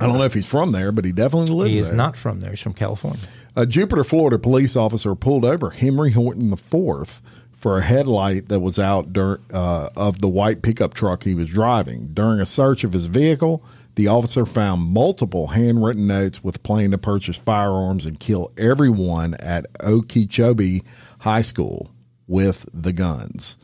I 0.00 0.06
don't 0.06 0.16
know 0.16 0.24
if 0.24 0.32
he's 0.34 0.48
from 0.48 0.72
there, 0.72 0.90
but 0.90 1.04
he 1.04 1.12
definitely 1.12 1.54
lives 1.54 1.72
He 1.74 1.78
is 1.78 1.88
there. 1.88 1.96
not 1.98 2.16
from 2.16 2.40
there. 2.40 2.50
He's 2.50 2.60
from 2.60 2.72
California. 2.72 3.20
A 3.54 3.66
Jupiter, 3.66 4.02
Florida 4.02 4.38
police 4.38 4.74
officer 4.76 5.14
pulled 5.14 5.44
over 5.44 5.68
Henry 5.70 6.12
Horton 6.12 6.50
IV 6.50 7.20
for 7.62 7.78
a 7.78 7.82
headlight 7.82 8.48
that 8.48 8.58
was 8.58 8.76
out 8.76 9.16
uh, 9.16 9.88
of 9.94 10.20
the 10.20 10.26
white 10.26 10.62
pickup 10.62 10.94
truck 10.94 11.22
he 11.22 11.32
was 11.32 11.46
driving. 11.46 12.08
During 12.12 12.40
a 12.40 12.44
search 12.44 12.82
of 12.82 12.92
his 12.92 13.06
vehicle, 13.06 13.64
the 13.94 14.08
officer 14.08 14.44
found 14.44 14.82
multiple 14.82 15.46
handwritten 15.46 16.08
notes 16.08 16.42
with 16.42 16.64
plan 16.64 16.90
to 16.90 16.98
purchase 16.98 17.36
firearms 17.36 18.04
and 18.04 18.18
kill 18.18 18.50
everyone 18.58 19.34
at 19.34 19.66
Okeechobee 19.80 20.82
High 21.20 21.42
School 21.42 21.92
with 22.26 22.68
the 22.74 22.92
guns. 22.92 23.58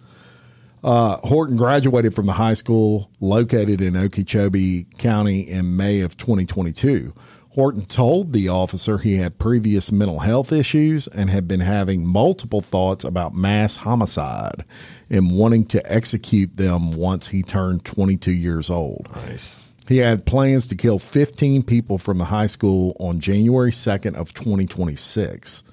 Uh, 0.84 1.16
Horton 1.26 1.57
graduated 1.57 2.14
from 2.14 2.26
the 2.26 2.34
high 2.34 2.55
school 2.55 3.11
located 3.18 3.80
in 3.80 3.96
Okeechobee 3.96 4.84
County 4.99 5.40
in 5.40 5.76
May 5.76 6.03
of 6.03 6.16
2022. 6.16 7.12
Horton 7.59 7.86
told 7.86 8.32
the 8.32 8.48
officer 8.48 8.98
he 8.98 9.16
had 9.16 9.40
previous 9.40 9.90
mental 9.90 10.20
health 10.20 10.52
issues 10.52 11.09
and 11.09 11.28
had 11.28 11.48
been 11.48 11.59
having 11.59 12.06
multiple 12.06 12.61
thoughts 12.61 13.02
about 13.02 13.34
mass 13.34 13.78
homicide 13.78 14.64
and 15.11 15.36
wanting 15.36 15.64
to 15.64 15.92
execute 15.92 16.56
them 16.56 16.92
once 16.92 17.26
he 17.26 17.42
turned 17.42 17.84
22 17.84 18.30
years 18.30 18.70
old. 18.70 19.09
Nice. 19.12 19.59
He 19.88 19.96
had 19.96 20.24
plans 20.24 20.68
to 20.68 20.76
kill 20.76 21.00
15 21.00 21.64
people 21.64 21.98
from 21.98 22.18
the 22.18 22.26
high 22.26 22.46
school 22.46 22.96
on 23.00 23.18
January 23.18 23.72
2nd 23.72 24.14
of 24.14 24.32
2026. 24.34 25.64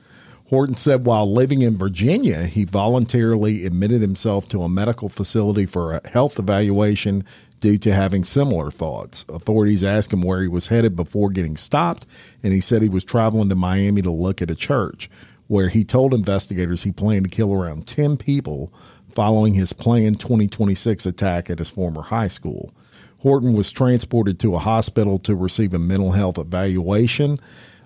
Horton 0.49 0.77
said 0.77 1.05
while 1.05 1.31
living 1.31 1.61
in 1.61 1.77
Virginia, 1.77 2.45
he 2.45 2.63
voluntarily 2.63 3.63
admitted 3.63 4.01
himself 4.01 4.47
to 4.49 4.63
a 4.63 4.69
medical 4.69 5.09
facility 5.09 5.67
for 5.67 5.93
a 5.93 6.09
health 6.09 6.39
evaluation 6.39 7.23
due 7.59 7.77
to 7.77 7.93
having 7.93 8.23
similar 8.23 8.71
thoughts. 8.71 9.25
Authorities 9.29 9.83
asked 9.83 10.13
him 10.13 10.21
where 10.21 10.41
he 10.41 10.47
was 10.47 10.67
headed 10.67 10.95
before 10.95 11.29
getting 11.29 11.57
stopped, 11.57 12.05
and 12.43 12.53
he 12.53 12.61
said 12.61 12.81
he 12.81 12.89
was 12.89 13.03
traveling 13.03 13.49
to 13.49 13.55
Miami 13.55 14.01
to 14.01 14.11
look 14.11 14.41
at 14.41 14.51
a 14.51 14.55
church, 14.55 15.09
where 15.47 15.69
he 15.69 15.83
told 15.83 16.13
investigators 16.13 16.83
he 16.83 16.91
planned 16.91 17.25
to 17.25 17.35
kill 17.35 17.53
around 17.53 17.87
10 17.87 18.17
people 18.17 18.73
following 19.09 19.53
his 19.53 19.73
planned 19.73 20.19
2026 20.19 21.05
attack 21.05 21.49
at 21.49 21.59
his 21.59 21.69
former 21.69 22.03
high 22.03 22.27
school. 22.27 22.73
Horton 23.19 23.53
was 23.53 23.71
transported 23.71 24.39
to 24.41 24.55
a 24.55 24.59
hospital 24.59 25.17
to 25.19 25.35
receive 25.35 25.73
a 25.73 25.79
mental 25.79 26.11
health 26.11 26.37
evaluation 26.37 27.39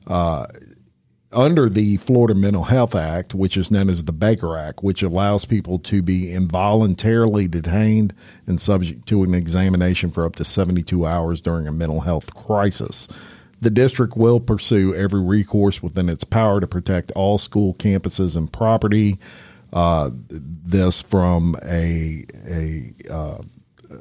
uh, 0.08 0.48
under 1.32 1.70
the 1.70 1.98
Florida 1.98 2.34
Mental 2.34 2.64
Health 2.64 2.96
Act, 2.96 3.36
which 3.36 3.56
is 3.56 3.70
known 3.70 3.90
as 3.90 4.04
the 4.04 4.12
Baker 4.12 4.58
Act, 4.58 4.84
which 4.84 5.04
allows 5.04 5.46
people 5.46 5.78
to 5.80 6.02
be 6.02 6.34
involuntarily 6.34 7.48
detained 7.48 8.14
and 8.48 8.60
subject 8.60 9.08
to 9.08 9.24
an 9.24 9.36
examination 9.36 10.10
for 10.10 10.26
up 10.26 10.36
to 10.38 10.44
72 10.44 11.06
hours 11.06 11.40
during 11.40 11.68
a 11.68 11.72
mental 11.72 12.02
health 12.02 12.34
crisis. 12.34 13.08
The 13.62 13.70
district 13.70 14.16
will 14.16 14.40
pursue 14.40 14.96
every 14.96 15.22
recourse 15.22 15.84
within 15.84 16.10
its 16.10 16.24
power 16.24 16.60
to 16.60 16.68
protect 16.68 17.12
all 17.12 17.38
school 17.38 17.74
campuses 17.74 18.36
and 18.36 18.52
property. 18.52 19.20
Uh, 19.72 20.10
this 20.30 21.02
from 21.02 21.56
a 21.62 22.26
a 22.48 22.94
uh, 23.12 23.38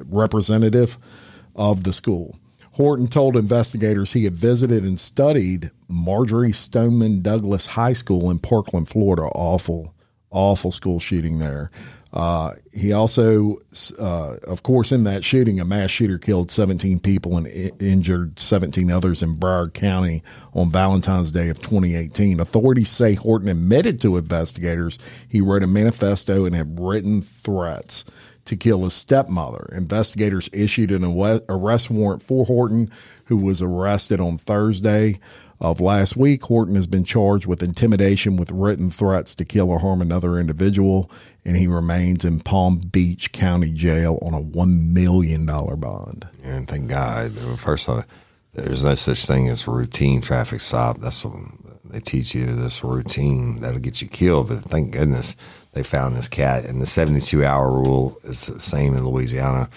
representative 0.07 0.97
of 1.55 1.85
the 1.85 1.93
school. 1.93 2.39
Horton 2.79 3.09
told 3.09 3.37
investigators 3.37 4.12
he 4.12 4.22
had 4.22 4.35
visited 4.35 4.85
and 4.85 5.01
studied 5.01 5.72
Marjory 5.89 6.53
Stoneman 6.53 7.22
Douglas 7.22 7.66
High 7.66 7.93
School 7.93 8.31
in 8.31 8.39
Parkland, 8.39 8.89
Florida. 8.89 9.22
Awful, 9.22 9.97
awful 10.31 10.70
school 10.70 11.01
shooting 11.01 11.41
there. 11.41 11.72
Uh, 12.12 12.55
he 12.72 12.93
also, 12.93 13.59
uh, 13.99 14.37
of 14.45 14.62
course, 14.62 14.93
in 14.93 15.03
that 15.03 15.24
shooting, 15.24 15.59
a 15.59 15.64
mass 15.64 15.91
shooter 15.91 16.18
killed 16.18 16.53
17 16.53 17.01
people 17.01 17.37
and 17.37 17.49
I- 17.49 17.72
injured 17.81 18.39
17 18.39 18.93
others 18.93 19.24
in 19.24 19.37
Broward 19.37 19.74
County 19.74 20.22
on 20.55 20.70
Valentine's 20.70 21.33
Day 21.33 21.49
of 21.49 21.59
2018. 21.59 22.39
Authorities 22.39 22.91
say 22.91 23.14
Horton 23.14 23.49
admitted 23.49 24.01
to 24.03 24.16
investigators 24.16 25.01
he 25.29 25.41
wrote 25.41 25.64
a 25.64 25.66
manifesto 25.66 26.45
and 26.45 26.55
had 26.55 26.79
written 26.79 27.22
threats 27.22 28.05
to 28.49 28.57
kill 28.57 28.84
his 28.84 28.94
stepmother. 28.94 29.70
Investigators 29.72 30.51
issued 30.53 30.90
an 30.90 31.05
arrest 31.49 31.90
warrant 31.90 32.22
for 32.22 32.44
Horton, 32.46 32.90
who 33.26 33.36
was 33.36 33.62
arrested 33.62 34.20
on 34.20 34.38
Thursday 34.38 35.20
of 35.61 35.80
last 35.80 36.16
week. 36.16 36.42
Horton 36.44 36.74
has 36.74 36.86
been 36.86 37.05
charged 37.05 37.46
with 37.46 37.62
intimidation 37.62 38.36
with 38.36 38.51
written 38.51 38.90
threats 38.90 39.34
to 39.36 39.44
kill 39.44 39.70
or 39.70 39.80
harm 39.80 40.01
another 40.01 40.38
individual, 40.38 41.11
and 41.44 41.57
he 41.57 41.66
remains 41.66 42.24
in 42.24 42.40
Palm 42.40 42.78
Beach 42.78 43.32
County 43.32 43.70
Jail 43.72 44.18
on 44.22 44.34
a 44.34 44.42
$1 44.42 44.92
million 44.92 45.46
bond. 45.46 46.28
And 46.42 46.68
thank 46.68 46.88
God. 46.88 47.32
First 47.59 47.88
of 47.88 47.96
all, 47.96 48.05
there's 48.55 48.84
no 48.84 48.94
such 48.94 49.26
thing 49.26 49.49
as 49.49 49.68
routine 49.68 50.20
traffic 50.20 50.61
stop. 50.61 50.99
That's 51.01 51.24
what 51.24 51.34
they 51.84 52.01
teach 52.01 52.34
you 52.34 52.46
this 52.46 52.82
routine 52.82 53.61
that'll 53.61 53.80
get 53.80 54.01
you 54.01 54.09
killed. 54.09 54.49
But 54.49 54.59
thank 54.59 54.92
goodness 54.92 55.36
they 55.73 55.83
found 55.83 56.16
this 56.16 56.29
cat. 56.29 56.64
And 56.64 56.81
the 56.81 56.87
72 56.87 57.45
hour 57.45 57.71
rule 57.71 58.19
is 58.25 58.47
the 58.47 58.61
same 58.61 58.95
in 58.97 59.05
Louisiana. 59.07 59.69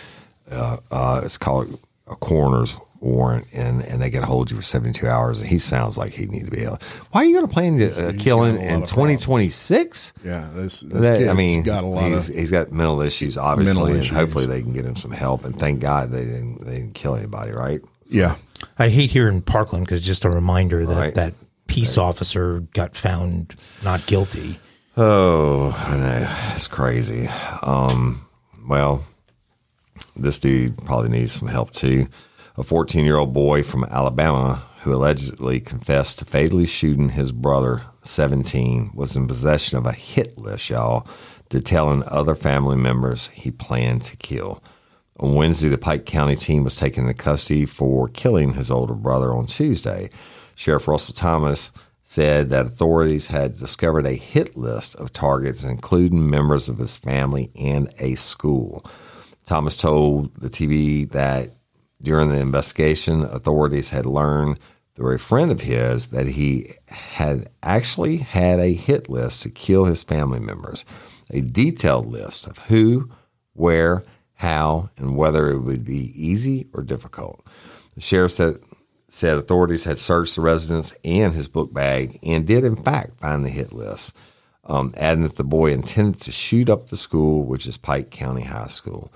Uh, 0.50 0.78
uh, 0.92 1.22
it's 1.24 1.38
called 1.38 1.80
a 2.08 2.16
coroner's 2.16 2.76
warrant, 3.00 3.48
and, 3.54 3.82
and 3.84 4.00
they 4.02 4.10
can 4.12 4.22
hold 4.22 4.52
you 4.52 4.58
for 4.58 4.64
72 4.64 5.08
hours. 5.08 5.40
And 5.40 5.48
he 5.50 5.58
sounds 5.58 5.98
like 5.98 6.12
he 6.14 6.26
need 6.28 6.46
to 6.46 6.52
be 6.52 6.62
able. 6.62 6.78
Why 7.12 7.22
are 7.22 7.26
you 7.26 7.34
going 7.36 7.48
to 7.48 7.54
plan 7.54 7.78
to 7.80 8.10
uh, 8.10 8.14
kill 8.20 8.44
him 8.44 8.58
a 8.58 8.60
lot 8.60 8.68
in 8.74 8.82
2026? 8.82 10.14
Yeah, 10.24 10.50
this, 10.54 10.82
this 10.82 11.02
That- 11.02 11.18
kid's 11.18 11.30
I 11.30 11.34
mean, 11.34 11.64
got 11.64 11.84
a 11.84 11.88
lot 11.88 12.12
he's, 12.12 12.30
of. 12.30 12.36
he's 12.36 12.52
got 12.52 12.72
mental 12.72 13.02
issues, 13.02 13.38
obviously, 13.38 13.74
Mental 13.74 13.94
and 13.94 14.04
issues. 14.04 14.16
hopefully 14.16 14.46
they 14.46 14.62
can 14.62 14.74
get 14.74 14.86
him 14.86 14.96
some 14.96 15.12
help. 15.12 15.46
And 15.46 15.58
thank 15.58 15.80
God 15.80 16.12
they 16.12 16.26
didn't 16.26 16.64
they 16.66 16.78
didn't 16.78 16.94
kill 16.94 17.16
anybody, 17.16 17.52
right? 17.52 17.82
Yeah. 18.06 18.36
I 18.78 18.90
hate 18.90 19.10
here 19.10 19.28
in 19.28 19.42
Parkland 19.42 19.86
because 19.86 20.02
just 20.02 20.26
a 20.26 20.30
reminder 20.30 20.86
that 20.86 20.96
Right. 20.96 21.16
that 21.16 21.34
peace 21.68 21.98
officer 21.98 22.60
got 22.74 22.96
found 22.96 23.56
not 23.84 24.06
guilty. 24.06 24.60
Oh, 24.98 25.74
I 25.88 25.98
know 25.98 26.54
it's 26.54 26.68
crazy. 26.68 27.28
Um, 27.64 28.28
well, 28.68 29.06
this 30.18 30.38
dude 30.38 30.78
probably 30.84 31.10
needs 31.10 31.32
some 31.32 31.48
help 31.48 31.72
too. 31.72 32.08
A 32.58 32.64
14 32.64 33.06
year 33.06 33.16
old 33.16 33.34
boy 33.34 33.64
from 33.64 33.86
Alabama 33.86 34.64
who 34.82 34.94
allegedly 34.94 35.62
confessed 35.62 36.20
to 36.20 36.26
fatally 36.26 36.66
shooting 36.66 37.10
his 37.10 37.32
brother, 37.32 37.84
17, 38.04 38.92
was 38.94 39.16
in 39.16 39.28
possession 39.28 39.78
of 39.78 39.86
a 39.86 39.94
hit 39.94 40.38
list, 40.38 40.70
y'all, 40.72 41.08
detailing 41.50 42.04
other 42.08 42.36
family 42.36 42.76
members 42.76 43.30
he 43.30 43.52
planned 43.52 44.02
to 44.02 44.18
kill. 44.18 44.62
On 45.20 45.36
Wednesday, 45.36 45.70
the 45.70 45.78
Pike 45.78 46.06
County 46.06 46.36
team 46.36 46.64
was 46.64 46.76
taken 46.76 47.04
into 47.04 47.14
custody 47.14 47.66
for 47.66 48.10
killing 48.10 48.56
his 48.56 48.72
older 48.72 48.96
brother 48.96 49.32
on 49.32 49.46
Tuesday. 49.46 50.10
Sheriff 50.56 50.88
Russell 50.88 51.14
Thomas 51.14 51.72
said 52.12 52.50
that 52.50 52.66
authorities 52.66 53.28
had 53.28 53.56
discovered 53.56 54.06
a 54.06 54.16
hit 54.16 54.58
list 54.58 54.96
of 54.96 55.14
targets, 55.14 55.64
including 55.64 56.30
members 56.30 56.68
of 56.68 56.78
his 56.78 56.98
family 56.98 57.50
and 57.56 57.88
a 58.02 58.16
school. 58.16 58.86
Thomas 59.46 59.78
told 59.78 60.36
the 60.36 60.50
TV 60.50 61.10
that 61.12 61.52
during 62.02 62.28
the 62.28 62.38
investigation, 62.38 63.22
authorities 63.22 63.92
had 63.92 64.06
learned 64.06 64.60
through 64.94 65.16
a 65.16 65.20
friend 65.20 65.52
of 65.52 65.62
his 65.62 66.10
that 66.10 66.28
he 66.28 66.72
had 66.90 67.50
actually 67.64 68.18
had 68.18 68.60
a 68.60 68.74
hit 68.74 69.10
list 69.10 69.44
to 69.44 69.50
kill 69.50 69.86
his 69.86 70.04
family 70.04 70.40
members, 70.40 70.84
a 71.30 71.40
detailed 71.40 72.08
list 72.08 72.46
of 72.46 72.58
who, 72.58 73.10
where, 73.54 74.04
how, 74.34 74.90
and 74.98 75.16
whether 75.16 75.50
it 75.50 75.60
would 75.60 75.86
be 75.86 76.12
easy 76.14 76.68
or 76.74 76.84
difficult. 76.84 77.42
The 77.96 78.02
sheriff 78.02 78.34
said, 78.34 78.58
said 79.14 79.36
authorities 79.38 79.84
had 79.84 80.00
searched 80.00 80.38
the 80.38 80.42
residence 80.42 80.96
and 81.04 81.34
his 81.34 81.50
book 81.50 81.74
bag 81.74 82.18
and 82.24 82.48
did, 82.48 82.64
in 82.64 82.78
fact, 82.78 83.20
find 83.20 83.44
the 83.44 83.50
hit 83.50 83.74
list, 83.74 84.16
um, 84.64 84.94
adding 84.96 85.24
that 85.24 85.36
the 85.36 85.44
boy 85.44 85.74
intended 85.74 86.22
to 86.22 86.32
shoot 86.32 86.70
up 86.70 86.88
the 86.88 86.96
school, 86.96 87.44
which 87.44 87.66
is 87.66 87.76
Pike 87.76 88.10
County 88.10 88.44
High 88.44 88.68
School. 88.68 89.12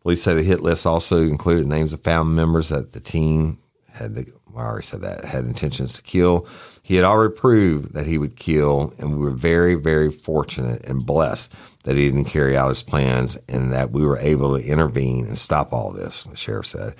Police 0.00 0.22
say 0.22 0.32
the 0.32 0.42
hit 0.42 0.60
list 0.60 0.86
also 0.86 1.22
included 1.22 1.66
names 1.66 1.92
of 1.92 2.02
family 2.02 2.34
members 2.34 2.70
that 2.70 2.92
the 2.92 3.00
teen 3.00 3.58
had 3.92 4.14
the 4.14 4.32
I 4.56 4.60
already 4.60 4.86
said 4.86 5.00
that 5.00 5.24
had 5.24 5.44
intentions 5.44 5.94
to 5.94 6.02
kill. 6.02 6.46
He 6.82 6.94
had 6.94 7.04
already 7.04 7.34
proved 7.34 7.94
that 7.94 8.06
he 8.06 8.18
would 8.18 8.36
kill, 8.36 8.94
and 8.98 9.10
we 9.10 9.24
were 9.24 9.30
very, 9.30 9.74
very 9.74 10.12
fortunate 10.12 10.86
and 10.86 11.04
blessed 11.04 11.52
that 11.84 11.96
he 11.96 12.06
didn't 12.06 12.26
carry 12.26 12.56
out 12.56 12.68
his 12.68 12.82
plans 12.82 13.36
and 13.48 13.72
that 13.72 13.90
we 13.90 14.06
were 14.06 14.18
able 14.18 14.56
to 14.56 14.64
intervene 14.64 15.26
and 15.26 15.36
stop 15.36 15.72
all 15.72 15.92
this, 15.92 16.24
the 16.24 16.36
sheriff 16.36 16.66
said. 16.66 16.94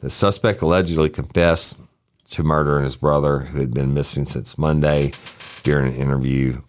The 0.00 0.08
suspect 0.08 0.62
allegedly 0.62 1.10
confessed 1.10 1.76
to 2.30 2.42
murdering 2.42 2.84
his 2.84 2.96
brother, 2.96 3.40
who 3.40 3.60
had 3.60 3.72
been 3.72 3.94
missing 3.94 4.24
since 4.24 4.58
Monday, 4.58 5.12
during 5.62 5.88
an 5.88 5.98
interview 5.98 6.62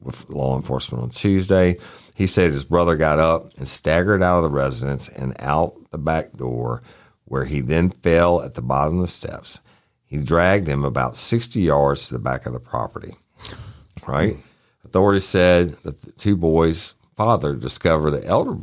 with 0.00 0.28
law 0.30 0.56
enforcement 0.56 1.02
on 1.02 1.10
Tuesday. 1.10 1.78
He 2.14 2.26
said 2.26 2.50
his 2.50 2.64
brother 2.64 2.96
got 2.96 3.18
up 3.18 3.56
and 3.56 3.66
staggered 3.66 4.22
out 4.22 4.38
of 4.38 4.42
the 4.42 4.50
residence 4.50 5.08
and 5.08 5.34
out 5.40 5.74
the 5.90 5.98
back 5.98 6.32
door, 6.32 6.82
where 7.24 7.44
he 7.44 7.60
then 7.60 7.90
fell 7.90 8.42
at 8.42 8.54
the 8.54 8.62
bottom 8.62 8.96
of 8.96 9.02
the 9.02 9.08
steps. 9.08 9.60
He 10.04 10.18
dragged 10.18 10.68
him 10.68 10.84
about 10.84 11.16
60 11.16 11.60
yards 11.60 12.08
to 12.08 12.14
the 12.14 12.20
back 12.20 12.44
of 12.44 12.52
the 12.52 12.60
property. 12.60 13.16
Right? 14.06 14.36
Authorities 14.84 15.24
said 15.24 15.70
that 15.84 16.02
the 16.02 16.12
two 16.12 16.36
boys' 16.36 16.94
father 17.16 17.54
discovered 17.54 18.10
the 18.10 18.26
elder 18.26 18.54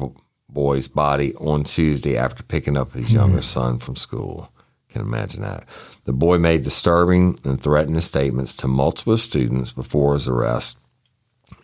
boy's 0.47 0.88
body 0.88 1.34
on 1.36 1.64
Tuesday 1.64 2.18
after 2.18 2.43
picking 2.43 2.78
up 2.78 2.93
his 2.93 3.10
hmm. 3.10 3.16
younger 3.16 3.41
son 3.41 3.80
from 3.80 3.95
school. 3.95 4.52
Can 4.89 5.02
imagine 5.02 5.41
that. 5.41 5.66
The 6.10 6.14
boy 6.14 6.39
made 6.39 6.64
disturbing 6.64 7.38
and 7.43 7.62
threatening 7.62 8.01
statements 8.01 8.55
to 8.55 8.68
multiple 8.68 9.16
students 9.16 9.72
before 9.72 10.16
his 10.16 10.28
arrest. 10.28 10.80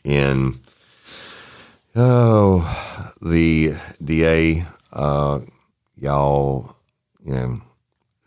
In 0.03 0.59
oh, 1.95 3.11
the 3.23 3.73
DA, 4.03 4.63
uh, 4.93 5.39
y'all, 5.95 6.75
you 7.23 7.33
know, 7.33 7.59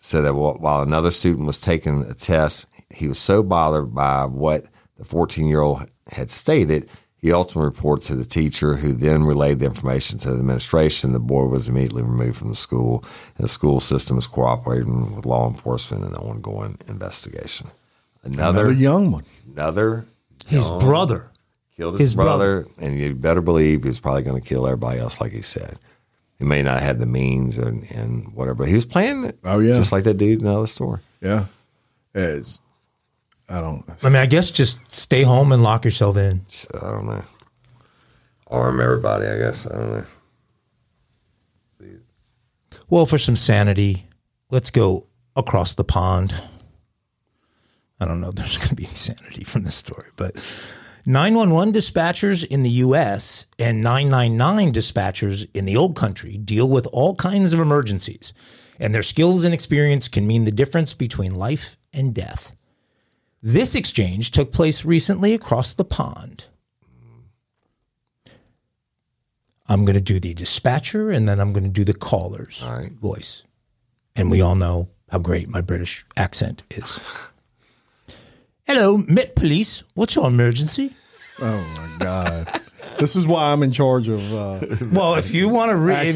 said 0.00 0.22
that 0.22 0.34
while 0.34 0.82
another 0.82 1.12
student 1.12 1.46
was 1.46 1.60
taking 1.60 2.02
a 2.02 2.14
test, 2.14 2.66
he 2.92 3.06
was 3.06 3.20
so 3.20 3.44
bothered 3.44 3.94
by 3.94 4.24
what 4.24 4.64
the 4.96 5.04
14 5.04 5.46
year 5.46 5.60
old 5.60 5.88
had 6.10 6.32
stated, 6.32 6.90
he 7.20 7.32
ultimately 7.32 7.66
reported 7.68 8.04
to 8.06 8.14
the 8.14 8.24
teacher, 8.24 8.76
who 8.76 8.92
then 8.92 9.24
relayed 9.24 9.58
the 9.58 9.66
information 9.66 10.18
to 10.20 10.30
the 10.30 10.38
administration. 10.38 11.12
The 11.12 11.18
boy 11.20 11.46
was 11.46 11.68
immediately 11.68 12.02
removed 12.02 12.36
from 12.36 12.50
the 12.50 12.56
school, 12.56 13.04
and 13.36 13.44
the 13.44 13.48
school 13.48 13.80
system 13.80 14.18
is 14.18 14.26
cooperating 14.26 15.16
with 15.16 15.26
law 15.26 15.48
enforcement 15.48 16.04
in 16.04 16.12
the 16.12 16.18
ongoing 16.20 16.78
investigation. 16.86 17.68
Another, 18.22 18.60
Another 18.66 18.72
young 18.72 19.10
one. 19.12 19.24
another 19.52 20.06
His 20.46 20.68
brother. 20.68 21.30
killed 21.76 21.94
his, 21.94 22.00
His 22.10 22.14
brother, 22.14 22.66
and 22.78 22.98
you 22.98 23.14
better 23.14 23.40
believe 23.40 23.82
he 23.82 23.88
was 23.88 24.00
probably 24.00 24.22
going 24.22 24.40
to 24.40 24.46
kill 24.48 24.66
everybody 24.66 25.00
else, 25.00 25.20
like 25.20 25.32
he 25.32 25.42
said. 25.42 25.78
He 26.38 26.44
may 26.44 26.62
not 26.62 26.82
have 26.82 27.00
the 27.00 27.06
means 27.06 27.58
and, 27.58 27.90
and 27.90 28.32
whatever, 28.32 28.54
but 28.58 28.68
he 28.68 28.74
was 28.76 28.84
playing 28.84 29.24
it. 29.24 29.38
Oh, 29.44 29.58
yeah. 29.58 29.74
just 29.74 29.90
like 29.90 30.04
that 30.04 30.18
dude 30.18 30.38
in 30.38 30.44
the 30.44 30.56
other 30.56 30.66
store. 30.68 31.00
Yeah. 31.20 31.46
It's, 32.14 32.60
I 33.48 33.60
don't, 33.60 33.84
I 34.02 34.08
mean, 34.08 34.16
I 34.16 34.26
guess 34.26 34.50
just 34.50 34.90
stay 34.90 35.22
home 35.22 35.52
and 35.52 35.62
lock 35.62 35.84
yourself 35.84 36.16
in. 36.16 36.44
I 36.74 36.90
don't 36.90 37.06
know. 37.06 37.24
Arm 38.48 38.80
everybody, 38.80 39.26
I 39.26 39.38
guess. 39.38 39.66
I 39.66 39.78
don't 39.78 39.92
know. 39.92 40.04
Well, 42.90 43.06
for 43.06 43.18
some 43.18 43.36
sanity, 43.36 44.06
let's 44.50 44.70
go 44.70 45.06
across 45.36 45.74
the 45.74 45.84
pond. 45.84 46.34
I 48.00 48.06
don't 48.06 48.20
know 48.20 48.28
if 48.28 48.34
there's 48.34 48.56
going 48.58 48.70
to 48.70 48.74
be 48.74 48.86
any 48.86 48.94
sanity 48.94 49.44
from 49.44 49.64
this 49.64 49.74
story, 49.74 50.08
but 50.16 50.36
911 51.06 51.72
dispatchers 51.72 52.44
in 52.44 52.62
the 52.62 52.70
US 52.70 53.46
and 53.58 53.82
999 53.82 54.72
dispatchers 54.72 55.48
in 55.54 55.64
the 55.64 55.76
old 55.76 55.96
country 55.96 56.36
deal 56.36 56.68
with 56.68 56.86
all 56.88 57.14
kinds 57.14 57.52
of 57.52 57.60
emergencies, 57.60 58.32
and 58.78 58.94
their 58.94 59.02
skills 59.02 59.44
and 59.44 59.54
experience 59.54 60.08
can 60.08 60.26
mean 60.26 60.44
the 60.44 60.52
difference 60.52 60.94
between 60.94 61.34
life 61.34 61.76
and 61.92 62.14
death. 62.14 62.54
This 63.42 63.74
exchange 63.74 64.30
took 64.32 64.52
place 64.52 64.84
recently 64.84 65.32
across 65.34 65.72
the 65.74 65.84
pond. 65.84 66.46
I'm 69.68 69.84
going 69.84 69.94
to 69.94 70.00
do 70.00 70.18
the 70.18 70.34
dispatcher 70.34 71.10
and 71.10 71.28
then 71.28 71.38
I'm 71.38 71.52
going 71.52 71.64
to 71.64 71.70
do 71.70 71.84
the 71.84 71.92
caller's 71.94 72.62
All 72.64 72.76
right. 72.78 72.90
voice. 72.92 73.44
And 74.16 74.30
we 74.30 74.40
all 74.40 74.54
know 74.54 74.88
how 75.10 75.18
great 75.18 75.48
my 75.48 75.60
British 75.60 76.04
accent 76.16 76.64
is. 76.70 76.98
Hello, 78.66 78.96
Met 78.98 79.36
Police. 79.36 79.84
What's 79.94 80.16
your 80.16 80.26
emergency? 80.26 80.94
oh 81.40 81.74
my 81.76 82.04
God. 82.04 82.48
this 82.98 83.14
is 83.14 83.26
why 83.26 83.52
I'm 83.52 83.62
in 83.62 83.72
charge 83.72 84.08
of, 84.08 84.34
uh, 84.34 84.60
Well, 84.90 85.14
if 85.16 85.32
you 85.34 85.48
want 85.48 85.70
to 85.70 85.76
read, 85.76 86.14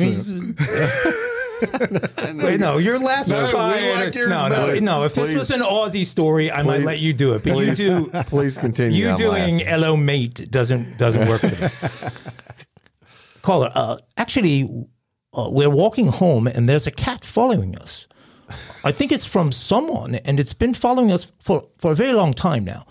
Wait, 2.34 2.60
no, 2.60 2.78
your 2.78 2.98
last 2.98 3.28
No, 3.28 3.46
try. 3.46 3.80
we 3.80 3.92
like 4.04 4.14
yours 4.14 4.28
no, 4.28 4.48
no, 4.48 4.66
better. 4.66 4.80
no. 4.80 5.04
If 5.04 5.14
this 5.14 5.30
Please. 5.30 5.36
was 5.38 5.50
an 5.50 5.60
Aussie 5.60 6.04
story, 6.04 6.50
I 6.50 6.62
might 6.62 6.78
Please. 6.78 6.84
let 6.86 6.98
you 7.00 7.12
do 7.12 7.34
it. 7.34 7.44
But 7.44 7.56
you 7.56 7.74
do. 7.74 8.10
Please 8.26 8.58
continue. 8.58 8.98
You 9.04 9.10
I'm 9.10 9.16
doing 9.16 9.58
laughing. 9.58 9.68
"Hello, 9.68 9.96
mate" 9.96 10.50
doesn't 10.50 10.98
doesn't 10.98 11.28
work 11.28 11.40
for 11.40 11.46
me. 11.48 12.10
Caller, 13.42 13.70
uh, 13.74 13.96
actually, 14.16 14.86
uh, 15.36 15.48
we're 15.50 15.70
walking 15.70 16.08
home 16.08 16.46
and 16.46 16.68
there's 16.68 16.86
a 16.86 16.90
cat 16.92 17.24
following 17.24 17.76
us. 17.76 18.06
I 18.84 18.92
think 18.92 19.12
it's 19.12 19.24
from 19.26 19.50
someone, 19.50 20.16
and 20.16 20.38
it's 20.38 20.54
been 20.54 20.74
following 20.74 21.10
us 21.10 21.32
for 21.40 21.66
for 21.78 21.92
a 21.92 21.94
very 21.94 22.12
long 22.12 22.32
time 22.34 22.64
now. 22.64 22.86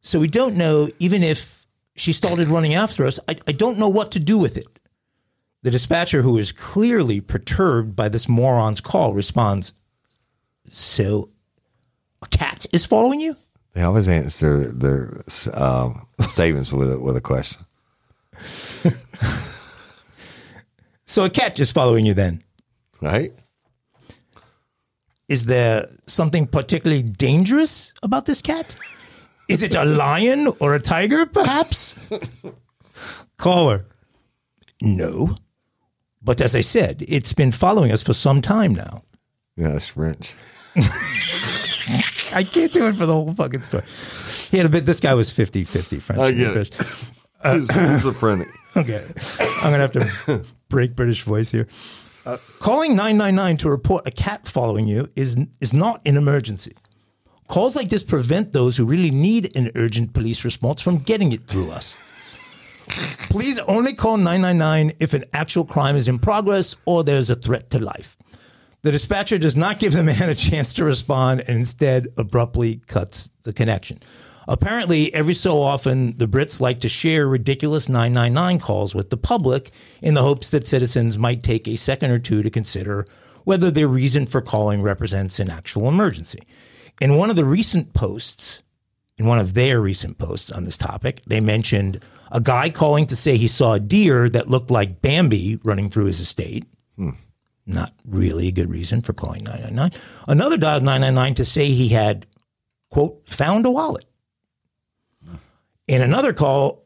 So 0.00 0.18
we 0.20 0.28
don't 0.28 0.56
know 0.56 0.88
even 0.98 1.22
if 1.22 1.66
she 1.96 2.12
started 2.12 2.48
running 2.48 2.74
after 2.74 3.06
us. 3.06 3.18
I, 3.28 3.36
I 3.46 3.52
don't 3.52 3.78
know 3.78 3.88
what 3.88 4.10
to 4.12 4.20
do 4.20 4.38
with 4.38 4.56
it. 4.56 4.66
The 5.62 5.70
dispatcher, 5.70 6.22
who 6.22 6.38
is 6.38 6.52
clearly 6.52 7.20
perturbed 7.20 7.96
by 7.96 8.08
this 8.08 8.28
moron's 8.28 8.80
call, 8.80 9.12
responds, 9.12 9.74
"So, 10.68 11.30
a 12.22 12.28
cat 12.28 12.66
is 12.72 12.86
following 12.86 13.20
you?" 13.20 13.36
They 13.74 13.82
always 13.82 14.08
answer 14.08 14.70
their 14.72 15.22
um, 15.54 16.06
statements 16.26 16.72
with 16.72 16.92
a, 16.92 16.98
with 16.98 17.16
a 17.16 17.20
question. 17.20 17.64
So 21.08 21.24
a 21.24 21.30
cat 21.30 21.58
is 21.58 21.72
following 21.72 22.04
you 22.04 22.12
then. 22.12 22.42
Right? 23.00 23.32
Is 25.26 25.46
there 25.46 25.88
something 26.06 26.46
particularly 26.46 27.02
dangerous 27.02 27.94
about 28.02 28.26
this 28.26 28.42
cat? 28.42 28.76
Is 29.48 29.62
it 29.62 29.74
a 29.74 29.86
lion 29.86 30.52
or 30.60 30.74
a 30.74 30.80
tiger, 30.80 31.24
perhaps? 31.24 31.98
Caller. 33.38 33.86
No. 34.82 35.34
But 36.28 36.42
as 36.42 36.54
I 36.54 36.60
said, 36.60 37.02
it's 37.08 37.32
been 37.32 37.52
following 37.52 37.90
us 37.90 38.02
for 38.02 38.12
some 38.12 38.42
time 38.42 38.74
now. 38.74 39.02
Yeah, 39.56 39.74
it's 39.76 39.88
French. 39.88 40.34
I 42.34 42.44
can't 42.44 42.70
do 42.70 42.86
it 42.86 42.96
for 42.96 43.06
the 43.06 43.14
whole 43.14 43.32
fucking 43.32 43.62
story. 43.62 43.84
He 44.50 44.58
had 44.58 44.66
a 44.66 44.68
bit, 44.68 44.84
this 44.84 45.00
guy 45.00 45.14
was 45.14 45.30
50 45.30 45.64
50 45.64 46.00
French. 46.00 46.20
I 46.20 46.32
get 46.32 46.54
it. 46.54 46.74
He's 46.74 47.70
schizophrenic. 47.72 48.48
Okay. 48.76 49.02
I'm 49.62 49.72
going 49.72 49.90
to 49.90 50.00
have 50.00 50.26
to 50.26 50.44
break 50.68 50.94
British 50.94 51.22
voice 51.22 51.50
here. 51.50 51.66
Uh, 52.26 52.36
calling 52.58 52.90
999 52.94 53.56
to 53.56 53.70
report 53.70 54.06
a 54.06 54.10
cat 54.10 54.46
following 54.46 54.86
you 54.86 55.08
is, 55.16 55.34
is 55.62 55.72
not 55.72 56.02
an 56.04 56.18
emergency. 56.18 56.76
Calls 57.48 57.74
like 57.74 57.88
this 57.88 58.02
prevent 58.04 58.52
those 58.52 58.76
who 58.76 58.84
really 58.84 59.10
need 59.10 59.56
an 59.56 59.70
urgent 59.74 60.12
police 60.12 60.44
response 60.44 60.82
from 60.82 60.98
getting 60.98 61.32
it 61.32 61.44
through 61.44 61.70
us. 61.70 62.07
Please 62.88 63.58
only 63.60 63.94
call 63.94 64.16
999 64.16 64.96
if 65.00 65.14
an 65.14 65.24
actual 65.32 65.64
crime 65.64 65.96
is 65.96 66.08
in 66.08 66.18
progress 66.18 66.76
or 66.84 67.04
there's 67.04 67.30
a 67.30 67.34
threat 67.34 67.70
to 67.70 67.78
life. 67.78 68.16
The 68.82 68.92
dispatcher 68.92 69.38
does 69.38 69.56
not 69.56 69.80
give 69.80 69.92
the 69.92 70.02
man 70.02 70.28
a 70.28 70.34
chance 70.34 70.72
to 70.74 70.84
respond 70.84 71.40
and 71.40 71.58
instead 71.58 72.08
abruptly 72.16 72.76
cuts 72.86 73.30
the 73.42 73.52
connection. 73.52 74.00
Apparently, 74.46 75.12
every 75.12 75.34
so 75.34 75.60
often, 75.60 76.16
the 76.16 76.26
Brits 76.26 76.58
like 76.58 76.80
to 76.80 76.88
share 76.88 77.28
ridiculous 77.28 77.88
999 77.88 78.58
calls 78.60 78.94
with 78.94 79.10
the 79.10 79.18
public 79.18 79.70
in 80.00 80.14
the 80.14 80.22
hopes 80.22 80.48
that 80.50 80.66
citizens 80.66 81.18
might 81.18 81.42
take 81.42 81.68
a 81.68 81.76
second 81.76 82.10
or 82.10 82.18
two 82.18 82.42
to 82.42 82.48
consider 82.48 83.06
whether 83.44 83.70
their 83.70 83.88
reason 83.88 84.26
for 84.26 84.40
calling 84.40 84.80
represents 84.80 85.38
an 85.38 85.50
actual 85.50 85.86
emergency. 85.86 86.40
In 87.00 87.16
one 87.16 87.28
of 87.28 87.36
the 87.36 87.44
recent 87.44 87.92
posts, 87.92 88.62
in 89.18 89.26
one 89.26 89.38
of 89.38 89.52
their 89.54 89.80
recent 89.80 90.16
posts 90.16 90.50
on 90.50 90.64
this 90.64 90.78
topic, 90.78 91.20
they 91.26 91.40
mentioned 91.40 92.02
a 92.30 92.40
guy 92.40 92.70
calling 92.70 93.06
to 93.06 93.16
say 93.16 93.36
he 93.36 93.48
saw 93.48 93.74
a 93.74 93.80
deer 93.80 94.28
that 94.28 94.48
looked 94.50 94.70
like 94.70 95.00
Bambi 95.02 95.58
running 95.64 95.90
through 95.90 96.06
his 96.06 96.20
estate. 96.20 96.64
Hmm. 96.96 97.10
Not 97.66 97.92
really 98.06 98.48
a 98.48 98.52
good 98.52 98.70
reason 98.70 99.02
for 99.02 99.12
calling 99.12 99.44
999. 99.44 100.00
Another 100.26 100.56
dialed 100.56 100.82
999 100.84 101.34
to 101.34 101.44
say 101.44 101.70
he 101.70 101.88
had, 101.88 102.26
quote, 102.90 103.22
found 103.28 103.66
a 103.66 103.70
wallet. 103.70 104.06
Hmm. 105.26 105.36
In 105.86 106.02
another 106.02 106.32
call, 106.32 106.84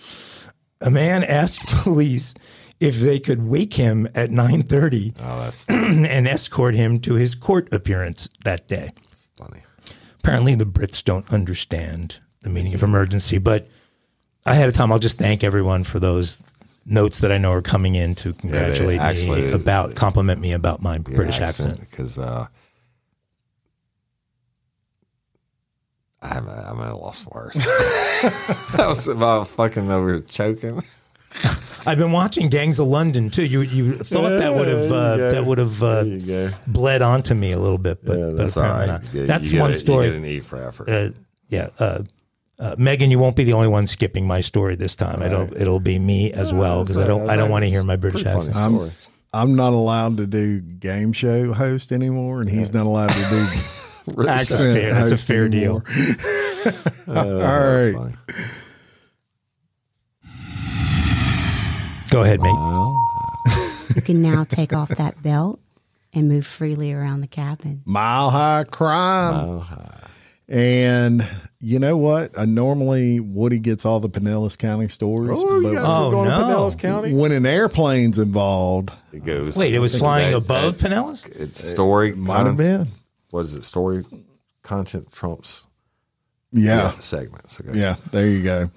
a 0.80 0.90
man 0.90 1.24
asked 1.24 1.66
police 1.82 2.34
if 2.80 2.96
they 2.96 3.18
could 3.20 3.46
wake 3.46 3.74
him 3.74 4.06
at 4.14 4.30
9:30 4.30 5.14
Oh, 5.20 5.50
and 6.08 6.26
escort 6.26 6.74
him 6.74 6.98
to 7.00 7.14
his 7.14 7.34
court 7.34 7.68
appearance 7.72 8.28
that 8.44 8.66
day. 8.66 8.90
funny. 9.36 9.60
Apparently, 10.22 10.54
the 10.54 10.66
Brits 10.66 11.02
don't 11.04 11.30
understand 11.32 12.20
the 12.42 12.50
meaning 12.50 12.74
of 12.74 12.82
emergency, 12.82 13.38
but 13.38 13.68
ahead 14.46 14.68
of 14.68 14.74
time, 14.74 14.90
I'll 14.92 14.98
just 14.98 15.18
thank 15.18 15.42
everyone 15.44 15.84
for 15.84 15.98
those 15.98 16.42
notes 16.86 17.20
that 17.20 17.30
I 17.30 17.38
know 17.38 17.52
are 17.52 17.62
coming 17.62 17.94
in 17.94 18.14
to 18.16 18.32
congratulate 18.32 19.00
actually- 19.00 19.42
me 19.42 19.52
about, 19.52 19.94
compliment 19.94 20.40
me 20.40 20.52
about 20.52 20.82
my 20.82 20.98
British 20.98 21.40
accent. 21.40 21.78
because 21.80 22.18
uh, 22.18 22.46
I'm 26.22 26.48
I'm 26.48 26.80
at 26.80 26.92
a 26.92 26.96
loss 26.96 27.22
for 27.22 27.30
words. 27.34 27.58
I 27.66 28.84
was 28.88 29.08
about 29.08 29.48
fucking 29.48 29.90
over 29.90 30.20
choking. 30.20 30.82
I've 31.86 31.96
been 31.96 32.12
watching 32.12 32.50
Gangs 32.50 32.78
of 32.78 32.88
London 32.88 33.30
too. 33.30 33.44
You 33.44 33.62
you 33.62 33.96
thought 33.96 34.28
that 34.28 34.54
would 34.54 34.68
have 34.68 34.92
uh, 34.92 35.16
There 35.16 35.26
you 35.28 35.30
go. 35.30 35.32
that 35.32 35.46
would 35.46 35.58
have 35.58 35.82
uh, 35.82 36.02
There 36.02 36.12
you 36.12 36.26
go. 36.26 36.50
bled 36.66 37.00
onto 37.00 37.34
me 37.34 37.52
a 37.52 37.58
little 37.58 37.78
bit, 37.78 38.04
but, 38.04 38.18
Yeah, 38.18 38.32
but 38.36 38.54
apparently 38.54 38.80
right. 38.80 38.86
not. 38.86 39.02
That's 39.12 39.52
one 39.54 39.70
a- 39.70 39.74
You 39.74 39.74
story. 39.74 40.06
get 40.08 40.16
an 40.16 40.24
E 40.26 40.40
for 40.40 40.62
effort. 40.62 40.88
uh, 40.90 41.10
yeah. 41.48 41.70
Uh, 42.60 42.64
uh, 42.64 42.74
Megan, 42.78 43.10
you 43.10 43.18
won't 43.18 43.36
be 43.36 43.44
the 43.44 43.54
only 43.54 43.68
one 43.68 43.86
skipping 43.86 44.26
my 44.26 44.40
story 44.40 44.76
this 44.76 44.94
time. 44.94 45.22
It'll 45.22 45.52
it'll 45.56 45.80
be 45.80 45.98
me 45.98 46.32
as 46.32 46.52
well 46.52 46.82
because 46.82 46.98
I 46.98 47.06
don't 47.06 47.28
I 47.30 47.36
don't 47.36 47.50
want 47.50 47.64
to 47.64 47.70
hear 47.70 47.82
my 47.82 47.96
British 47.96 48.22
Pretty 48.22 48.38
funny 48.38 48.50
accent. 48.50 48.74
story. 48.74 48.90
I'm 49.32 49.54
not 49.56 49.72
allowed 49.72 50.16
to 50.18 50.26
do 50.26 50.60
game 50.60 51.12
show 51.12 51.52
host 51.52 51.92
anymore, 51.92 52.40
and 52.40 52.50
he's 52.50 52.72
not 52.72 52.86
allowed 52.86 53.10
to 53.10 53.14
do 54.14 54.26
accent 54.28 54.74
fair. 54.74 54.92
That's 54.92 55.12
a 55.12 55.18
fair 55.18 55.44
anymore. 55.44 55.84
Uh, 55.86 56.72
All 57.08 57.38
that's 57.38 57.94
right. 57.94 58.14
Go 62.10 62.22
ahead, 62.22 62.40
mate. 62.40 62.50
You 63.94 64.02
can 64.02 64.20
now 64.20 64.44
take 64.44 64.72
off 64.72 64.88
that 64.88 65.22
belt 65.22 65.60
and 66.12 66.28
move 66.28 66.44
freely 66.44 66.92
around 66.92 67.20
the 67.20 67.28
cabin. 67.28 67.82
Mile 67.84 68.30
high 68.30 68.64
crime. 68.64 69.62
And 70.48 71.24
you 71.60 71.78
know 71.78 71.96
what? 71.96 72.36
Uh, 72.36 72.44
normally 72.46 73.20
Woody 73.20 73.58
gets 73.58 73.84
all 73.84 74.00
the 74.00 74.08
Pinellas 74.08 74.56
County 74.58 74.88
stories, 74.88 75.38
Oh, 75.42 75.60
but 75.62 75.68
you 75.68 75.74
guys 75.74 75.84
Oh, 75.86 76.10
going 76.10 76.28
no. 76.28 76.38
to 76.40 76.44
Pinellas 76.46 76.78
County? 76.78 77.12
when 77.12 77.32
an 77.32 77.44
airplane's 77.46 78.18
involved, 78.18 78.90
It 79.12 79.24
goes. 79.24 79.56
Wait, 79.56 79.74
it 79.74 79.78
was 79.80 79.96
flying 79.96 80.26
That's- 80.32 80.44
above 80.44 80.78
that's- 80.78 81.24
Pinellas? 81.26 81.40
It's 81.40 81.68
story. 81.68 82.12
might 82.12 82.46
have 82.46 82.56
been. 82.56 82.88
What 83.30 83.40
is 83.40 83.54
it? 83.54 83.64
Story 83.64 84.04
content 84.62 85.10
trumps 85.12 85.66
Yeah. 86.52 86.92
segments. 86.98 87.60
Okay. 87.60 87.78
Yeah, 87.78 87.96
there 88.10 88.26
you 88.28 88.42
go. 88.42 88.70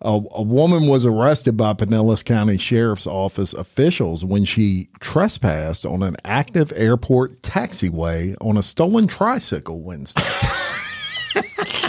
A, 0.00 0.10
a 0.36 0.42
woman 0.42 0.86
was 0.86 1.04
arrested 1.04 1.56
by 1.56 1.72
Pinellas 1.74 2.24
County 2.24 2.56
Sheriff's 2.56 3.06
Office 3.08 3.52
officials 3.52 4.24
when 4.24 4.44
she 4.44 4.88
trespassed 5.00 5.84
on 5.84 6.04
an 6.04 6.16
active 6.24 6.72
airport 6.76 7.42
taxiway 7.42 8.36
on 8.40 8.56
a 8.56 8.62
stolen 8.62 9.08
tricycle 9.08 9.80
Wednesday. 9.80 10.22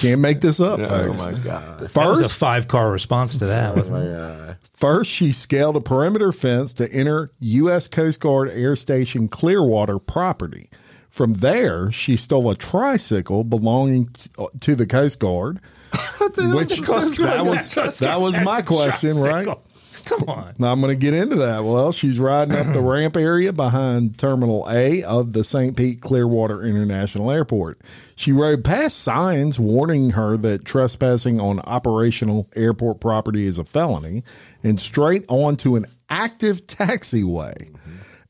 Can't 0.00 0.20
make 0.20 0.40
this 0.40 0.60
up, 0.60 0.78
Oh 0.80 0.86
folks. 0.86 1.24
my 1.24 1.32
god. 1.32 1.80
That 1.80 2.06
was 2.08 2.20
a 2.20 2.24
First, 2.24 2.36
five 2.36 2.68
car 2.68 2.90
response 2.90 3.36
to 3.38 3.46
that, 3.46 3.74
wasn't 3.76 4.04
it? 4.08 4.56
first, 4.74 5.10
she 5.10 5.32
scaled 5.32 5.76
a 5.76 5.80
perimeter 5.80 6.30
fence 6.32 6.72
to 6.74 6.90
enter 6.92 7.30
U.S. 7.40 7.88
Coast 7.88 8.20
Guard 8.20 8.50
Air 8.50 8.76
Station 8.76 9.28
Clearwater 9.28 9.98
property. 9.98 10.70
From 11.08 11.34
there, 11.34 11.90
she 11.92 12.16
stole 12.16 12.50
a 12.50 12.56
tricycle 12.56 13.44
belonging 13.44 14.08
t- 14.08 14.30
uh, 14.38 14.46
to 14.62 14.74
the 14.74 14.86
Coast 14.86 15.20
Guard. 15.20 15.60
which 16.20 16.76
that 16.80 17.44
was 17.46 17.98
that 18.00 18.20
was 18.20 18.38
my 18.40 18.62
question, 18.62 19.16
right? 19.18 19.46
Come 20.04 20.24
on. 20.28 20.54
Now 20.58 20.72
I'm 20.72 20.80
going 20.80 20.90
to 20.90 21.00
get 21.00 21.14
into 21.14 21.36
that. 21.36 21.64
Well, 21.64 21.92
she's 21.92 22.18
riding 22.18 22.56
up 22.56 22.72
the 22.72 22.80
ramp 22.82 23.16
area 23.16 23.52
behind 23.52 24.18
Terminal 24.18 24.66
A 24.70 25.02
of 25.02 25.32
the 25.32 25.44
St. 25.44 25.76
Pete 25.76 26.00
Clearwater 26.00 26.62
International 26.62 27.30
Airport. 27.30 27.80
She 28.16 28.32
rode 28.32 28.64
past 28.64 28.98
signs 28.98 29.58
warning 29.58 30.10
her 30.10 30.36
that 30.36 30.64
trespassing 30.64 31.40
on 31.40 31.60
operational 31.60 32.48
airport 32.54 33.00
property 33.00 33.46
is 33.46 33.58
a 33.58 33.64
felony 33.64 34.22
and 34.62 34.78
straight 34.78 35.24
onto 35.28 35.76
an 35.76 35.86
active 36.08 36.66
taxiway. 36.66 37.74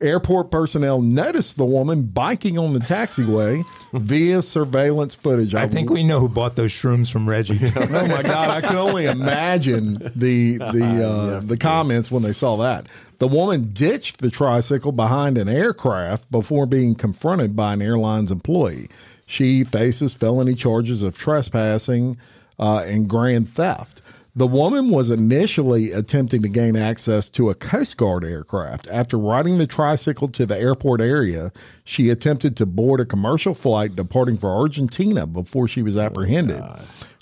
Airport 0.01 0.51
personnel 0.51 1.01
noticed 1.01 1.57
the 1.57 1.65
woman 1.65 2.03
biking 2.03 2.59
on 2.59 2.73
the 2.73 2.81
taxiway 2.81 3.65
via 3.93 4.43
surveillance 4.43 5.15
footage. 5.15 5.55
I 5.55 5.69
think 5.69 5.89
we 5.89 6.03
know 6.03 6.21
who 6.21 6.29
bought 6.29 6.57
those 6.57 6.73
shrooms 6.73 7.11
from 7.11 7.29
Reggie. 7.29 7.61
Oh 7.95 8.09
my 8.09 8.23
god! 8.23 8.51
I 8.51 8.61
can 8.61 8.77
only 8.77 9.05
imagine 9.05 10.11
the 10.17 10.59
the 10.59 11.05
uh, 11.09 11.41
the 11.41 11.57
comments 11.57 12.11
when 12.11 12.23
they 12.23 12.33
saw 12.33 12.57
that. 12.57 12.87
The 13.19 13.29
woman 13.29 13.71
ditched 13.73 14.19
the 14.19 14.31
tricycle 14.31 14.93
behind 14.93 15.39
an 15.39 15.49
aircraft 15.49 16.31
before 16.31 16.67
being 16.67 16.95
confronted 16.95 17.55
by 17.55 17.75
an 17.75 17.83
airline's 17.83 18.33
employee. 18.33 18.89
She 19.27 19.65
faces 19.65 20.15
felony 20.15 20.55
charges 20.55 21.03
of 21.03 21.17
trespassing 21.17 22.19
uh, 22.59 22.85
and 22.87 23.09
grand 23.09 23.49
theft. 23.49 24.03
The 24.37 24.49
woman 24.49 24.89
was 24.89 25.11
initially 25.11 25.93
attempting 25.93 26.43
to 26.43 26.49
gain 26.49 26.75
access 26.75 27.31
to 27.31 27.51
a 27.51 27.55
Coast 27.55 27.97
Guard 27.97 28.25
aircraft. 28.25 28.89
After 28.91 29.17
riding 29.17 29.59
the 29.59 29.67
tricycle 29.69 30.27
to 30.27 30.45
the 30.45 30.59
airport 30.59 31.01
area, 31.01 31.53
she 31.85 32.11
attempted 32.11 32.57
to 32.57 32.67
board 32.67 32.99
a 32.99 33.05
commercial 33.05 33.55
flight 33.55 33.95
departing 33.95 34.37
for 34.37 34.51
Argentina 34.51 35.25
before 35.25 35.69
she 35.69 35.83
was 35.83 35.97
oh, 35.97 36.01
apprehended. 36.01 36.65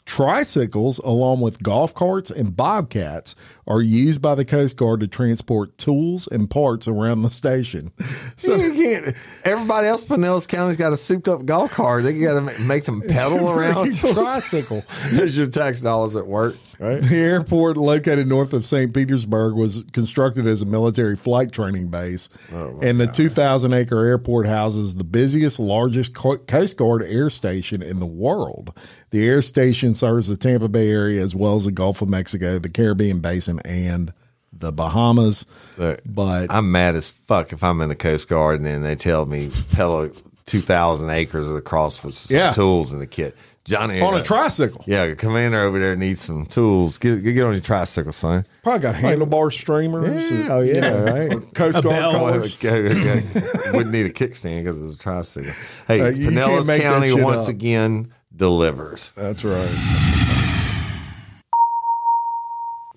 Tricycles, 0.07 0.99
along 1.01 1.43
with 1.43 1.63
golf 1.63 1.95
carts 1.95 2.31
and 2.31 2.57
bobcats, 2.57 3.35
are 3.67 3.81
used 3.81 4.21
by 4.21 4.35
the 4.35 4.45
Coast 4.45 4.77
Guard 4.77 5.01
to 5.01 5.07
transport 5.07 5.79
tools 5.79 6.27
and 6.27 6.51
parts 6.51 6.89
around 6.89 7.23
the 7.23 7.31
station. 7.31 7.93
So, 8.37 8.55
you 8.57 8.73
can't. 8.75 9.15
Everybody 9.45 9.87
else, 9.87 10.03
in 10.03 10.17
Pinellas 10.21 10.49
County's 10.49 10.77
got 10.77 10.93
a 10.93 10.97
souped 10.97 11.29
up 11.29 11.45
golf 11.45 11.71
cart. 11.71 12.03
They 12.03 12.19
got 12.21 12.35
to 12.35 12.59
make 12.61 12.85
them 12.85 13.03
pedal 13.09 13.51
around. 13.53 13.95
tricycle. 13.97 14.83
There's 15.13 15.37
your 15.39 15.47
tax 15.47 15.81
dollars 15.81 16.17
at 16.17 16.27
work, 16.27 16.57
right? 16.79 17.03
The 17.03 17.17
airport 17.17 17.77
located 17.77 18.27
north 18.27 18.53
of 18.53 18.67
St. 18.67 18.93
Petersburg 18.93 19.55
was 19.55 19.85
constructed 19.93 20.47
as 20.47 20.63
a 20.63 20.67
military 20.67 21.17
flight 21.17 21.53
training 21.53 21.89
base. 21.89 22.29
Oh, 22.53 22.79
and 22.83 23.01
the 23.01 23.07
2,000 23.07 23.73
acre 23.73 24.05
airport 24.05 24.47
houses 24.47 24.95
the 24.97 25.05
busiest, 25.05 25.59
largest 25.59 26.15
Coast 26.15 26.77
Guard 26.77 27.03
air 27.03 27.31
station 27.31 27.83
in 27.83 28.01
the 28.01 28.07
world. 28.07 28.77
The 29.11 29.29
air 29.29 29.43
station 29.43 29.95
serves 29.95 30.29
the 30.29 30.37
Tampa 30.37 30.69
Bay 30.69 30.91
area 30.91 31.23
as 31.23 31.35
well 31.35 31.57
as 31.57 31.67
the 31.67 31.73
Gulf 31.73 32.01
of 32.03 32.09
Mexico, 32.09 32.59
the 32.59 32.71
Caribbean 32.71 33.21
Basin, 33.21 33.52
and 33.65 34.13
the 34.53 34.73
Bahamas. 34.73 35.47
Look, 35.79 36.01
But 36.09 36.51
I'm 36.51 36.71
mad 36.73 36.95
as 36.95 37.11
fuck 37.11 37.53
if 37.53 37.63
I'm 37.65 37.81
in 37.81 37.89
the 37.89 37.97
Coast 37.97 38.29
Guard 38.29 38.57
and 38.57 38.67
then 38.67 38.83
they 38.83 38.95
tell 38.95 39.27
me 39.27 39.51
pedal 39.73 40.11
2,000 40.47 41.11
acres 41.11 41.51
across 41.51 42.03
with 42.05 42.15
some 42.15 42.37
Yeah. 42.37 42.51
tools 42.53 42.93
in 42.93 42.99
the 42.99 43.07
kit. 43.07 43.35
Johnny 43.65 44.01
on 44.01 44.15
uh, 44.15 44.17
a 44.17 44.23
tricycle. 44.25 44.85
Yeah, 44.89 45.07
the 45.07 45.15
commander 45.15 45.59
over 45.61 45.79
there 45.79 45.95
needs 45.95 46.21
some 46.21 46.47
tools. 46.47 46.99
Get 46.99 47.23
get, 47.23 47.33
get 47.35 47.45
on 47.47 47.53
your 47.53 47.61
tricycle, 47.61 48.11
son. 48.11 48.45
Probably 48.65 48.81
got 48.81 48.97
handlebar 48.97 49.53
streamers. 49.53 50.03
and, 50.33 50.51
oh 50.51 50.61
yeah, 50.63 50.75
you 50.75 50.81
know, 50.81 51.05
right. 51.05 51.55
Coast 51.55 51.79
A 51.79 51.83
Guard 51.83 51.95
bell. 51.97 52.11
colors. 52.13 52.57
Okay, 52.65 52.91
okay. 52.91 53.23
Wouldn't 53.73 53.93
need 53.95 54.07
a 54.07 54.11
kickstand 54.11 54.65
because 54.65 54.83
it's 54.83 54.97
a 54.97 54.99
tricycle. 54.99 55.53
Hey, 55.87 56.01
Uh, 56.01 56.11
Pinellas 56.11 56.81
County 56.83 57.13
once 57.13 57.45
up. 57.45 57.51
again 57.51 58.13
delivers. 58.35 59.13
That's 59.15 59.45
right. 59.45 60.29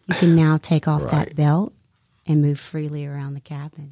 You 0.08 0.16
can 0.16 0.36
now 0.36 0.58
take 0.58 0.88
off 0.88 1.02
Right. 1.04 1.12
that 1.28 1.36
belt 1.36 1.74
and 2.26 2.42
move 2.42 2.60
freely 2.60 3.06
around 3.06 3.34
the 3.34 3.40
cabin. 3.42 3.92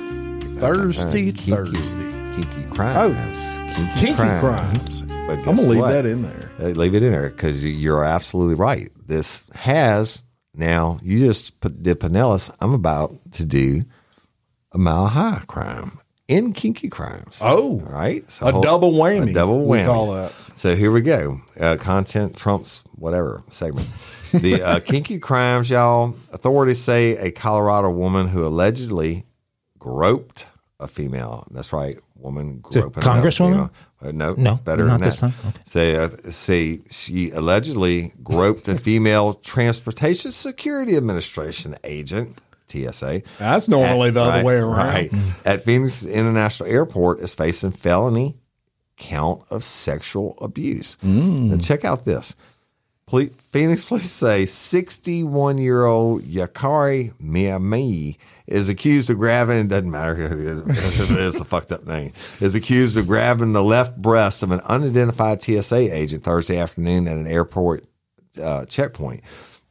Thursday, 0.59 1.33
kinky, 1.33 1.51
Thursday. 1.51 2.11
Kinky 2.37 2.63
crimes. 2.75 3.59
kinky, 3.75 4.01
Kinky 4.01 4.39
crimes. 4.41 5.03
But 5.03 5.39
I'm 5.39 5.45
gonna 5.45 5.63
leave 5.63 5.81
what? 5.81 5.91
that 5.91 6.07
in 6.07 6.23
there. 6.23 6.51
Uh, 6.61 6.65
leave 6.69 6.95
it 6.95 7.03
in 7.03 7.13
there 7.13 7.31
because 7.31 7.65
you're 7.65 8.05
absolutely 8.05 8.55
right. 8.57 8.91
This 9.07 9.45
has 9.55 10.23
now. 10.55 10.99
You 11.03 11.19
just 11.19 11.59
put, 11.61 11.83
did 11.83 12.01
Pinellas. 12.01 12.55
I'm 12.61 12.73
about 12.75 13.15
to 13.33 13.45
do 13.45 13.85
a 14.73 14.79
mile 14.79 15.07
high 15.07 15.43
crime 15.47 15.99
in 16.29 16.53
kinky 16.53 16.89
crimes. 16.89 17.39
Oh. 17.41 17.81
All 17.81 17.93
right. 17.93 18.29
So 18.31 18.47
A 18.47 18.53
hold- 18.53 18.65
double 18.65 18.93
whammy, 18.93 19.31
A 19.31 19.33
double 19.35 19.65
we 19.67 19.79
whammy. 19.79 19.87
call 19.87 20.13
that. 20.15 20.33
So 20.57 20.75
here 20.77 20.91
we 20.91 21.01
go. 21.03 21.41
Uh, 21.59 21.77
content 21.79 22.37
trumps 22.37 22.83
whatever 22.97 23.43
segment. 23.51 23.89
The 24.33 24.63
uh, 24.63 24.81
kinky 24.85 25.19
crimes, 25.19 25.69
y'all. 25.71 26.15
Authorities 26.33 26.81
say 26.81 27.17
a 27.17 27.31
Colorado 27.31 27.91
woman 27.91 28.29
who 28.29 28.47
allegedly 28.47 29.27
groped 29.79 30.47
a 30.81 30.89
female. 30.89 31.47
That's 31.51 31.73
right, 31.73 31.99
woman 32.17 32.63
it 32.71 32.77
a 32.77 32.81
groping 32.81 33.03
congresswoman? 33.03 33.71
Uh, 34.03 34.11
no, 34.13 34.35
No, 34.35 34.57
better 34.57 34.85
not 34.85 34.99
than 35.01 35.09
this 35.09 35.17
that. 35.17 35.33
time. 35.33 35.35
Okay. 35.49 35.59
Say, 35.65 35.97
uh, 35.97 36.09
say 36.31 36.81
she 36.91 37.31
allegedly 37.31 38.13
groped 38.23 38.69
a 38.69 38.77
female 38.89 39.35
Transportation 39.35 40.31
Security 40.33 40.97
Administration 40.97 41.75
agent. 41.85 42.39
TSA. 42.75 43.23
That's 43.39 43.69
normally 43.69 44.11
the 44.11 44.23
other 44.23 44.45
way 44.45 44.57
around. 44.57 44.87
Right. 44.87 45.13
At 45.45 45.65
Phoenix 45.65 46.05
International 46.05 46.69
Airport 46.69 47.21
is 47.21 47.35
facing 47.35 47.73
felony 47.73 48.37
count 48.97 49.43
of 49.51 49.65
sexual 49.65 50.37
abuse. 50.41 50.97
And 51.53 51.65
check 51.65 51.85
out 51.85 52.05
this. 52.05 52.35
Phoenix 53.07 53.85
police 53.85 54.11
say 54.11 54.47
61 54.47 55.59
year 55.59 55.85
old 55.85 56.23
Yakari 56.23 57.13
Miami 57.21 58.19
is 58.47 58.69
accused 58.69 59.09
of 59.09 59.19
grabbing, 59.19 59.59
it 59.59 59.69
doesn't 59.69 59.91
matter, 59.91 60.17
it's 60.31 61.39
a 61.41 61.45
fucked 61.45 61.71
up 61.71 61.87
name, 61.87 62.13
is 62.41 62.55
accused 62.55 62.97
of 62.97 63.07
grabbing 63.07 63.53
the 63.53 63.63
left 63.63 63.97
breast 63.97 64.43
of 64.43 64.51
an 64.51 64.61
unidentified 64.61 65.43
TSA 65.43 65.95
agent 65.95 66.25
Thursday 66.25 66.59
afternoon 66.59 67.07
at 67.07 67.17
an 67.17 67.27
airport 67.27 67.87
uh, 68.43 68.65
checkpoint. 68.67 69.23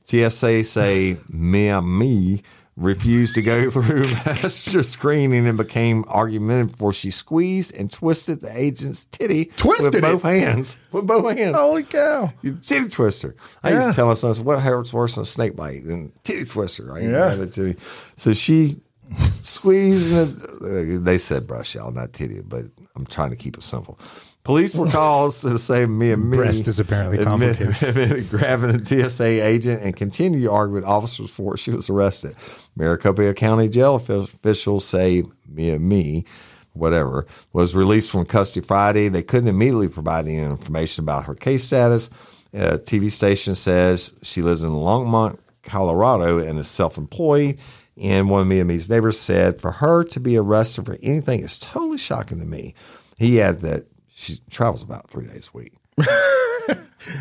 TSA 0.06 0.64
say 0.64 1.18
Miami 1.30 2.44
refused 2.76 3.36
to 3.36 3.42
go 3.42 3.70
through 3.72 4.06
passenger 4.06 4.82
screening 4.84 5.48
and 5.48 5.58
became 5.58 6.04
argumentative 6.08 6.72
before 6.72 6.92
she 6.94 7.12
squeezed 7.12 7.74
and 7.76 7.92
twisted 7.92 8.42
the 8.42 8.56
agent's 8.58 9.06
titty 9.06 9.46
Twisted 9.58 9.86
with 9.86 9.96
it? 9.96 10.02
both 10.02 10.24
hands. 10.24 10.78
With 10.92 11.06
both 11.06 11.38
hands. 11.38 11.56
Holy 11.56 11.84
cow. 11.84 12.32
You 12.42 12.56
titty 12.58 12.90
twister. 12.90 13.36
I 13.64 13.74
used 13.74 13.90
to 13.90 13.94
tell 13.94 14.08
my 14.08 14.14
sons, 14.16 14.40
what 14.40 14.60
hurts 14.60 14.92
worse 14.94 15.16
than 15.16 15.22
a 15.22 15.26
snake 15.26 15.56
bite 15.56 15.84
than 15.84 16.12
titty 16.24 16.46
twister, 16.46 16.86
right? 16.86 17.04
Yeah. 17.04 17.36
Titty. 17.46 17.76
So 18.16 18.34
she 18.34 18.82
squeezed, 19.42 20.12
and 20.14 21.06
they 21.06 21.18
said 21.18 21.46
brush 21.46 21.76
y'all, 21.76 21.92
not 21.92 22.14
titty, 22.14 22.42
but 22.42 22.66
I'm 22.96 23.06
trying 23.06 23.30
to 23.30 23.36
keep 23.36 23.58
it 23.58 23.64
simple. 23.64 24.00
Police 24.44 24.76
were 24.76 24.88
called 24.88 25.32
to 25.34 25.58
say 25.58 25.86
me 25.86 26.12
and 26.12 26.30
me. 26.30 26.36
Breast 26.38 26.68
is 26.68 26.80
apparently 26.80 27.24
complicated. 27.24 27.82
admitted 27.82 28.30
grabbing 28.30 28.72
a 28.72 28.84
TSA 28.84 29.46
agent 29.46 29.82
and 29.82 29.96
continued 29.96 30.42
to 30.42 30.52
argue 30.52 30.76
with 30.76 30.84
officers 30.84 31.28
before 31.28 31.56
she 31.56 31.72
was 31.72 31.90
arrested. 31.90 32.36
Maricopa 32.76 33.34
County 33.34 33.70
jail 33.70 33.96
officials 33.96 34.86
say 34.86 35.24
me 35.48 35.70
and 35.70 35.88
me 35.88 36.26
whatever, 36.74 37.26
was 37.54 37.76
released 37.76 38.12
from 38.12 38.26
custody 38.26 38.66
Friday. 38.66 39.08
They 39.08 39.24
couldn't 39.24 39.48
immediately 39.48 39.88
provide 39.88 40.26
any 40.26 40.38
information 40.38 41.04
about 41.04 41.26
her 41.26 41.36
case 41.36 41.64
status. 41.64 42.10
A 42.54 42.78
TV 42.78 43.12
station 43.12 43.56
says 43.56 44.14
she 44.22 44.42
lives 44.42 44.64
in 44.64 44.72
Longmont, 44.72 45.40
Colorado, 45.64 46.38
and 46.40 46.60
is 46.60 46.68
self 46.68 46.98
employed. 46.98 47.58
And 47.96 48.30
one 48.30 48.42
of 48.42 48.48
Miami's 48.48 48.90
neighbors 48.90 49.20
said 49.20 49.62
for 49.62 49.72
her 49.72 50.04
to 50.06 50.20
be 50.20 50.36
arrested 50.36 50.86
for 50.86 50.98
anything 51.04 51.42
is 51.42 51.60
totally 51.60 52.00
shocking 52.00 52.40
to 52.40 52.46
me. 52.46 52.74
He 53.18 53.40
added 53.40 53.62
that 53.62 53.86
she 54.24 54.40
travels 54.50 54.82
about 54.84 55.10
three 55.10 55.26
days 55.28 55.50
a 55.54 55.58
week. 55.58 55.74
I 56.00 56.76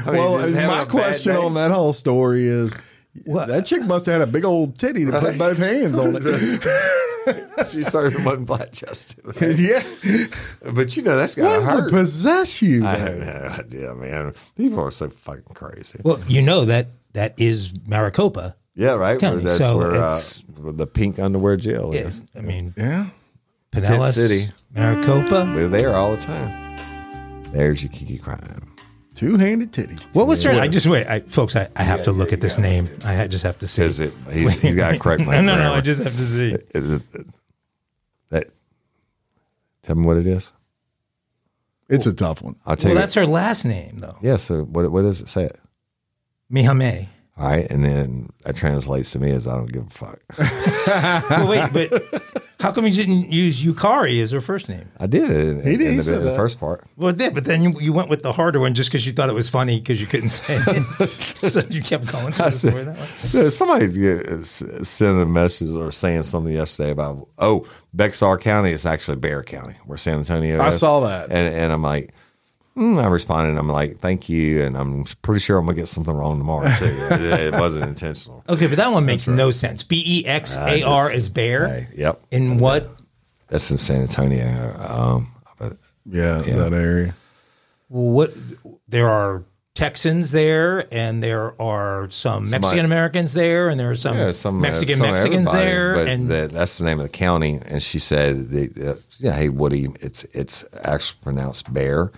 mean, 0.07 0.15
Well, 0.15 0.39
my 0.69 0.85
question 0.85 1.37
on 1.37 1.55
that 1.55 1.71
whole 1.71 1.93
story 1.93 2.47
is 2.47 2.73
What? 3.27 3.49
that 3.49 3.67
chick 3.67 3.83
must 3.85 4.07
have 4.07 4.21
had 4.21 4.29
a 4.29 4.31
big 4.31 4.45
old 4.45 4.79
titty 4.79 5.05
to 5.07 5.13
put 5.21 5.37
both 5.39 5.59
hands 5.59 5.99
on 5.99 6.17
it. 6.17 6.23
she 7.69 7.83
certainly 7.83 8.25
wasn't 8.25 8.47
flat 8.47 8.73
chested. 8.73 9.59
yeah. 9.59 9.83
But 10.73 10.97
you 10.97 11.03
know, 11.03 11.17
that's 11.17 11.35
got 11.35 11.55
to 11.59 11.61
What 11.65 11.81
hurt. 11.81 11.91
possess 11.91 12.63
you? 12.63 12.85
I 12.87 12.95
have 12.97 13.19
no 13.19 13.57
idea, 13.59 13.95
man. 13.95 14.35
People 14.57 14.81
are 14.81 14.91
so 14.91 15.09
fucking 15.11 15.55
crazy. 15.55 16.01
Well, 16.05 16.21
you 16.29 16.43
know 16.43 16.65
that 16.65 16.89
that 17.13 17.35
is 17.37 17.73
Maricopa. 17.87 18.57
Yeah, 18.75 18.93
right. 18.95 19.21
County, 19.21 19.37
Where 19.37 19.45
that's 19.45 19.59
so 19.59 19.77
where 19.77 19.95
uh, 19.97 20.73
the 20.73 20.87
pink 20.87 21.19
underwear 21.19 21.57
jail 21.59 21.91
Yeah, 21.93 22.03
is. 22.03 22.23
I 22.35 22.41
mean, 22.41 22.73
Yeah. 22.77 23.07
Pinellas, 23.71 24.13
City. 24.15 24.51
Maricopa. 24.75 25.53
We're 25.55 25.69
there 25.69 25.95
all 25.95 26.13
the 26.17 26.23
time. 26.23 26.79
There's 27.53 27.83
your 27.83 27.93
kiki 27.93 28.19
crime. 28.19 28.73
Two 29.15 29.37
handed 29.37 29.73
titty. 29.73 29.97
What 30.15 30.27
was 30.27 30.43
her? 30.43 30.53
I 30.53 30.69
just 30.69 30.87
wait, 30.87 31.07
I, 31.07 31.21
folks. 31.21 31.55
I, 31.55 31.69
I 31.77 31.83
have 31.83 32.03
to 32.05 32.13
look 32.13 32.33
at 32.33 32.41
this 32.41 32.57
name. 32.59 32.89
I 33.05 33.15
ha- 33.15 33.27
just 33.27 33.45
have 33.45 33.59
to 33.59 33.69
see. 33.69 33.83
Because 33.83 34.01
it, 34.01 34.15
he's, 34.33 34.61
he's 34.63 34.75
got 34.75 34.93
to 34.93 34.99
correct 34.99 35.23
my 35.27 35.35
no, 35.35 35.41
no, 35.43 35.47
no. 35.53 35.57
grammar. 35.59 35.77
I 35.77 35.81
just 35.83 36.03
have 36.03 36.17
to 36.17 36.25
see. 36.25 36.57
Is 36.75 36.91
it, 36.91 37.03
that, 38.31 38.47
tell 39.83 39.97
me 39.97 40.07
what 40.07 40.17
it 40.17 40.27
is. 40.27 40.51
It's 41.91 42.07
a 42.07 42.15
tough 42.15 42.41
one. 42.41 42.57
I'll 42.65 42.75
tell 42.75 42.89
Well, 42.89 42.95
you. 42.95 43.01
that's 43.01 43.13
her 43.15 43.27
last 43.27 43.67
name, 43.67 43.99
though. 43.99 44.17
yeah. 44.23 44.37
So 44.37 44.63
what? 44.63 44.91
What 44.91 45.03
does 45.03 45.21
it 45.21 45.29
say? 45.29 45.45
It. 45.45 45.61
Mihame. 46.51 47.09
All 47.37 47.49
right, 47.49 47.71
and 47.71 47.85
then 47.85 48.29
that 48.45 48.57
translates 48.57 49.11
to 49.13 49.19
me 49.19 49.31
as 49.31 49.47
I 49.47 49.57
don't 49.57 49.73
give 49.73 49.87
a 49.87 49.91
fuck. 49.91 50.19
well, 51.31 51.49
wait, 51.49 51.71
but 51.73 52.23
how 52.63 52.73
come 52.73 52.87
you 52.87 52.93
didn't 52.95 53.31
use 53.33 53.63
Yukari 53.63 54.23
as 54.23 54.31
her 54.31 54.41
first 54.41 54.69
name? 54.69 54.87
I 55.01 55.07
did 55.07 55.29
He 55.65 55.77
did, 55.77 55.81
in 55.83 55.91
he 55.91 55.97
the, 55.97 56.03
said 56.03 56.15
in 56.19 56.23
the 56.25 56.31
that. 56.31 56.37
first 56.37 56.59
part. 56.61 56.85
Well, 56.97 57.11
it 57.11 57.19
did, 57.19 57.35
but 57.35 57.45
then 57.45 57.63
you, 57.63 57.79
you 57.81 57.93
went 57.93 58.09
with 58.09 58.23
the 58.23 58.33
harder 58.33 58.61
one 58.61 58.73
just 58.75 58.89
because 58.91 59.05
you 59.07 59.13
thought 59.13 59.29
it 59.29 59.35
was 59.35 59.51
funny 59.51 59.81
because 59.81 60.01
you 60.01 60.07
couldn't 60.07 60.31
say 60.31 60.57
it. 60.67 61.07
so 61.09 61.61
you 61.69 61.83
kept 61.83 62.07
going 62.11 62.33
to 62.33 62.39
the 62.43 62.51
story 62.51 62.85
that 62.85 62.97
way. 62.97 63.43
Yeah, 63.43 63.49
somebody 63.51 63.87
s- 64.41 64.63
sent 64.89 65.21
a 65.21 65.27
message 65.27 65.69
or 65.71 65.91
saying 65.93 66.23
something 66.23 66.53
yesterday 66.55 66.91
about 66.91 67.29
oh 67.39 67.67
Bexar 67.93 68.39
County 68.39 68.71
is 68.71 68.87
actually 68.87 69.17
Bear 69.19 69.43
County 69.43 69.75
where 69.87 69.99
San 69.99 70.19
Antonio. 70.19 70.59
I 70.61 70.69
is. 70.69 70.79
saw 70.79 71.01
that. 71.01 71.31
and, 71.31 71.55
and 71.55 71.73
I'm 71.73 71.83
like, 71.83 72.15
mm, 72.77 73.03
I 73.03 73.09
responded. 73.09 73.51
and 73.51 73.59
I'm 73.59 73.69
like, 73.69 73.99
thank 73.99 74.29
you, 74.29 74.63
and 74.63 74.77
I'm 74.77 75.05
pretty 75.23 75.41
sure 75.41 75.59
I'm 75.59 75.67
gonna 75.67 75.77
get 75.77 75.89
something 75.89 76.15
wrong 76.15 76.39
tomorrow 76.39 76.69
too. 76.77 76.87
it, 77.11 77.55
it 77.55 77.55
wasn't 77.55 77.85
intentional. 77.85 78.45
Okay, 78.49 78.67
but 78.67 78.77
that 78.77 78.93
one 78.93 79.07
makes 79.07 79.27
no 79.27 79.51
sense. 79.51 79.83
B 79.83 80.03
E 80.07 80.27
X 80.27 80.57
A 80.57 80.83
R 80.83 81.13
is 81.13 81.29
bear. 81.29 81.69
Hey, 81.69 81.87
yep, 81.97 82.21
In 82.31 82.59
what? 82.59 82.89
that's 83.49 83.71
in 83.71 83.79
San 83.79 84.01
Antonio. 84.03 84.75
Um, 84.89 85.29
but 85.59 85.75
Yeah, 86.07 86.39
that 86.39 86.73
area. 86.73 87.15
What? 87.89 88.33
There 88.89 89.09
are 89.09 89.45
Texans 89.75 90.33
there, 90.33 90.87
and 90.93 91.23
there 91.23 91.61
are 91.61 92.11
some 92.11 92.51
Mexican 92.51 92.85
Americans 92.85 93.33
there, 93.33 93.71
and 93.71 93.81
there 93.81 93.91
are 93.91 93.95
some, 93.95 94.17
yeah, 94.17 94.33
some 94.33 94.59
uh, 94.59 94.61
Mexican 94.61 94.97
some 94.99 95.11
Mexicans 95.11 95.51
there, 95.51 95.95
but 95.95 96.09
and 96.09 96.31
that, 96.31 96.53
that's 96.53 96.77
the 96.77 96.85
name 96.85 97.01
of 97.01 97.07
the 97.07 97.13
county. 97.13 97.59
And 97.67 97.83
she 97.83 97.99
said, 97.99 98.51
the, 98.51 98.93
uh, 98.93 98.95
"Yeah, 99.19 99.33
hey 99.33 99.49
Woody, 99.49 99.89
it's 100.01 100.25
it's 100.25 100.65
actually 100.83 101.21
pronounced 101.23 101.73
Bear." 101.73 102.13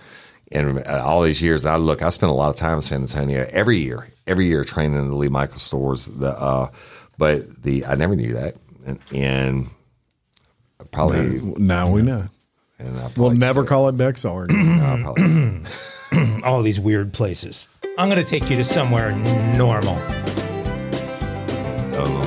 And 0.51 0.79
uh, 0.79 1.01
all 1.03 1.21
these 1.23 1.41
years, 1.41 1.65
I 1.65 1.77
look, 1.77 2.01
I 2.01 2.09
spent 2.09 2.29
a 2.31 2.35
lot 2.35 2.49
of 2.49 2.55
time 2.55 2.77
in 2.77 2.81
San 2.83 3.01
Antonio 3.01 3.47
every 3.49 3.77
year, 3.77 4.07
every 4.27 4.45
year 4.47 4.63
training 4.63 4.97
in 4.97 5.09
the 5.09 5.15
Lee 5.15 5.27
Michael 5.29 5.57
stores. 5.59 6.05
The 6.05 6.29
uh, 6.29 6.69
but 7.17 7.63
the 7.63 7.85
I 7.85 7.95
never 7.95 8.15
knew 8.15 8.33
that, 8.33 8.55
and, 8.85 8.99
and 9.13 9.67
probably 10.91 11.41
Now 11.57 11.89
we 11.89 12.01
know. 12.03 12.25
and 12.77 12.95
I 12.97 13.09
We'll 13.17 13.31
never 13.31 13.61
said- 13.63 13.69
call 13.69 13.87
it 13.89 13.93
Bexar. 13.97 14.43
again. 14.49 14.77
no, 14.77 14.83
I 14.85 15.01
probably- 15.01 16.41
all 16.43 16.61
these 16.61 16.79
weird 16.79 17.11
places. 17.13 17.67
I'm 17.97 18.09
going 18.09 18.23
to 18.23 18.29
take 18.29 18.49
you 18.49 18.57
to 18.57 18.63
somewhere 18.63 19.11
normal, 19.57 19.97
oh, 21.97 22.21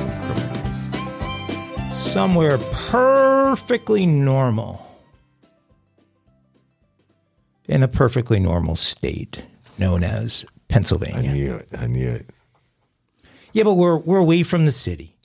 somewhere 1.91 2.57
perfectly 2.57 4.05
normal, 4.05 4.85
in 7.69 7.83
a 7.83 7.87
perfectly 7.87 8.39
normal 8.39 8.75
state 8.75 9.43
known 9.77 10.03
as 10.03 10.43
Pennsylvania. 10.67 11.15
I 11.17 11.21
Pennsylvania. 11.21 11.49
knew 11.49 11.55
it. 11.55 11.67
I 11.77 11.87
knew 11.87 12.09
it. 12.09 12.25
Yeah, 13.53 13.63
but 13.63 13.75
we're 13.75 13.97
we're 13.97 14.17
away 14.17 14.43
from 14.43 14.65
the 14.65 14.71
city. 14.71 15.15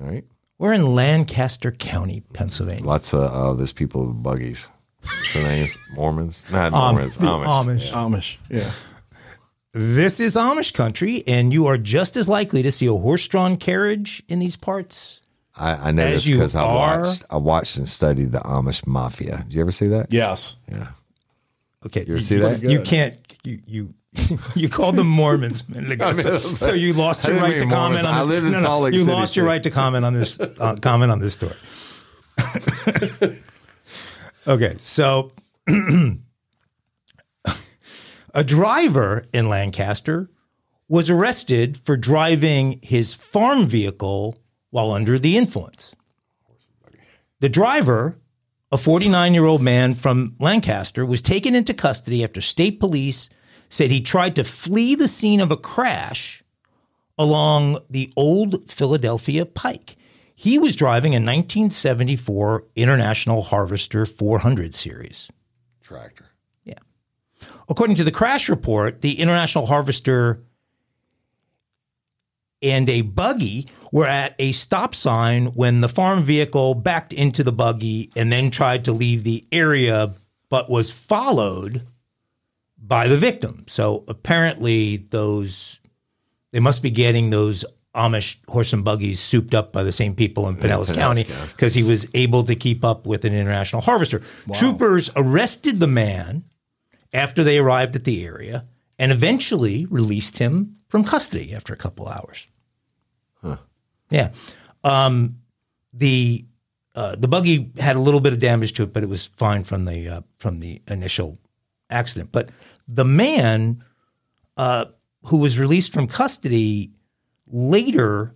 All 0.00 0.08
right. 0.08 0.24
We're 0.58 0.72
in 0.72 0.94
Lancaster 0.94 1.70
County, 1.72 2.22
Pennsylvania. 2.32 2.84
Lots 2.84 3.12
of 3.14 3.20
uh, 3.22 3.52
there's 3.54 3.72
people 3.72 4.06
with 4.06 4.22
buggies. 4.22 4.70
What's 5.02 5.34
their 5.34 5.44
names? 5.44 5.76
Mormons? 5.94 6.44
Not 6.50 6.66
Am- 6.66 6.72
Mormons. 6.72 7.16
the 7.16 7.24
Amish. 7.26 7.46
Amish. 7.46 7.90
Amish. 7.90 8.36
Yeah. 8.48 8.70
This 9.72 10.20
is 10.20 10.36
Amish 10.36 10.72
country, 10.74 11.24
and 11.26 11.52
you 11.52 11.66
are 11.66 11.78
just 11.78 12.16
as 12.16 12.28
likely 12.28 12.62
to 12.62 12.70
see 12.70 12.86
a 12.86 12.92
horse-drawn 12.92 13.56
carriage 13.56 14.22
in 14.28 14.38
these 14.38 14.54
parts. 14.54 15.20
I, 15.56 15.88
I 15.88 15.90
know 15.92 16.08
this 16.10 16.26
because 16.26 16.54
I 16.54 16.64
watched. 16.66 17.24
I 17.30 17.36
watched 17.38 17.78
and 17.78 17.88
studied 17.88 18.32
the 18.32 18.40
Amish 18.40 18.86
Mafia. 18.86 19.38
Did 19.44 19.54
you 19.54 19.60
ever 19.62 19.72
see 19.72 19.88
that? 19.88 20.12
Yes. 20.12 20.58
Yeah. 20.70 20.88
Okay, 21.86 22.04
You 22.06 22.14
ever 22.14 22.20
see 22.20 22.38
that? 22.38 22.62
You 22.62 22.80
can't. 22.82 23.16
You 23.44 23.60
you 23.66 23.94
you 24.54 24.68
called 24.68 24.96
them 24.96 25.06
Mormons 25.06 25.64
a 25.68 25.72
minute 25.72 25.92
ago, 25.92 26.12
so, 26.12 26.36
so 26.38 26.72
you 26.74 26.92
lost 26.92 27.26
your 27.26 27.36
right 27.36 27.54
to 27.54 27.60
comment 27.60 27.72
Mormons. 27.72 28.04
on 28.04 28.14
I 28.14 28.24
this. 28.26 28.38
in 28.38 28.44
no, 28.44 28.50
no, 28.50 28.60
Salt 28.60 28.82
Lake 28.84 28.92
you 28.92 29.00
City, 29.00 29.12
lost 29.12 29.36
your 29.36 29.46
right 29.46 29.62
to 29.62 29.70
comment 29.70 30.04
on 30.04 30.12
this. 30.12 30.38
Uh, 30.38 30.76
comment 30.80 31.10
on 31.10 31.18
this 31.20 31.34
story. 31.34 31.54
okay, 34.46 34.74
so 34.78 35.32
a 38.34 38.44
driver 38.44 39.24
in 39.32 39.48
Lancaster 39.48 40.30
was 40.88 41.08
arrested 41.08 41.78
for 41.78 41.96
driving 41.96 42.78
his 42.82 43.14
farm 43.14 43.66
vehicle 43.66 44.36
while 44.70 44.92
under 44.92 45.18
the 45.18 45.38
influence. 45.38 45.94
The 47.40 47.48
driver, 47.48 48.18
a 48.72 48.78
49 48.78 49.34
year 49.34 49.44
old 49.44 49.60
man 49.62 49.94
from 49.94 50.34
Lancaster, 50.40 51.04
was 51.04 51.20
taken 51.22 51.54
into 51.54 51.74
custody 51.74 52.24
after 52.24 52.40
state 52.40 52.80
police 52.80 53.28
said 53.68 53.90
he 53.90 54.00
tried 54.00 54.34
to 54.36 54.44
flee 54.44 54.94
the 54.94 55.08
scene 55.08 55.40
of 55.40 55.50
a 55.50 55.56
crash 55.56 56.42
along 57.18 57.78
the 57.90 58.12
old 58.16 58.70
Philadelphia 58.70 59.44
Pike. 59.44 59.96
He 60.34 60.58
was 60.58 60.74
driving 60.74 61.12
a 61.12 61.16
1974 61.16 62.64
International 62.74 63.42
Harvester 63.42 64.06
400 64.06 64.74
series. 64.74 65.30
Tractor. 65.82 66.26
Yeah. 66.64 66.78
According 67.68 67.96
to 67.96 68.04
the 68.04 68.10
crash 68.10 68.48
report, 68.48 69.02
the 69.02 69.20
International 69.20 69.66
Harvester 69.66 70.42
and 72.62 72.88
a 72.88 73.02
buggy 73.02 73.68
were 73.92 74.06
at 74.06 74.34
a 74.38 74.50
stop 74.52 74.94
sign 74.94 75.46
when 75.48 75.82
the 75.82 75.88
farm 75.88 76.24
vehicle 76.24 76.74
backed 76.74 77.12
into 77.12 77.44
the 77.44 77.52
buggy 77.52 78.10
and 78.16 78.32
then 78.32 78.50
tried 78.50 78.86
to 78.86 78.92
leave 78.92 79.22
the 79.22 79.44
area, 79.52 80.14
but 80.48 80.68
was 80.68 80.90
followed 80.90 81.82
by 82.78 83.06
the 83.06 83.18
victim. 83.18 83.64
So 83.68 84.02
apparently, 84.08 84.96
those 84.96 85.78
they 86.50 86.60
must 86.60 86.82
be 86.82 86.90
getting 86.90 87.30
those 87.30 87.64
Amish 87.94 88.38
horse 88.48 88.72
and 88.72 88.82
buggies 88.82 89.20
souped 89.20 89.54
up 89.54 89.72
by 89.72 89.82
the 89.82 89.92
same 89.92 90.14
people 90.14 90.48
in 90.48 90.56
Pinellas 90.56 90.90
Pinellas 90.90 90.94
County 90.94 91.24
County. 91.24 91.52
because 91.52 91.74
he 91.74 91.82
was 91.82 92.06
able 92.14 92.42
to 92.44 92.54
keep 92.54 92.84
up 92.84 93.06
with 93.06 93.26
an 93.26 93.34
international 93.34 93.82
harvester. 93.82 94.22
Troopers 94.54 95.10
arrested 95.14 95.78
the 95.78 95.86
man 95.86 96.44
after 97.12 97.44
they 97.44 97.58
arrived 97.58 97.94
at 97.94 98.04
the 98.04 98.24
area 98.24 98.64
and 98.98 99.12
eventually 99.12 99.84
released 99.90 100.38
him 100.38 100.76
from 100.88 101.04
custody 101.04 101.54
after 101.54 101.74
a 101.74 101.76
couple 101.76 102.08
hours. 102.08 102.46
Yeah. 104.12 104.30
Um, 104.84 105.38
the 105.92 106.44
uh, 106.94 107.16
the 107.16 107.28
buggy 107.28 107.72
had 107.78 107.96
a 107.96 108.00
little 108.00 108.20
bit 108.20 108.32
of 108.32 108.38
damage 108.38 108.74
to 108.74 108.82
it, 108.82 108.92
but 108.92 109.02
it 109.02 109.08
was 109.08 109.26
fine 109.26 109.64
from 109.64 109.86
the 109.86 110.08
uh, 110.08 110.20
from 110.38 110.60
the 110.60 110.82
initial 110.88 111.38
accident. 111.90 112.30
But 112.32 112.50
the 112.86 113.04
man 113.04 113.82
uh, 114.56 114.86
who 115.24 115.38
was 115.38 115.58
released 115.58 115.92
from 115.92 116.06
custody 116.06 116.92
later 117.46 118.34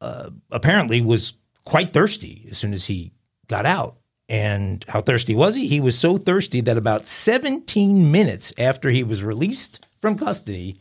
uh, 0.00 0.30
apparently 0.50 1.00
was 1.00 1.34
quite 1.64 1.92
thirsty 1.92 2.46
as 2.50 2.58
soon 2.58 2.72
as 2.72 2.86
he 2.86 3.12
got 3.48 3.66
out. 3.66 3.96
And 4.30 4.84
how 4.88 5.00
thirsty 5.00 5.34
was 5.34 5.54
he? 5.54 5.68
He 5.68 5.80
was 5.80 5.98
so 5.98 6.18
thirsty 6.18 6.60
that 6.62 6.76
about 6.76 7.06
17 7.06 8.12
minutes 8.12 8.52
after 8.58 8.90
he 8.90 9.02
was 9.02 9.22
released 9.22 9.86
from 10.00 10.18
custody, 10.18 10.78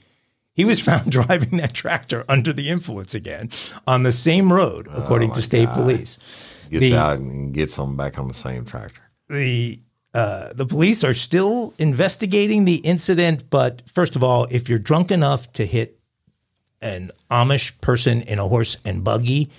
he 0.57 0.65
was 0.65 0.81
found 0.81 1.09
driving 1.17 1.57
that 1.59 1.73
tractor 1.73 2.25
under 2.27 2.51
the 2.51 2.67
influence 2.69 3.15
again 3.15 3.49
on 3.87 4.03
the 4.03 4.11
same 4.11 4.51
road, 4.51 4.87
according 4.91 5.31
to 5.31 5.41
state 5.41 5.69
police. 5.69 6.17
Gets 6.69 6.81
The- 6.81 6.97
out 6.97 7.19
and 7.19 7.53
gets 7.53 7.77
them 7.77 7.95
back 7.95 8.19
on 8.19 8.27
the 8.27 8.33
same 8.33 8.65
tractor. 8.65 9.01
the 9.29 9.79
uh, 10.13 10.51
the 10.53 10.65
police 10.65 11.03
are 11.03 11.13
still 11.13 11.73
investigating 11.77 12.65
the 12.65 12.77
incident, 12.77 13.49
but 13.51 13.83
first 13.87 14.15
of 14.15 14.23
all, 14.23 14.47
if 14.49 14.67
you're 14.67 14.79
drunk 14.79 15.11
enough 15.11 15.51
to 15.53 15.65
hit 15.65 15.99
an 16.81 17.11
Amish 17.29 17.79
person 17.81 18.21
in 18.21 18.39
a 18.39 18.47
horse 18.47 18.77
and 18.83 19.03
buggy, 19.03 19.49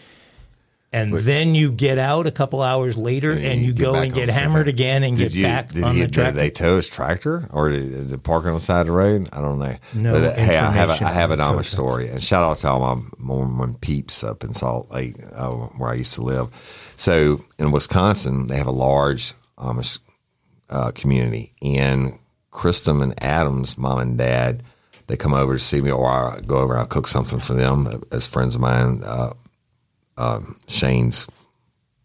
and 0.92 1.12
then 1.12 1.54
you 1.54 1.70
get 1.70 1.98
out 1.98 2.26
a 2.26 2.30
couple 2.30 2.62
hours 2.62 2.96
later 2.96 3.30
and, 3.32 3.60
you 3.60 3.72
get 3.72 3.82
go 3.82 3.94
and 3.94 4.14
get 4.14 4.30
hammered 4.30 4.68
again 4.68 5.02
and 5.02 5.16
Did 5.16 5.32
get 5.32 5.34
you, 5.34 5.44
back 5.44 5.72
did 5.72 5.82
on 5.84 5.94
he, 5.94 6.00
the 6.00 6.06
did 6.06 6.14
track. 6.14 6.34
they 6.34 6.50
tow 6.50 6.76
his 6.76 6.88
tractor 6.88 7.46
or 7.52 7.68
did, 7.68 7.90
did 7.92 8.12
it 8.12 8.22
park 8.22 8.46
on 8.46 8.54
the 8.54 8.60
side 8.60 8.80
of 8.82 8.86
the 8.86 8.92
road? 8.92 9.28
I 9.32 9.40
don't 9.40 9.58
know. 9.58 9.76
No 9.94 10.12
But, 10.14 10.22
uh, 10.22 10.34
hey, 10.34 10.56
I 10.56 10.70
have 10.72 10.90
a, 10.90 11.04
I 11.04 11.10
have 11.12 11.30
an 11.30 11.40
Amish 11.40 11.66
story, 11.66 12.08
and 12.08 12.22
shout 12.22 12.42
out 12.42 12.58
to 12.58 12.70
all 12.70 12.96
my 12.96 13.02
Mormon 13.18 13.74
peeps 13.74 14.24
up 14.24 14.44
in 14.44 14.54
Salt 14.54 14.90
Lake, 14.90 15.16
uh, 15.34 15.50
where 15.50 15.90
I 15.90 15.94
used 15.94 16.14
to 16.14 16.22
live. 16.22 16.48
So 16.96 17.42
in 17.58 17.70
Wisconsin, 17.70 18.46
they 18.46 18.56
have 18.56 18.66
a 18.66 18.72
large 18.72 19.34
Amish 19.58 19.98
uh, 20.70 20.90
community, 20.92 21.52
and 21.62 22.18
Christum 22.50 23.02
and 23.02 23.22
Adam's 23.22 23.76
mom 23.76 23.98
and 23.98 24.18
dad 24.18 24.62
they 25.08 25.16
come 25.16 25.34
over 25.34 25.54
to 25.54 25.58
see 25.58 25.80
me, 25.80 25.90
or 25.90 26.06
I 26.06 26.40
go 26.40 26.58
over 26.58 26.74
and 26.74 26.82
I 26.82 26.86
cook 26.86 27.08
something 27.08 27.40
for 27.40 27.54
them 27.54 28.02
as 28.12 28.26
friends 28.26 28.54
of 28.54 28.60
mine. 28.60 29.00
Uh, 29.02 29.32
um, 30.18 30.58
Shane's 30.66 31.28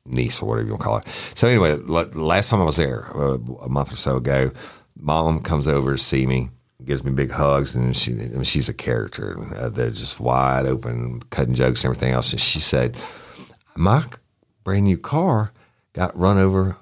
niece 0.05 0.41
or 0.41 0.47
whatever 0.47 0.67
you 0.67 0.73
want 0.73 0.81
to 0.81 0.87
call 0.87 0.97
it. 0.97 1.07
So 1.35 1.47
anyway, 1.47 1.75
last 1.75 2.49
time 2.49 2.61
I 2.61 2.65
was 2.65 2.77
there 2.77 3.07
uh, 3.15 3.37
a 3.61 3.69
month 3.69 3.93
or 3.93 3.97
so 3.97 4.17
ago, 4.17 4.51
mom 4.97 5.41
comes 5.41 5.67
over 5.67 5.93
to 5.93 5.97
see 5.97 6.25
me, 6.25 6.49
gives 6.85 7.03
me 7.03 7.11
big 7.11 7.31
hugs, 7.31 7.75
and 7.75 7.95
she 7.95 8.11
I 8.13 8.15
mean, 8.15 8.43
she's 8.43 8.69
a 8.69 8.73
character. 8.73 9.37
Uh, 9.55 9.69
they're 9.69 9.91
just 9.91 10.19
wide 10.19 10.65
open, 10.65 11.21
cutting 11.29 11.55
jokes 11.55 11.83
and 11.83 11.93
everything 11.93 12.13
else. 12.13 12.31
And 12.31 12.41
she 12.41 12.59
said, 12.59 12.99
"My 13.75 14.05
brand 14.63 14.85
new 14.85 14.97
car 14.97 15.51
got 15.93 16.17
run 16.17 16.37
over." 16.37 16.77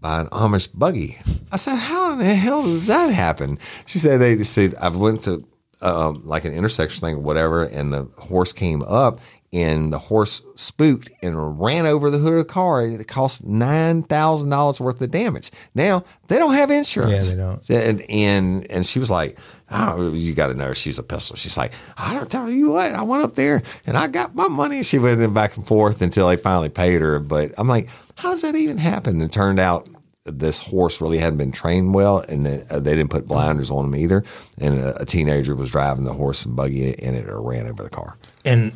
By 0.00 0.20
an 0.20 0.26
Amish 0.26 0.68
buggy. 0.74 1.16
I 1.50 1.56
said, 1.56 1.76
"How 1.76 2.12
in 2.12 2.18
the 2.18 2.34
hell 2.34 2.62
does 2.62 2.88
that 2.88 3.10
happen?" 3.10 3.58
She 3.86 3.98
said, 3.98 4.20
"They 4.20 4.42
said 4.42 4.74
I 4.74 4.90
went 4.90 5.22
to 5.22 5.42
um, 5.80 6.22
like 6.26 6.44
an 6.44 6.52
intersection 6.52 7.00
thing, 7.00 7.16
or 7.16 7.20
whatever, 7.20 7.64
and 7.64 7.92
the 7.92 8.02
horse 8.18 8.52
came 8.52 8.82
up, 8.82 9.20
and 9.54 9.92
the 9.92 9.98
horse 9.98 10.42
spooked 10.56 11.10
and 11.22 11.60
ran 11.60 11.86
over 11.86 12.10
the 12.10 12.18
hood 12.18 12.32
of 12.32 12.38
the 12.40 12.52
car, 12.52 12.82
and 12.82 13.00
it 13.00 13.08
cost 13.08 13.44
nine 13.44 14.02
thousand 14.02 14.50
dollars 14.50 14.80
worth 14.80 15.00
of 15.00 15.10
damage. 15.10 15.50
Now 15.74 16.04
they 16.28 16.36
don't 16.38 16.54
have 16.54 16.70
insurance. 16.70 17.30
Yeah, 17.30 17.36
they 17.36 17.42
don't. 17.42 17.70
And 17.70 18.10
and 18.10 18.70
and 18.70 18.84
she 18.86 18.98
was 18.98 19.10
like, 19.10 19.38
"Oh, 19.70 20.12
you 20.12 20.34
got 20.34 20.48
to 20.48 20.54
know 20.54 20.74
she's 20.74 20.98
a 20.98 21.02
pistol." 21.02 21.36
She's 21.36 21.56
like, 21.56 21.72
"I 21.96 22.12
don't 22.12 22.30
tell 22.30 22.50
you 22.50 22.70
what, 22.70 22.92
I 22.92 23.02
went 23.02 23.22
up 23.22 23.36
there 23.36 23.62
and 23.86 23.96
I 23.96 24.08
got 24.08 24.34
my 24.34 24.48
money." 24.48 24.82
She 24.82 24.98
went 24.98 25.20
in 25.20 25.32
back 25.32 25.56
and 25.56 25.66
forth 25.66 26.02
until 26.02 26.28
they 26.28 26.36
finally 26.36 26.68
paid 26.68 27.00
her. 27.00 27.18
But 27.20 27.54
I'm 27.56 27.68
like, 27.68 27.88
"How 28.16 28.30
does 28.30 28.42
that 28.42 28.56
even 28.56 28.78
happen?" 28.78 29.14
And 29.14 29.22
it 29.22 29.32
turned 29.32 29.60
out 29.60 29.88
this 30.26 30.58
horse 30.58 31.02
really 31.02 31.18
hadn't 31.18 31.36
been 31.38 31.52
trained 31.52 31.92
well, 31.92 32.18
and 32.20 32.46
they, 32.46 32.64
uh, 32.70 32.80
they 32.80 32.96
didn't 32.96 33.10
put 33.10 33.26
blinders 33.26 33.70
on 33.70 33.84
him 33.84 33.94
either. 33.94 34.24
And 34.58 34.78
a, 34.80 35.02
a 35.02 35.04
teenager 35.04 35.54
was 35.54 35.70
driving 35.70 36.04
the 36.04 36.14
horse 36.14 36.46
and 36.46 36.56
buggy, 36.56 36.98
and 37.04 37.14
it 37.14 37.26
ran 37.28 37.66
over 37.66 37.82
the 37.82 37.90
car. 37.90 38.16
and 38.44 38.72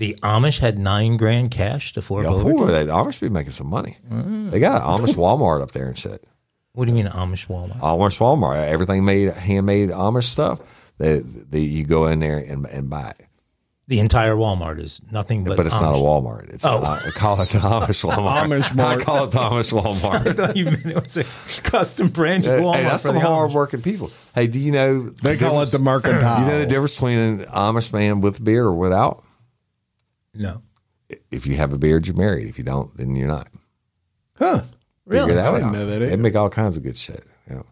the 0.00 0.16
Amish 0.22 0.58
had 0.58 0.78
nine 0.78 1.16
grand 1.18 1.50
cash 1.50 1.92
to 1.92 2.00
fork 2.02 2.24
Yeah, 2.24 2.30
over. 2.30 2.52
boy, 2.52 2.66
to? 2.66 2.72
they 2.72 2.86
Amish 2.86 3.20
be 3.20 3.28
making 3.28 3.52
some 3.52 3.68
money. 3.68 3.98
Mm. 4.10 4.50
They 4.50 4.58
got 4.58 4.82
Amish 4.82 5.14
Walmart 5.14 5.60
up 5.62 5.72
there 5.72 5.86
and 5.86 5.96
shit. 5.96 6.24
What 6.72 6.86
do 6.86 6.90
you 6.92 6.96
mean 6.96 7.06
Amish 7.06 7.46
Walmart? 7.48 7.78
Amish 7.80 8.18
Walmart, 8.18 8.66
everything 8.66 9.04
made 9.04 9.30
handmade 9.32 9.90
Amish 9.90 10.24
stuff. 10.24 10.58
They, 10.98 11.18
they, 11.20 11.60
you 11.60 11.84
go 11.84 12.06
in 12.06 12.18
there 12.20 12.38
and, 12.38 12.66
and 12.66 12.88
buy 12.88 13.10
it. 13.18 13.26
The 13.88 13.98
entire 13.98 14.36
Walmart 14.36 14.78
is 14.80 15.00
nothing 15.10 15.42
but. 15.44 15.56
But 15.56 15.66
it's 15.66 15.80
not 15.80 15.94
a 15.94 15.98
Walmart. 15.98 16.48
It's 16.54 16.64
Oh. 16.64 16.78
I 16.82 17.10
call 17.10 17.40
it 17.42 17.48
the 17.50 17.58
Amish 17.58 18.04
Walmart. 18.10 18.44
Amish 18.46 18.78
I 18.78 18.96
call 19.02 19.24
it 19.24 19.32
the 19.32 19.38
Amish 19.38 19.72
Walmart. 19.82 20.56
You 20.56 20.64
mean 20.66 20.80
it 20.96 21.02
was 21.04 21.16
a 21.16 21.24
custom 21.62 22.08
branded 22.08 22.60
Walmart 22.60 22.76
hey, 22.76 22.82
that's 22.84 23.02
for 23.02 23.08
some 23.08 23.14
the 23.16 23.20
Amish. 23.20 23.24
hard 23.24 23.52
working 23.52 23.82
people. 23.82 24.10
Hey, 24.34 24.46
do 24.46 24.58
you 24.60 24.70
know 24.72 25.08
They 25.08 25.36
call 25.36 25.60
it 25.62 25.66
the 25.72 25.78
mercantile. 25.80 26.40
You 26.40 26.46
know 26.46 26.58
the 26.60 26.66
difference 26.66 26.94
between 26.94 27.18
an 27.18 27.38
Amish 27.46 27.92
man 27.92 28.20
with 28.22 28.38
a 28.38 28.42
beard 28.42 28.64
or 28.66 28.74
without? 28.74 29.24
No, 30.34 30.62
If 31.30 31.46
you 31.46 31.56
have 31.56 31.72
a 31.72 31.78
beard, 31.78 32.06
you're 32.06 32.16
married. 32.16 32.48
If 32.48 32.56
you 32.58 32.64
don't, 32.64 32.96
then 32.96 33.16
you're 33.16 33.26
not. 33.28 33.48
Huh. 34.36 34.62
really. 35.06 35.28
Figure 35.30 35.42
that 35.42 35.48
I 35.48 35.52
didn't 35.58 35.68
out. 35.68 35.72
know 35.74 35.86
that 35.86 35.98
They 35.98 36.16
make 36.16 36.36
all 36.36 36.48
kinds 36.48 36.76
of 36.76 36.82
good 36.82 36.96
shit. 36.96 37.24
Yeah. 37.50 37.62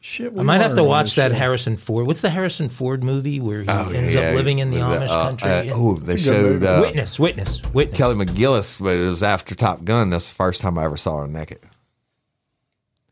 Shit, 0.00 0.32
I 0.38 0.42
might 0.42 0.60
have 0.60 0.76
to 0.76 0.84
watch 0.84 1.16
that 1.16 1.32
Harrison 1.32 1.76
Ford. 1.76 2.06
What's 2.06 2.20
the 2.20 2.30
Harrison 2.30 2.68
Ford 2.68 3.02
movie 3.02 3.40
where 3.40 3.62
he 3.62 3.68
ends 3.68 4.14
Yeah, 4.14 4.20
up 4.28 4.34
living 4.36 4.60
in 4.60 4.70
the 4.70 4.76
with 4.76 5.00
Amish 5.00 5.08
uh, 5.08 5.22
country? 5.24 5.50
uh, 5.50 5.74
oh, 5.74 5.96
they 5.96 6.12
good 6.14 6.20
showed 6.22 6.62
uh, 6.64 6.78
witness, 6.80 7.18
witness, 7.18 7.60
witness. 7.74 7.98
Kelly 7.98 8.14
McGillis, 8.14 8.80
but 8.80 8.96
it 8.96 9.08
was 9.08 9.24
after 9.24 9.56
Top 9.56 9.82
Gun. 9.84 10.10
That's 10.10 10.28
the 10.28 10.34
first 10.36 10.60
time 10.60 10.78
I 10.78 10.84
ever 10.84 10.96
saw 10.96 11.22
her 11.22 11.26
naked. 11.26 11.58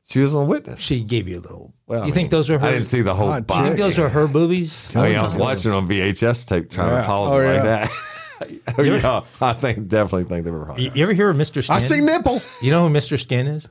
She 0.04 0.20
was 0.20 0.34
on 0.34 0.46
Witness. 0.48 0.78
She 0.80 1.00
gave 1.00 1.26
you 1.26 1.38
a 1.38 1.40
little. 1.40 1.72
Well, 1.86 2.04
I 2.04 2.06
you 2.06 2.12
think 2.12 2.30
those 2.30 2.48
were? 2.50 2.58
her? 2.58 2.66
I 2.66 2.72
didn't 2.72 2.84
see 2.84 3.00
the 3.02 3.14
whole 3.14 3.30
Ah, 3.30 3.36
You 3.38 3.42
think 3.64 3.76
those 3.78 3.98
are 3.98 4.08
her 4.10 4.28
boobies? 4.28 4.94
I 4.94 5.08
mean, 5.08 5.16
I 5.18 5.22
was 5.22 5.34
watching 5.34 5.72
on 5.72 5.88
VHS 5.88 6.46
tape 6.46 6.70
trying 6.70 6.90
Yeah. 6.92 7.00
to 7.00 7.06
pause 7.06 7.30
Oh, 7.32 7.38
it 7.40 7.46
like 7.46 7.54
yeah. 7.56 7.62
that. 7.62 7.90
oh, 8.78 8.82
yeah. 8.82 9.20
I 9.40 9.52
think 9.52 9.88
definitely 9.88 10.24
think 10.24 10.44
they 10.44 10.50
were 10.50 10.66
hot. 10.66 10.78
You, 10.78 10.90
you 10.94 11.02
ever 11.02 11.12
hear 11.12 11.30
of 11.30 11.36
Mr. 11.36 11.62
Skin? 11.62 11.76
I 11.76 11.78
see 11.78 12.00
nipple. 12.00 12.40
You 12.62 12.70
know 12.70 12.88
who 12.88 12.94
Mr. 12.94 13.18
Skin 13.20 13.46
is? 13.46 13.68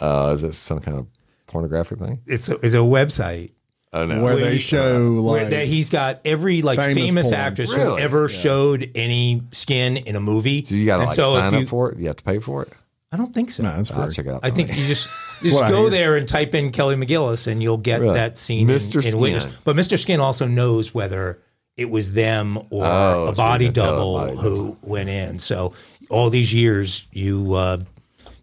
Uh, 0.00 0.32
is 0.34 0.42
it 0.44 0.52
some 0.54 0.80
kind 0.80 0.98
of 0.98 1.06
pornographic 1.46 1.98
thing? 1.98 2.20
It's 2.26 2.48
a, 2.48 2.54
it's 2.64 2.74
a 2.74 2.78
website 2.78 3.52
Oh 3.92 4.04
no. 4.06 4.16
Where 4.24 4.34
Where 4.34 4.44
they 4.44 4.54
you- 4.54 4.58
show 4.58 5.22
where 5.22 5.42
like 5.42 5.50
that 5.50 5.66
he's 5.68 5.88
got 5.88 6.20
every 6.24 6.62
like 6.62 6.78
Famous 6.80 6.96
famous, 6.96 7.22
porn. 7.26 7.34
actress 7.36 7.72
who 7.72 7.80
Really? 7.80 8.02
ever 8.02 8.28
showed 8.28 8.90
any 8.96 9.42
skin 9.52 9.96
in 9.96 10.16
a 10.16 10.20
movie. 10.20 10.64
so 10.64 10.74
you 10.74 10.84
got 10.84 10.96
to 10.98 11.04
like 11.04 11.14
so 11.14 11.36
if 11.36 11.44
sign 11.44 11.52
you- 11.54 11.58
up 11.60 11.68
for 11.68 11.92
it. 11.92 11.98
You 12.00 12.08
have 12.08 12.16
to 12.16 12.24
pay 12.24 12.40
for 12.40 12.62
it. 12.64 12.72
I 13.12 13.16
don't 13.16 13.32
think 13.32 13.52
so. 13.52 13.62
No, 13.62 13.70
it's 13.78 13.92
I'll 13.92 14.06
free. 14.06 14.14
check 14.14 14.26
it 14.26 14.32
out. 14.32 14.40
I 14.42 14.50
think 14.50 14.70
you 14.70 14.84
just 14.86 15.08
just 15.44 15.60
go 15.68 15.88
there 15.88 16.16
and 16.16 16.26
type 16.26 16.56
in 16.56 16.72
Kelly 16.72 16.96
McGillis 16.96 17.46
and 17.46 17.62
you'll 17.62 17.76
get 17.76 18.00
Really? 18.00 18.14
that 18.14 18.36
scene 18.36 18.68
in, 18.68 18.74
Mr. 18.76 19.12
in 19.12 19.20
Witness. 19.20 19.44
Skin. 19.44 19.54
But 19.62 19.76
Mr. 19.76 19.96
Skin 19.96 20.18
also 20.18 20.48
knows 20.48 20.92
whether 20.92 21.40
it 21.76 21.90
was 21.90 22.12
them 22.12 22.56
or 22.70 22.84
Oh, 22.86 23.28
a 23.30 23.34
so 23.34 23.42
body 23.42 23.66
can 23.66 23.74
tell 23.74 23.84
a 23.84 23.88
double 23.96 24.14
body 24.14 24.36
who 24.36 24.76
went 24.82 25.08
in. 25.08 25.38
So 25.38 25.72
all 26.10 26.30
these 26.30 26.52
years 26.54 27.06
you 27.12 27.54
uh, 27.54 27.78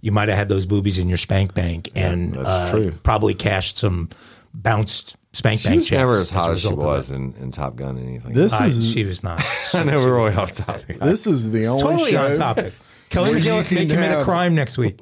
you 0.01 0.11
might 0.11 0.29
have 0.29 0.37
had 0.37 0.49
those 0.49 0.65
boobies 0.65 0.97
in 0.99 1.07
your 1.09 1.17
spank 1.17 1.53
bank 1.53 1.89
and 1.95 2.33
that's 2.33 2.49
uh, 2.49 2.91
probably 3.03 3.33
cashed 3.33 3.77
some 3.77 4.09
bounced 4.53 5.15
spank 5.33 5.61
she 5.61 5.69
bank 5.69 5.77
was 5.79 5.87
checks. 5.87 5.99
never 5.99 6.19
as 6.19 6.29
hot 6.29 6.51
as 6.51 6.61
she 6.61 6.73
was 6.73 7.09
in, 7.11 7.33
in 7.35 7.51
Top 7.51 7.75
Gun. 7.75 7.97
Anything. 7.97 8.33
this 8.33 8.51
I- 8.53 8.67
is 8.67 8.91
she 8.91 9.03
was 9.05 9.23
not. 9.23 9.41
I 9.73 9.83
know 9.83 9.99
we're 9.99 10.15
really 10.15 10.35
off 10.35 10.51
topic. 10.51 10.99
this 11.01 11.25
is 11.27 11.51
the 11.51 11.67
only 11.67 11.81
totally 11.83 12.11
show. 12.11 12.31
on 12.31 12.35
topic. 12.37 12.73
Kelly 13.09 13.31
McGillis 13.41 13.73
may 13.75 13.85
commit 13.85 14.17
a 14.17 14.23
crime 14.23 14.55
next 14.55 14.77
week. 14.77 14.99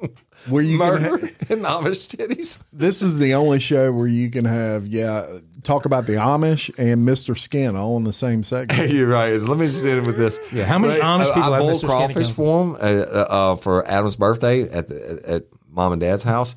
where 0.50 0.64
you 0.64 0.80
can 0.80 0.88
Murder 1.02 1.18
ha- 1.28 1.34
and 1.50 1.62
Amish 1.66 2.08
titties. 2.16 2.58
this 2.74 3.02
is 3.04 3.20
the 3.20 3.36
only 3.36 3.60
show 3.60 3.92
where 3.92 4.08
you 4.08 4.30
can 4.32 4.46
have 4.46 4.88
yeah 4.88 5.26
talk 5.64 5.86
about 5.86 6.06
the 6.06 6.14
Amish 6.14 6.70
and 6.78 7.08
Mr. 7.08 7.38
Skin 7.38 7.76
all 7.76 7.98
in 7.98 8.04
the 8.04 8.14
same 8.14 8.44
segment. 8.44 8.92
You're 8.92 9.08
right. 9.08 9.34
Let 9.40 9.58
me 9.58 9.66
just 9.68 9.86
end 9.86 10.06
with 10.06 10.18
this. 10.18 10.40
Yeah, 10.54 10.66
how 10.66 10.80
many 10.80 11.00
Amish 11.00 11.34
people 11.34 11.44
I 11.44 11.52
have 11.58 11.62
boiled 11.62 11.82
Mr. 11.82 11.88
crawfish 11.88 12.28
Scannick? 12.28 12.36
for 12.36 12.64
him 12.64 12.76
uh, 12.76 12.78
uh, 12.78 13.28
uh, 13.30 13.56
for 13.56 13.86
Adam's 13.88 14.16
birthday 14.16 14.70
at 14.70 14.88
the, 14.88 15.22
at 15.28 15.44
mom 15.70 15.94
and 15.94 16.02
dad's 16.02 16.24
house, 16.24 16.56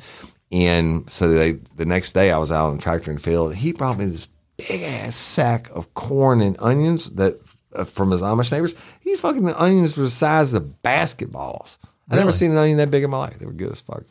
and 0.50 1.08
so 1.10 1.28
they 1.28 1.52
the 1.76 1.86
next 1.86 2.12
day 2.12 2.30
I 2.30 2.38
was 2.38 2.52
out 2.52 2.68
on 2.70 2.76
the 2.76 2.82
tractor 2.82 3.10
and 3.10 3.20
field. 3.20 3.54
He 3.54 3.72
brought 3.72 3.98
me 3.98 4.06
this 4.06 4.28
big 4.56 4.82
ass 4.82 5.16
sack 5.16 5.70
of 5.70 5.92
corn 5.94 6.40
and 6.40 6.56
onions 6.58 7.10
that 7.12 7.40
uh, 7.74 7.84
from 7.84 8.10
his 8.10 8.22
Amish 8.22 8.52
neighbors. 8.52 8.74
These 9.04 9.20
fucking 9.20 9.44
the 9.44 9.60
onions 9.60 9.96
were 9.96 10.04
the 10.04 10.10
size 10.10 10.54
of 10.54 10.82
basketballs. 10.82 11.78
I 12.10 12.16
never 12.16 12.32
seen 12.32 12.50
an 12.50 12.58
onion 12.58 12.76
that 12.78 12.90
big 12.90 13.04
in 13.04 13.10
my 13.10 13.18
life. 13.18 13.38
They 13.38 13.46
were 13.46 13.52
good 13.52 13.70
as 13.72 13.80
fuck. 13.80 14.02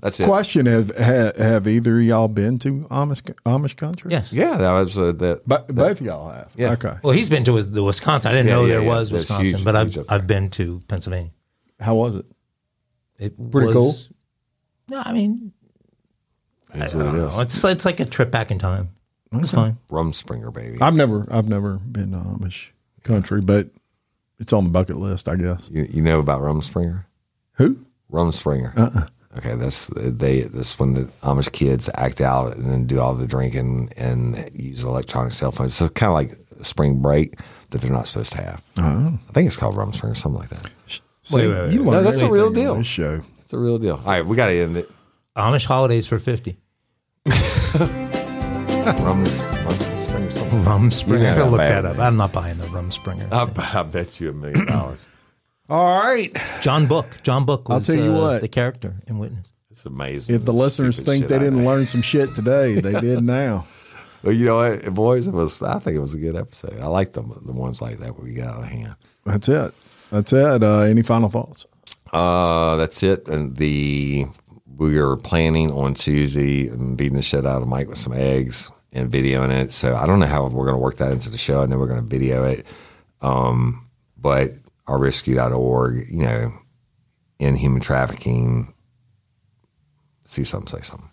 That's 0.00 0.20
it. 0.20 0.24
Question: 0.24 0.66
Have 0.66 0.94
have, 0.96 1.36
have 1.36 1.68
either 1.68 1.98
of 1.98 2.04
y'all 2.04 2.28
been 2.28 2.58
to 2.60 2.82
Amish 2.90 3.22
Amish 3.44 3.76
country? 3.76 4.10
Yes. 4.12 4.32
Yeah, 4.32 4.56
that 4.58 4.72
was 4.72 4.96
uh, 4.98 5.12
that. 5.12 5.42
but 5.46 5.68
both 5.68 6.00
of 6.00 6.06
y'all 6.06 6.30
have. 6.30 6.52
Yeah. 6.56 6.72
Okay. 6.72 6.94
Well, 7.02 7.12
he's 7.14 7.28
been 7.28 7.44
to 7.44 7.54
his, 7.54 7.70
the 7.70 7.82
Wisconsin. 7.82 8.30
I 8.30 8.34
didn't 8.34 8.48
Yeah, 8.48 8.54
know 8.54 8.64
yeah, 8.64 8.72
there 8.74 8.82
yeah. 8.82 8.88
was 8.88 9.10
That's 9.10 9.22
Wisconsin, 9.22 9.46
huge, 9.46 9.64
but 9.64 9.74
huge 9.74 9.98
I've. 9.98 10.06
I've 10.08 10.26
been 10.26 10.50
to 10.50 10.80
Pennsylvania. 10.88 11.30
How 11.80 11.94
was 11.94 12.16
it? 12.16 12.26
It 13.18 13.50
Pretty 13.50 13.72
was- 13.72 14.10
No, 14.88 15.02
I 15.04 15.12
mean, 15.12 15.52
Is 16.74 16.80
I 16.94 16.98
don't 16.98 17.14
it 17.14 17.18
know. 17.18 17.26
is. 17.28 17.38
It's 17.38 17.64
it's 17.64 17.84
like 17.84 18.00
a 18.00 18.04
trip 18.04 18.30
back 18.30 18.50
in 18.50 18.58
time. 18.58 18.90
It's 19.32 19.52
fine. 19.52 19.76
Rumspringer, 19.90 20.52
baby. 20.52 20.78
I've 20.80 20.94
never 20.94 21.26
I've 21.30 21.48
never 21.48 21.78
been 21.78 22.12
to 22.12 22.18
Amish 22.18 22.68
country, 23.02 23.40
but 23.40 23.68
it's 24.38 24.52
on 24.52 24.64
the 24.64 24.70
bucket 24.70 24.96
list, 24.96 25.28
I 25.28 25.36
guess. 25.36 25.66
You, 25.70 25.86
you 25.90 26.02
know 26.02 26.20
about 26.20 26.42
Rumspringer? 26.42 27.04
Who? 27.54 27.78
Rumspringer. 28.12 28.76
Uh-uh. 28.76 29.06
Okay, 29.38 29.54
that's 29.54 29.88
they. 29.88 30.42
That's 30.42 30.78
when 30.78 30.94
the 30.94 31.02
Amish 31.22 31.52
kids 31.52 31.90
act 31.94 32.20
out 32.20 32.56
and 32.56 32.70
then 32.70 32.86
do 32.86 33.00
all 33.00 33.14
the 33.14 33.26
drinking 33.26 33.90
and 33.98 34.48
use 34.54 34.82
electronic 34.82 35.34
cell 35.34 35.52
phones. 35.52 35.74
So 35.74 35.88
kind 35.90 36.08
of 36.08 36.14
like 36.14 36.30
spring 36.64 37.02
break 37.02 37.38
that 37.70 37.80
they're 37.82 37.92
not 37.92 38.08
supposed 38.08 38.32
to 38.32 38.38
have. 38.42 38.62
Oh. 38.78 39.18
I 39.28 39.32
think 39.32 39.46
it's 39.46 39.56
called 39.56 39.76
Rum 39.76 39.92
Spring 39.92 40.12
Rumspringer, 40.12 40.16
something 40.16 40.40
like 40.40 40.48
that. 40.50 40.70
See, 40.86 41.00
Wait, 41.36 41.48
wait, 41.48 41.54
wait. 41.64 41.72
You 41.72 41.82
learn 41.82 41.94
No, 41.94 42.02
that's 42.02 42.20
a 42.22 42.30
real 42.30 42.50
deal. 42.50 42.76
This 42.76 42.86
show. 42.86 43.20
It's 43.42 43.52
a 43.52 43.58
real 43.58 43.78
deal. 43.78 43.96
All 43.96 44.02
right, 44.04 44.24
we 44.24 44.36
got 44.36 44.46
to 44.46 44.54
end 44.54 44.76
it. 44.76 44.90
Amish 45.36 45.66
holidays 45.66 46.06
for 46.06 46.18
fifty. 46.18 46.56
Rums, 47.26 49.40
Rumspringer, 49.40 50.32
something. 50.32 50.64
Rum 50.64 50.90
Springer. 50.90 51.24
Yeah, 51.24 51.34
I 51.34 51.38
gotta 51.38 51.50
look 51.50 51.58
bad 51.58 51.84
that 51.84 51.90
up. 51.90 51.96
names. 51.96 52.06
I'm 52.06 52.16
not 52.16 52.32
buying 52.32 52.58
the 52.58 52.66
Rum 52.68 52.90
Springer. 52.90 53.28
I, 53.32 53.50
I 53.74 53.82
bet 53.82 54.20
you 54.20 54.30
a 54.30 54.32
million 54.32 54.66
dollars. 54.66 55.08
All 55.68 55.98
right. 56.04 56.34
John 56.60 56.86
Book. 56.86 57.18
John 57.22 57.44
Book 57.44 57.66
I'll 57.68 57.80
tell 57.80 57.96
you 57.96 58.12
uh, 58.12 58.20
what. 58.20 58.40
the 58.40 58.48
character 58.48 58.96
in 59.06 59.18
Witness. 59.18 59.52
It's 59.70 59.84
amazing. 59.84 60.34
If 60.34 60.42
the 60.42 60.46
the 60.46 60.52
listeners 60.54 61.00
think 61.00 61.26
they 61.26 61.36
I 61.36 61.38
didn't 61.38 61.58
make. 61.58 61.66
learn 61.66 61.86
some 61.86 62.02
shit 62.02 62.34
today, 62.34 62.80
they 62.80 62.98
did 63.00 63.22
now. 63.22 63.66
Well, 64.22 64.32
you 64.32 64.46
know 64.46 64.56
what, 64.56 64.94
boys, 64.94 65.28
it 65.28 65.34
was. 65.34 65.62
I 65.62 65.78
think 65.78 65.96
it 65.96 66.00
was 66.00 66.14
a 66.14 66.18
good 66.18 66.34
episode. 66.34 66.80
I 66.80 66.86
like 66.86 67.12
them, 67.12 67.38
the 67.44 67.52
ones 67.52 67.82
like 67.82 67.98
that 67.98 68.16
where 68.16 68.24
we 68.24 68.34
got 68.34 68.48
out 68.56 68.62
of 68.62 68.68
hand. 68.68 68.96
That's 69.24 69.48
it. 69.48 69.74
That's 70.10 70.32
it. 70.32 70.62
Uh, 70.62 70.80
any 70.80 71.02
final 71.02 71.28
thoughts? 71.28 71.66
Uh, 72.12 72.76
that's 72.76 73.02
it. 73.02 73.28
And 73.28 73.56
the 73.56 74.26
we 74.76 74.98
are 74.98 75.16
planning 75.16 75.70
on 75.72 75.94
Tuesday 75.94 76.68
and 76.68 76.96
beating 76.96 77.16
the 77.16 77.22
shit 77.22 77.44
out 77.46 77.62
of 77.62 77.68
Mike 77.68 77.88
with 77.88 77.98
some 77.98 78.12
eggs 78.12 78.70
and 78.92 79.10
videoing 79.10 79.50
it. 79.50 79.72
So 79.72 79.94
I 79.94 80.06
don't 80.06 80.20
know 80.20 80.26
how 80.26 80.44
we're 80.44 80.64
going 80.64 80.76
to 80.76 80.82
work 80.82 80.96
that 80.98 81.12
into 81.12 81.30
the 81.30 81.38
show. 81.38 81.62
I 81.62 81.66
know 81.66 81.78
we're 81.78 81.88
going 81.88 82.02
to 82.02 82.06
video 82.06 82.44
it. 82.44 82.66
Um, 83.20 83.88
but 84.16 84.52
ourrescue.org, 84.86 86.04
you 86.10 86.22
know, 86.22 86.52
in 87.38 87.56
human 87.56 87.80
trafficking, 87.80 88.72
see 90.24 90.44
something, 90.44 90.78
say 90.78 90.82
something. 90.82 91.10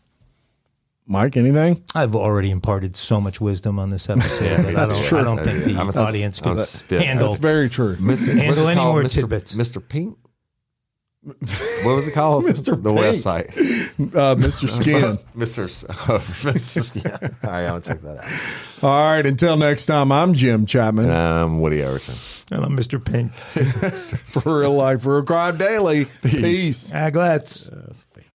Mike, 1.05 1.35
anything? 1.35 1.83
I've 1.93 2.15
already 2.15 2.49
imparted 2.49 2.95
so 2.95 3.19
much 3.19 3.41
wisdom 3.41 3.77
on 3.77 3.89
this 3.89 4.09
episode 4.09 4.63
that 4.63 4.75
I 4.77 4.87
don't, 4.87 5.13
I 5.13 5.23
don't 5.23 5.39
think 5.39 5.65
the 5.65 5.75
I'm 5.77 5.89
audience 5.89 6.39
can 6.39 6.57
a 6.57 6.61
spit. 6.65 7.01
handle. 7.01 7.27
That's 7.27 7.41
very 7.41 7.69
true. 7.69 7.97
Mr. 7.97 8.27
Handle 8.37 8.65
what's 8.65 8.77
any 8.77 8.81
more 8.81 9.03
tidbits. 9.03 9.53
Mr. 9.53 9.85
Pink? 9.85 10.17
What 11.25 11.95
was 11.95 12.07
it 12.07 12.13
called? 12.13 12.43
Mr. 12.47 12.81
The 12.81 12.93
Pink. 12.93 12.99
website. 12.99 13.47
Uh, 14.15 14.35
Mr. 14.35 14.67
Skin. 14.81 15.17
Mr. 15.35 15.63
S- 15.65 15.83
Mr. 15.87 17.03
Yeah. 17.05 17.29
All 17.43 17.49
right, 17.51 17.65
I'll 17.67 17.79
check 17.81 18.01
that 18.01 18.17
out. 18.17 18.83
All 18.83 19.11
right. 19.13 19.25
Until 19.25 19.55
next 19.55 19.85
time, 19.85 20.11
I'm 20.11 20.33
Jim 20.33 20.65
Chapman. 20.65 21.09
Um, 21.09 21.61
Woody 21.61 21.81
Overton. 21.81 22.15
and 22.51 22.65
I'm 22.65 22.75
Mr. 22.77 23.03
Pink. 23.03 23.31
For 24.43 24.59
real 24.59 24.73
life, 24.73 25.01
for 25.03 25.17
a 25.17 25.23
crime 25.23 25.55
daily. 25.57 26.05
Peace. 26.23 26.91
Ah, 26.93 27.09
glad. 27.09 27.41
That's 27.41 28.05